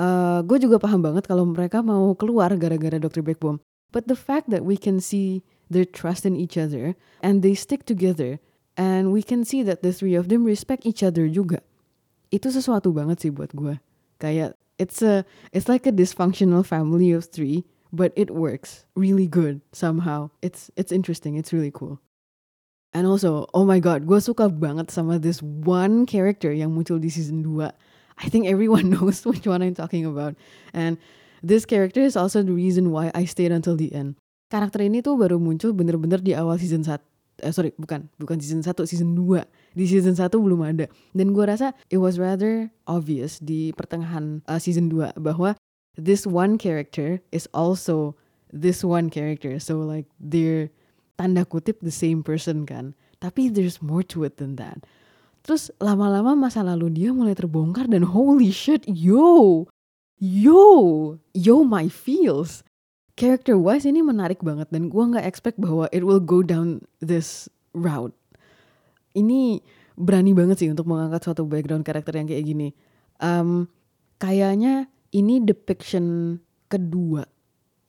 uh, 0.00 0.40
gue 0.40 0.56
juga 0.56 0.80
paham 0.80 1.04
banget 1.04 1.28
kalau 1.28 1.44
mereka 1.44 1.84
mau 1.84 2.16
keluar 2.16 2.48
gara-gara 2.56 2.96
Dr. 2.96 3.20
Backbomb. 3.20 3.60
But 3.90 4.06
the 4.06 4.16
fact 4.16 4.48
that 4.54 4.64
we 4.64 4.78
can 4.78 5.02
see 5.02 5.42
their 5.68 5.84
trust 5.84 6.24
in 6.24 6.38
each 6.38 6.56
other 6.56 6.94
and 7.20 7.42
they 7.42 7.58
stick 7.58 7.84
together 7.84 8.38
and 8.78 9.10
we 9.10 9.20
can 9.20 9.44
see 9.44 9.66
that 9.66 9.82
the 9.82 9.90
three 9.90 10.14
of 10.14 10.30
them 10.30 10.46
respect 10.46 10.86
each 10.86 11.02
other 11.02 11.26
juga 11.26 11.62
itu 12.30 12.48
sesuatu 12.50 12.94
banget 12.94 13.26
sih 13.26 13.32
buat 13.34 13.50
gue. 13.54 13.78
Kayak 14.22 14.54
it's 14.78 15.02
a 15.02 15.26
it's 15.50 15.66
like 15.66 15.84
a 15.84 15.94
dysfunctional 15.94 16.64
family 16.64 17.10
of 17.10 17.28
three 17.28 17.66
but 17.90 18.14
it 18.14 18.30
works 18.30 18.86
really 18.94 19.26
good 19.26 19.60
somehow. 19.74 20.30
It's 20.40 20.70
it's 20.78 20.94
interesting. 20.94 21.36
It's 21.36 21.52
really 21.52 21.74
cool. 21.74 21.98
And 22.90 23.06
also 23.06 23.46
oh 23.54 23.66
my 23.66 23.78
god 23.78 24.06
gue 24.06 24.18
suka 24.18 24.50
banget 24.50 24.90
sama 24.90 25.18
this 25.18 25.42
one 25.42 26.06
character 26.06 26.50
yang 26.50 26.74
muncul 26.74 26.98
di 26.98 27.10
season 27.10 27.46
2 27.46 27.70
I 28.20 28.26
think 28.28 28.46
everyone 28.46 28.90
knows 28.94 29.22
which 29.26 29.46
one 29.46 29.62
I'm 29.62 29.74
talking 29.74 30.06
about. 30.06 30.34
And 30.74 30.98
this 31.42 31.64
character 31.64 32.04
is 32.04 32.16
also 32.16 32.42
the 32.42 32.52
reason 32.52 32.92
why 32.92 33.10
I 33.16 33.24
stayed 33.24 33.50
until 33.50 33.74
the 33.74 33.90
end. 33.96 34.20
Karakter 34.50 34.82
ini 34.82 35.00
tuh 35.00 35.14
baru 35.14 35.38
muncul 35.38 35.70
bener-bener 35.70 36.20
di 36.20 36.34
awal 36.34 36.58
season 36.58 36.82
1 36.82 37.00
eh, 37.42 37.52
sorry 37.52 37.72
bukan 37.76 38.06
bukan 38.20 38.36
season 38.38 38.62
1 38.62 38.76
season 38.86 39.16
2 39.16 39.42
di 39.76 39.84
season 39.88 40.14
1 40.14 40.30
belum 40.30 40.60
ada. 40.64 40.86
Dan 41.16 41.32
gue 41.32 41.44
rasa 41.44 41.72
it 41.88 41.98
was 41.98 42.20
rather 42.20 42.68
obvious 42.86 43.40
di 43.40 43.72
pertengahan 43.74 44.44
uh, 44.46 44.60
season 44.60 44.92
2 44.92 45.18
bahwa 45.18 45.56
this 45.96 46.28
one 46.28 46.56
character 46.60 47.20
is 47.34 47.50
also 47.52 48.14
this 48.52 48.84
one 48.84 49.10
character. 49.10 49.58
So 49.58 49.80
like 49.80 50.06
they're 50.20 50.70
tanda 51.20 51.44
kutip 51.44 51.84
the 51.84 51.92
same 51.92 52.24
person 52.24 52.64
kan. 52.64 52.96
Tapi 53.20 53.52
there's 53.52 53.84
more 53.84 54.00
to 54.12 54.24
it 54.24 54.40
than 54.40 54.56
that. 54.56 54.88
Terus 55.44 55.72
lama-lama 55.80 56.36
masa 56.36 56.60
lalu 56.60 56.92
dia 56.92 57.12
mulai 57.12 57.32
terbongkar 57.32 57.88
dan 57.88 58.04
holy 58.04 58.52
shit 58.52 58.84
yo! 58.88 59.64
Yo! 60.20 60.64
Yo 61.32 61.64
my 61.64 61.88
feels 61.88 62.60
character 63.20 63.60
wise 63.60 63.84
ini 63.84 64.00
menarik 64.00 64.40
banget 64.40 64.72
dan 64.72 64.88
gue 64.88 65.04
nggak 65.04 65.28
expect 65.28 65.60
bahwa 65.60 65.84
it 65.92 66.00
will 66.00 66.24
go 66.24 66.40
down 66.40 66.80
this 67.04 67.52
route. 67.76 68.16
Ini 69.12 69.60
berani 70.00 70.32
banget 70.32 70.64
sih 70.64 70.72
untuk 70.72 70.88
mengangkat 70.88 71.28
suatu 71.28 71.44
background 71.44 71.84
karakter 71.84 72.16
yang 72.16 72.24
kayak 72.24 72.48
gini. 72.48 72.72
Um, 73.20 73.68
kayaknya 74.16 74.88
ini 75.12 75.44
depiction 75.44 76.38
kedua 76.72 77.28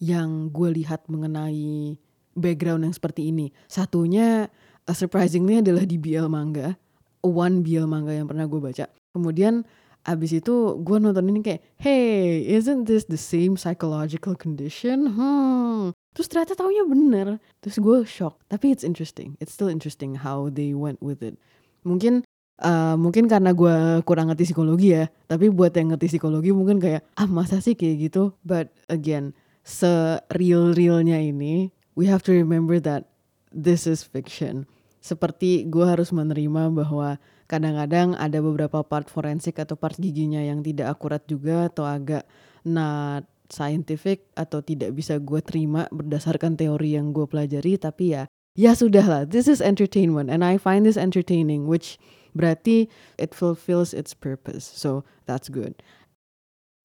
yang 0.03 0.51
gue 0.51 0.84
lihat 0.84 1.07
mengenai 1.07 1.95
background 2.36 2.84
yang 2.84 2.95
seperti 2.95 3.32
ini. 3.32 3.55
Satunya 3.71 4.51
uh, 4.84 4.97
surprisingly 4.97 5.63
adalah 5.63 5.88
di 5.88 5.95
BL 5.95 6.27
manga, 6.27 6.75
one 7.23 7.63
BL 7.63 7.88
manga 7.88 8.11
yang 8.11 8.27
pernah 8.27 8.43
gue 8.51 8.59
baca. 8.59 8.91
Kemudian 9.15 9.63
abis 10.02 10.41
itu 10.41 10.82
gue 10.82 10.97
nonton 10.97 11.30
ini 11.30 11.45
kayak 11.45 11.62
hey 11.78 12.41
isn't 12.49 12.89
this 12.89 13.06
the 13.06 13.20
same 13.20 13.54
psychological 13.54 14.34
condition? 14.34 15.14
Hmm. 15.14 15.93
Terus 16.12 16.28
ternyata 16.28 16.58
taunya 16.58 16.84
bener. 16.84 17.28
Terus 17.62 17.78
gue 17.78 17.97
shock 18.10 18.41
tapi 18.49 18.74
it's 18.74 18.86
interesting. 18.86 19.38
It's 19.38 19.54
still 19.54 19.70
interesting 19.70 20.18
how 20.18 20.49
they 20.49 20.74
went 20.74 20.99
with 20.99 21.22
it. 21.22 21.38
Mungkin 21.86 22.26
uh, 22.62 22.97
mungkin 22.97 23.30
karena 23.30 23.54
gue 23.54 24.02
kurang 24.06 24.34
ngerti 24.34 24.52
psikologi 24.52 24.97
ya 24.97 25.06
tapi 25.30 25.54
buat 25.54 25.74
yang 25.78 25.93
ngerti 25.93 26.18
psikologi 26.18 26.49
mungkin 26.49 26.82
kayak 26.82 27.06
ah 27.18 27.30
masa 27.30 27.62
sih 27.62 27.78
kayak 27.78 28.12
gitu? 28.12 28.34
But 28.41 28.74
again 28.89 29.38
se 29.62 30.18
real 30.34 30.74
realnya 30.74 31.22
ini 31.22 31.70
we 31.93 32.10
have 32.10 32.26
to 32.26 32.34
remember 32.34 32.82
that 32.82 33.06
this 33.54 33.86
is 33.86 34.02
fiction. 34.02 34.66
Seperti 35.02 35.66
gue 35.66 35.86
harus 35.86 36.14
menerima 36.14 36.70
bahwa 36.74 37.18
kadang-kadang 37.52 38.16
ada 38.16 38.39
beberapa 38.39 38.80
part 38.88 39.12
forensik 39.12 39.60
atau 39.60 39.76
part 39.76 39.99
giginya 39.99 40.39
yang 40.39 40.64
tidak 40.64 40.95
akurat 40.95 41.20
juga 41.28 41.68
atau 41.68 41.84
agak 41.84 42.24
not 42.64 43.28
scientific 43.52 44.32
atau 44.39 44.64
tidak 44.64 44.95
bisa 44.95 45.20
gue 45.20 45.43
terima 45.43 45.91
berdasarkan 45.91 46.56
teori 46.56 46.95
yang 46.95 47.12
gue 47.12 47.28
pelajari 47.28 47.76
tapi 47.76 48.16
ya 48.16 48.24
ya 48.56 48.72
sudah 48.72 49.04
lah 49.04 49.22
this 49.28 49.52
is 49.52 49.60
entertainment 49.60 50.32
and 50.32 50.47
I 50.47 50.56
find 50.56 50.88
this 50.88 50.95
entertaining 50.95 51.68
which 51.68 51.99
berarti 52.32 52.88
it 53.20 53.36
fulfills 53.36 53.91
its 53.91 54.16
purpose. 54.16 54.64
So 54.64 55.04
that's 55.28 55.52
good. 55.52 55.84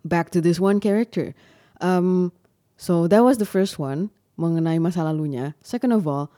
Back 0.02 0.34
to 0.34 0.42
this 0.42 0.58
one 0.58 0.82
character. 0.82 1.38
Um, 1.78 2.34
so 2.74 3.06
that 3.06 3.22
was 3.22 3.38
the 3.38 3.46
first 3.46 3.78
one 3.78 4.10
mengenai 4.34 4.82
masa 4.82 5.06
lalunya. 5.06 5.54
Second 5.62 5.94
of 5.94 6.10
all 6.10 6.34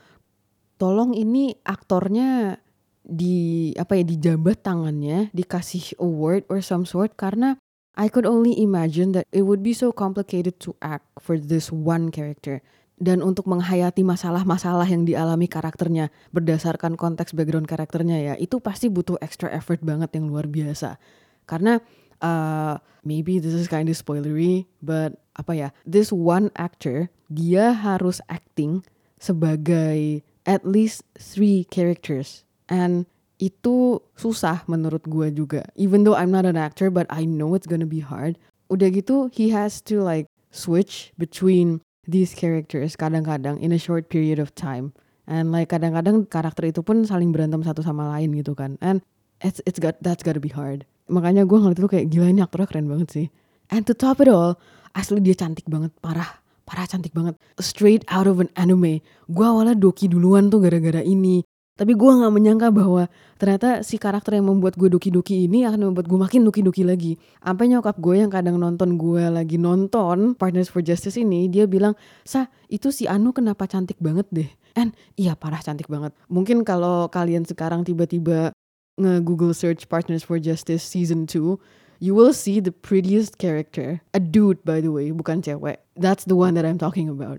tolong 0.79 1.17
ini 1.17 1.59
aktornya 1.67 2.63
di 3.09 3.73
apa 3.81 3.97
ya 3.97 4.05
dijabat 4.05 4.61
tangannya 4.61 5.33
dikasih 5.33 5.97
award 5.97 6.45
or 6.53 6.61
some 6.61 6.85
sort 6.85 7.17
karena 7.17 7.57
I 7.99 8.07
could 8.07 8.29
only 8.29 8.55
imagine 8.63 9.17
that 9.19 9.27
it 9.35 9.43
would 9.43 9.65
be 9.65 9.75
so 9.75 9.91
complicated 9.91 10.63
to 10.63 10.79
act 10.79 11.03
for 11.19 11.35
this 11.35 11.75
one 11.75 12.15
character. 12.15 12.63
Dan 12.99 13.27
untuk 13.27 13.51
menghayati 13.51 14.07
masalah-masalah 14.07 14.87
yang 14.87 15.03
dialami 15.03 15.51
karakternya 15.51 16.11
berdasarkan 16.31 16.95
konteks 16.95 17.35
background 17.35 17.67
karakternya 17.67 18.19
ya 18.23 18.35
itu 18.39 18.63
pasti 18.63 18.87
butuh 18.87 19.19
extra 19.19 19.51
effort 19.51 19.83
banget 19.83 20.15
yang 20.15 20.31
luar 20.31 20.47
biasa. 20.47 20.99
Karena 21.47 21.83
uh, 22.23 22.79
maybe 23.03 23.39
this 23.39 23.55
is 23.55 23.71
kind 23.71 23.91
of 23.91 23.99
spoilery 23.99 24.67
but 24.83 25.19
apa 25.39 25.53
ya 25.55 25.69
this 25.87 26.11
one 26.11 26.51
actor 26.59 27.11
dia 27.31 27.75
harus 27.75 28.19
acting 28.27 28.83
sebagai 29.19 30.23
at 30.47 30.63
least 30.67 31.07
three 31.19 31.67
characters 31.67 32.47
and 32.69 33.05
itu 33.39 34.03
susah 34.19 34.67
menurut 34.67 35.07
gue 35.07 35.31
juga. 35.31 35.63
Even 35.79 36.03
though 36.03 36.19
I'm 36.19 36.35
not 36.35 36.45
an 36.45 36.59
actor 36.59 36.91
but 36.91 37.07
I 37.09 37.25
know 37.25 37.55
it's 37.55 37.67
gonna 37.71 37.89
be 37.89 38.03
hard. 38.03 38.37
Udah 38.69 38.91
gitu 38.93 39.33
he 39.33 39.51
has 39.55 39.81
to 39.89 40.03
like 40.03 40.27
switch 40.51 41.15
between 41.17 41.81
these 42.05 42.35
characters 42.35 42.99
kadang-kadang 42.99 43.63
in 43.63 43.71
a 43.71 43.81
short 43.81 44.11
period 44.11 44.43
of 44.43 44.53
time. 44.59 44.93
And 45.29 45.53
like 45.55 45.71
kadang-kadang 45.71 46.27
karakter 46.33 46.73
itu 46.73 46.81
pun 46.83 47.05
saling 47.07 47.31
berantem 47.31 47.63
satu 47.63 47.85
sama 47.85 48.11
lain 48.17 48.35
gitu 48.35 48.59
kan. 48.59 48.77
And 48.83 49.05
it's 49.45 49.63
it's 49.65 49.79
got 49.79 50.01
that's 50.03 50.27
gotta 50.27 50.43
be 50.43 50.51
hard. 50.51 50.83
Makanya 51.09 51.47
gue 51.47 51.57
ngeliat 51.57 51.79
itu 51.79 51.89
kayak 51.89 52.07
gila 52.13 52.27
ini 52.29 52.41
aktornya 52.43 52.69
keren 52.69 52.89
banget 52.91 53.09
sih. 53.13 53.27
And 53.71 53.87
to 53.87 53.95
top 53.95 54.19
it 54.25 54.29
all 54.29 54.59
asli 54.99 55.23
dia 55.23 55.39
cantik 55.39 55.69
banget 55.71 55.95
parah. 56.03 56.43
Parah 56.67 56.85
cantik 56.85 57.15
banget. 57.15 57.39
Straight 57.63 58.05
out 58.13 58.29
of 58.29 58.43
an 58.43 58.51
anime. 58.59 59.01
Gue 59.31 59.47
awalnya 59.47 59.79
doki 59.79 60.11
duluan 60.11 60.53
tuh 60.53 60.61
gara-gara 60.61 61.01
ini 61.01 61.41
tapi 61.79 61.95
gue 61.95 62.11
nggak 62.11 62.35
menyangka 62.35 62.75
bahwa 62.75 63.07
ternyata 63.39 63.87
si 63.87 64.03
karakter 64.03 64.35
yang 64.35 64.51
membuat 64.51 64.75
gue 64.75 64.91
doki-doki 64.91 65.47
ini 65.47 65.63
akan 65.63 65.95
membuat 65.95 66.11
gue 66.11 66.19
makin 66.19 66.43
doki-doki 66.43 66.83
lagi. 66.83 67.15
Sampai 67.39 67.71
nyokap 67.71 68.03
gue 68.03 68.19
yang 68.19 68.35
kadang 68.35 68.59
nonton 68.59 68.99
gue 68.99 69.23
lagi 69.31 69.63
nonton 69.63 70.35
Partners 70.35 70.67
for 70.67 70.83
Justice 70.83 71.15
ini, 71.15 71.47
dia 71.47 71.71
bilang, 71.71 71.95
Sa, 72.27 72.51
itu 72.67 72.91
si 72.91 73.07
Anu 73.07 73.31
kenapa 73.31 73.71
cantik 73.71 74.03
banget 74.03 74.27
deh. 74.35 74.51
And 74.75 74.91
iya 75.15 75.39
parah 75.39 75.63
cantik 75.63 75.87
banget. 75.87 76.11
Mungkin 76.27 76.67
kalau 76.67 77.07
kalian 77.15 77.47
sekarang 77.47 77.87
tiba-tiba 77.87 78.51
nge-google 78.99 79.55
search 79.55 79.87
Partners 79.87 80.27
for 80.27 80.43
Justice 80.43 80.83
Season 80.83 81.31
2, 81.31 82.03
you 82.03 82.11
will 82.11 82.35
see 82.35 82.59
the 82.59 82.75
prettiest 82.75 83.39
character. 83.39 84.03
A 84.11 84.19
dude 84.19 84.67
by 84.67 84.83
the 84.83 84.91
way, 84.91 85.15
bukan 85.15 85.47
cewek. 85.47 85.79
That's 85.95 86.27
the 86.27 86.35
one 86.35 86.59
that 86.59 86.67
I'm 86.67 86.83
talking 86.83 87.07
about 87.07 87.39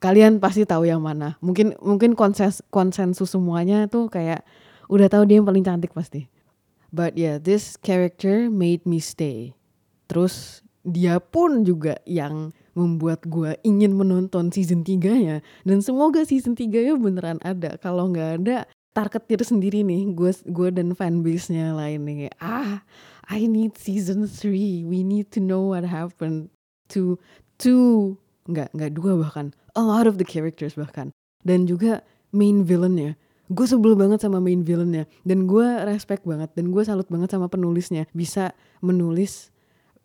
kalian 0.00 0.40
pasti 0.40 0.64
tahu 0.64 0.88
yang 0.88 1.04
mana. 1.04 1.36
Mungkin 1.44 1.76
mungkin 1.78 2.16
konses, 2.16 2.64
konsensus 2.72 3.36
semuanya 3.36 3.86
tuh 3.86 4.08
kayak 4.08 4.42
udah 4.88 5.06
tahu 5.06 5.28
dia 5.28 5.38
yang 5.38 5.46
paling 5.46 5.62
cantik 5.62 5.92
pasti. 5.92 6.26
But 6.90 7.14
yeah, 7.14 7.38
this 7.38 7.78
character 7.78 8.50
made 8.50 8.82
me 8.82 8.98
stay. 8.98 9.54
Terus 10.10 10.66
dia 10.82 11.22
pun 11.22 11.62
juga 11.62 12.00
yang 12.08 12.50
membuat 12.74 13.22
gue 13.28 13.54
ingin 13.62 13.94
menonton 13.94 14.50
season 14.50 14.82
3-nya. 14.82 15.44
Dan 15.62 15.84
semoga 15.84 16.26
season 16.26 16.58
3-nya 16.58 16.98
beneran 16.98 17.38
ada. 17.46 17.78
Kalau 17.78 18.10
nggak 18.10 18.42
ada, 18.42 18.66
targetir 18.90 19.38
sendiri 19.46 19.86
nih. 19.86 20.10
Gue 20.16 20.34
gue 20.34 20.68
dan 20.74 20.98
fanbase-nya 20.98 21.78
lain 21.78 22.02
nih. 22.08 22.34
Ah, 22.42 22.82
I 23.30 23.46
need 23.46 23.78
season 23.78 24.26
3. 24.26 24.82
We 24.82 25.06
need 25.06 25.30
to 25.36 25.38
know 25.38 25.70
what 25.70 25.86
happened 25.86 26.50
to 26.90 27.22
to 27.62 28.16
nggak 28.48 28.72
nggak 28.72 28.90
dua 28.96 29.18
bahkan. 29.20 29.52
A 29.76 29.82
lot 29.82 30.08
of 30.08 30.16
the 30.16 30.26
characters 30.26 30.78
bahkan. 30.78 31.12
Dan 31.44 31.64
juga 31.64 32.04
main 32.32 32.62
villainnya. 32.64 33.16
Gue 33.50 33.66
sebel 33.66 33.98
banget 33.98 34.22
sama 34.22 34.38
main 34.38 34.62
villainnya. 34.62 35.10
Dan 35.26 35.50
gue 35.50 35.66
respect 35.88 36.22
banget. 36.22 36.54
Dan 36.54 36.70
gue 36.70 36.82
salut 36.86 37.08
banget 37.10 37.34
sama 37.34 37.50
penulisnya. 37.50 38.06
Bisa 38.14 38.54
menulis 38.80 39.50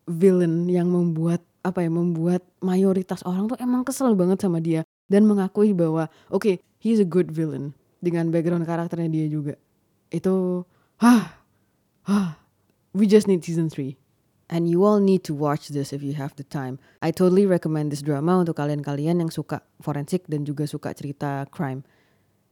villain 0.09 0.65
yang 0.69 0.89
membuat 0.89 1.45
apa 1.65 1.81
ya 1.81 1.89
membuat 1.89 2.45
mayoritas 2.61 3.25
orang 3.25 3.49
tuh 3.49 3.57
emang 3.57 3.81
kesel 3.86 4.13
banget 4.17 4.41
sama 4.41 4.61
dia. 4.61 4.81
Dan 5.05 5.29
mengakui 5.29 5.73
bahwa 5.77 6.09
oke 6.33 6.41
okay, 6.41 6.55
he's 6.81 6.97
a 6.97 7.07
good 7.07 7.29
villain. 7.29 7.77
Dengan 8.01 8.29
background 8.29 8.65
karakternya 8.65 9.09
dia 9.09 9.25
juga. 9.29 9.57
Itu 10.09 10.65
hah 11.01 11.41
hah. 12.09 12.41
We 12.95 13.11
just 13.11 13.27
need 13.27 13.43
season 13.43 13.67
3 13.67 14.04
And 14.45 14.69
you 14.69 14.85
all 14.85 15.01
need 15.01 15.25
to 15.25 15.33
watch 15.33 15.73
this 15.73 15.89
if 15.89 16.05
you 16.05 16.13
have 16.13 16.37
the 16.37 16.45
time. 16.45 16.77
I 17.01 17.09
totally 17.09 17.49
recommend 17.49 17.89
this 17.89 18.05
drama 18.05 18.37
untuk 18.37 18.61
kalian-kalian 18.61 19.25
yang 19.25 19.31
suka 19.33 19.65
forensik 19.81 20.29
dan 20.29 20.45
juga 20.45 20.69
suka 20.69 20.93
cerita 20.93 21.49
crime. 21.49 21.81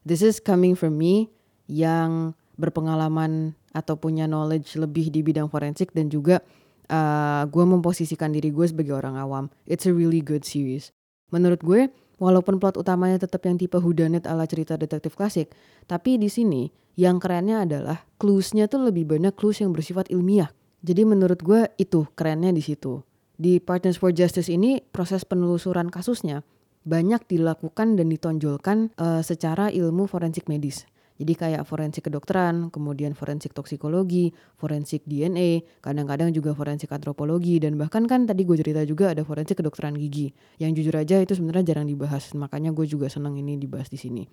This 0.01 0.25
is 0.25 0.41
coming 0.41 0.73
from 0.73 0.97
me 0.97 1.29
yang 1.69 2.33
berpengalaman 2.57 3.53
atau 3.77 3.93
punya 3.93 4.25
knowledge 4.25 4.73
lebih 4.73 5.13
di 5.13 5.21
bidang 5.21 5.53
forensik 5.53 5.93
dan 5.93 6.09
juga 6.09 6.41
uh, 6.89 7.45
gue 7.45 7.65
memposisikan 7.65 8.33
diri 8.33 8.49
gue 8.49 8.65
sebagai 8.65 8.97
orang 8.97 9.13
awam. 9.21 9.53
It's 9.69 9.85
a 9.85 9.93
really 9.93 10.25
good 10.25 10.49
series. 10.49 10.89
Menurut 11.29 11.61
gue, 11.61 11.93
walaupun 12.17 12.57
plot 12.57 12.81
utamanya 12.81 13.21
tetap 13.21 13.45
yang 13.45 13.61
tipe 13.61 13.77
whodunit 13.77 14.25
ala 14.25 14.49
cerita 14.49 14.81
detektif 14.81 15.13
klasik, 15.13 15.53
tapi 15.85 16.17
di 16.17 16.29
sini 16.29 16.73
yang 16.97 17.21
kerennya 17.21 17.65
adalah 17.65 18.05
clues-nya 18.17 18.65
tuh 18.65 18.85
lebih 18.85 19.09
banyak 19.09 19.33
clues 19.37 19.61
yang 19.61 19.73
bersifat 19.73 20.09
ilmiah 20.13 20.49
jadi 20.83 21.07
menurut 21.07 21.39
gue 21.39 21.71
itu 21.79 22.03
kerennya 22.11 22.51
di 22.51 22.59
situ. 22.59 22.99
Di 23.39 23.63
Partners 23.63 23.97
for 23.97 24.11
Justice 24.11 24.51
ini 24.51 24.83
proses 24.83 25.23
penelusuran 25.23 25.87
kasusnya 25.87 26.43
banyak 26.83 27.23
dilakukan 27.31 27.95
dan 27.95 28.11
ditonjolkan 28.11 28.91
uh, 28.99 29.23
secara 29.23 29.71
ilmu 29.71 30.05
forensik 30.11 30.51
medis. 30.51 30.83
Jadi 31.13 31.33
kayak 31.39 31.63
forensik 31.63 32.11
kedokteran, 32.11 32.67
kemudian 32.67 33.15
forensik 33.15 33.55
toksikologi, 33.55 34.35
forensik 34.59 35.07
DNA, 35.07 35.79
kadang-kadang 35.79 36.35
juga 36.35 36.51
forensik 36.51 36.91
antropologi 36.91 37.63
dan 37.63 37.79
bahkan 37.79 38.03
kan 38.03 38.27
tadi 38.27 38.43
gue 38.43 38.59
cerita 38.59 38.83
juga 38.83 39.15
ada 39.15 39.23
forensik 39.23 39.63
kedokteran 39.63 39.95
gigi. 39.95 40.35
Yang 40.59 40.83
jujur 40.83 40.95
aja 40.99 41.23
itu 41.23 41.37
sebenarnya 41.37 41.71
jarang 41.71 41.87
dibahas, 41.87 42.33
makanya 42.35 42.75
gue 42.75 42.83
juga 42.89 43.07
senang 43.07 43.39
ini 43.39 43.55
dibahas 43.55 43.87
di 43.87 43.95
sini. 43.95 44.27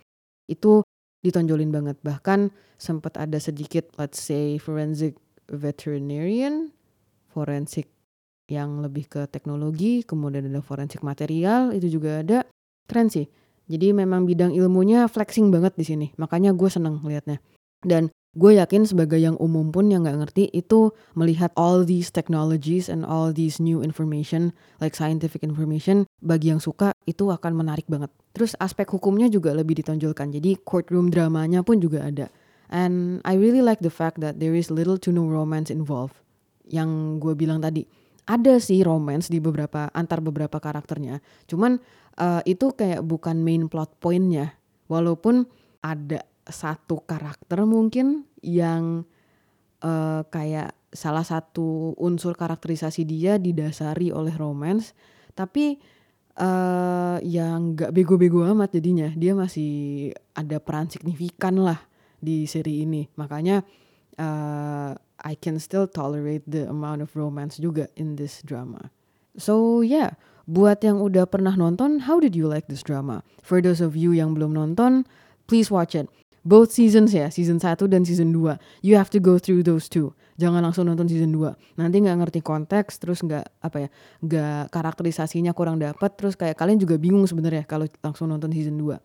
Itu 0.51 0.83
ditonjolin 1.23 1.71
banget. 1.71 2.01
Bahkan 2.03 2.51
sempat 2.81 3.21
ada 3.21 3.37
sedikit 3.39 3.93
let's 4.01 4.19
say 4.19 4.57
forensic 4.57 5.15
veterinarian, 5.51 6.71
forensik 7.35 7.91
yang 8.51 8.83
lebih 8.83 9.07
ke 9.07 9.27
teknologi, 9.31 10.03
kemudian 10.03 10.51
ada 10.51 10.63
forensik 10.63 11.03
material, 11.07 11.71
itu 11.71 11.87
juga 12.01 12.23
ada. 12.23 12.39
Keren 12.91 13.07
sih. 13.07 13.31
Jadi 13.71 13.95
memang 13.95 14.27
bidang 14.27 14.51
ilmunya 14.51 15.07
flexing 15.07 15.55
banget 15.55 15.79
di 15.79 15.87
sini. 15.87 16.07
Makanya 16.19 16.51
gue 16.51 16.67
seneng 16.67 16.99
liatnya. 17.07 17.39
Dan 17.87 18.11
gue 18.35 18.59
yakin 18.59 18.83
sebagai 18.83 19.23
yang 19.23 19.39
umum 19.39 19.71
pun 19.71 19.87
yang 19.91 20.03
gak 20.03 20.27
ngerti 20.27 20.51
itu 20.51 20.91
melihat 21.15 21.55
all 21.55 21.87
these 21.87 22.11
technologies 22.11 22.91
and 22.91 23.07
all 23.07 23.31
these 23.31 23.63
new 23.63 23.79
information 23.79 24.51
like 24.83 24.99
scientific 24.99 25.47
information 25.47 26.03
bagi 26.19 26.51
yang 26.51 26.59
suka 26.59 26.91
itu 27.07 27.31
akan 27.31 27.63
menarik 27.63 27.87
banget. 27.87 28.11
Terus 28.35 28.59
aspek 28.59 28.91
hukumnya 28.91 29.31
juga 29.31 29.55
lebih 29.55 29.79
ditonjolkan. 29.79 30.35
Jadi 30.35 30.59
courtroom 30.67 31.11
dramanya 31.15 31.63
pun 31.63 31.79
juga 31.79 32.11
ada. 32.11 32.27
And 32.71 33.19
I 33.27 33.35
really 33.35 33.67
like 33.67 33.83
the 33.83 33.91
fact 33.91 34.23
that 34.23 34.39
there 34.39 34.55
is 34.55 34.71
little 34.71 34.95
to 35.03 35.11
no 35.11 35.27
romance 35.27 35.75
involved. 35.75 36.15
Yang 36.71 37.19
gue 37.19 37.35
bilang 37.35 37.59
tadi, 37.59 37.83
ada 38.31 38.63
sih 38.63 38.87
romance 38.87 39.27
di 39.27 39.43
beberapa 39.43 39.91
antar 39.91 40.23
beberapa 40.23 40.63
karakternya. 40.63 41.19
Cuman 41.51 41.83
uh, 42.23 42.39
itu 42.47 42.71
kayak 42.71 43.03
bukan 43.03 43.43
main 43.43 43.67
plot 43.67 43.99
pointnya. 43.99 44.55
Walaupun 44.87 45.51
ada 45.83 46.23
satu 46.47 47.03
karakter 47.03 47.67
mungkin 47.67 48.23
yang 48.39 49.03
uh, 49.83 50.23
kayak 50.31 50.71
salah 50.95 51.27
satu 51.27 51.99
unsur 51.99 52.39
karakterisasi 52.39 53.03
dia 53.03 53.35
didasari 53.35 54.15
oleh 54.15 54.35
romance, 54.39 54.95
tapi 55.35 55.83
uh, 56.39 57.19
yang 57.27 57.75
gak 57.75 57.91
bego-bego 57.91 58.47
amat 58.47 58.79
jadinya. 58.79 59.11
Dia 59.19 59.35
masih 59.35 60.15
ada 60.39 60.63
peran 60.63 60.87
signifikan 60.87 61.59
lah 61.59 61.90
di 62.21 62.47
seri 62.47 62.85
ini. 62.85 63.09
Makanya 63.17 63.65
uh, 64.21 64.95
I 65.21 65.35
can 65.37 65.61
still 65.61 65.89
tolerate 65.89 66.47
the 66.49 66.69
amount 66.69 67.05
of 67.05 67.13
romance 67.17 67.61
juga 67.61 67.89
in 67.97 68.17
this 68.17 68.45
drama. 68.45 68.93
So 69.37 69.81
yeah, 69.81 70.17
buat 70.45 70.85
yang 70.85 71.01
udah 71.01 71.29
pernah 71.29 71.57
nonton, 71.57 72.05
how 72.05 72.21
did 72.21 72.37
you 72.37 72.49
like 72.49 72.69
this 72.69 72.85
drama? 72.85 73.25
For 73.45 73.61
those 73.65 73.81
of 73.81 73.97
you 73.97 74.13
yang 74.13 74.37
belum 74.37 74.57
nonton, 74.57 75.09
please 75.49 75.69
watch 75.73 75.97
it. 75.97 76.09
Both 76.41 76.73
seasons 76.73 77.13
ya, 77.13 77.29
season 77.29 77.61
1 77.61 77.85
dan 77.93 78.09
season 78.09 78.33
2. 78.33 78.57
You 78.81 78.97
have 78.97 79.13
to 79.13 79.21
go 79.21 79.37
through 79.37 79.69
those 79.69 79.93
two. 79.93 80.17
jangan 80.41 80.65
langsung 80.65 80.89
nonton 80.89 81.05
season 81.05 81.37
2 81.37 81.77
nanti 81.77 82.01
nggak 82.01 82.17
ngerti 82.25 82.41
konteks 82.41 82.97
terus 82.97 83.21
nggak 83.21 83.45
apa 83.61 83.77
ya 83.77 83.89
nggak 84.25 84.73
karakterisasinya 84.73 85.53
kurang 85.53 85.77
dapat 85.77 86.17
terus 86.17 86.33
kayak 86.33 86.57
kalian 86.57 86.81
juga 86.81 86.97
bingung 86.97 87.29
sebenarnya 87.29 87.69
kalau 87.69 87.85
langsung 88.01 88.33
nonton 88.33 88.49
season 88.49 88.81
2 88.81 88.97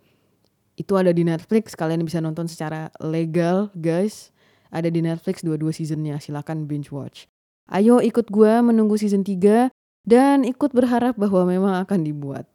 itu 0.75 0.93
ada 0.95 1.11
di 1.11 1.23
Netflix 1.23 1.73
kalian 1.73 2.03
bisa 2.03 2.19
nonton 2.19 2.47
secara 2.47 2.91
legal 3.03 3.71
guys 3.75 4.31
ada 4.71 4.91
di 4.91 4.99
Netflix 4.99 5.41
dua-dua 5.43 5.71
seasonnya 5.71 6.19
silakan 6.19 6.67
binge 6.67 6.91
watch 6.91 7.27
ayo 7.71 8.03
ikut 8.03 8.27
gue 8.31 8.53
menunggu 8.63 8.99
season 8.99 9.23
3 9.23 9.71
dan 10.05 10.45
ikut 10.45 10.71
berharap 10.75 11.17
bahwa 11.17 11.47
memang 11.49 11.73
akan 11.81 12.05
dibuat 12.05 12.45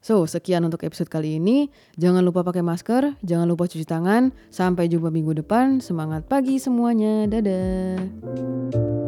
So, 0.00 0.24
sekian 0.24 0.64
untuk 0.64 0.80
episode 0.80 1.12
kali 1.12 1.36
ini. 1.36 1.68
Jangan 2.00 2.24
lupa 2.24 2.40
pakai 2.40 2.64
masker, 2.64 3.20
jangan 3.20 3.44
lupa 3.44 3.68
cuci 3.68 3.84
tangan. 3.84 4.32
Sampai 4.48 4.88
jumpa 4.88 5.12
minggu 5.12 5.36
depan. 5.44 5.84
Semangat 5.84 6.24
pagi 6.24 6.56
semuanya. 6.56 7.28
Dadah. 7.28 8.99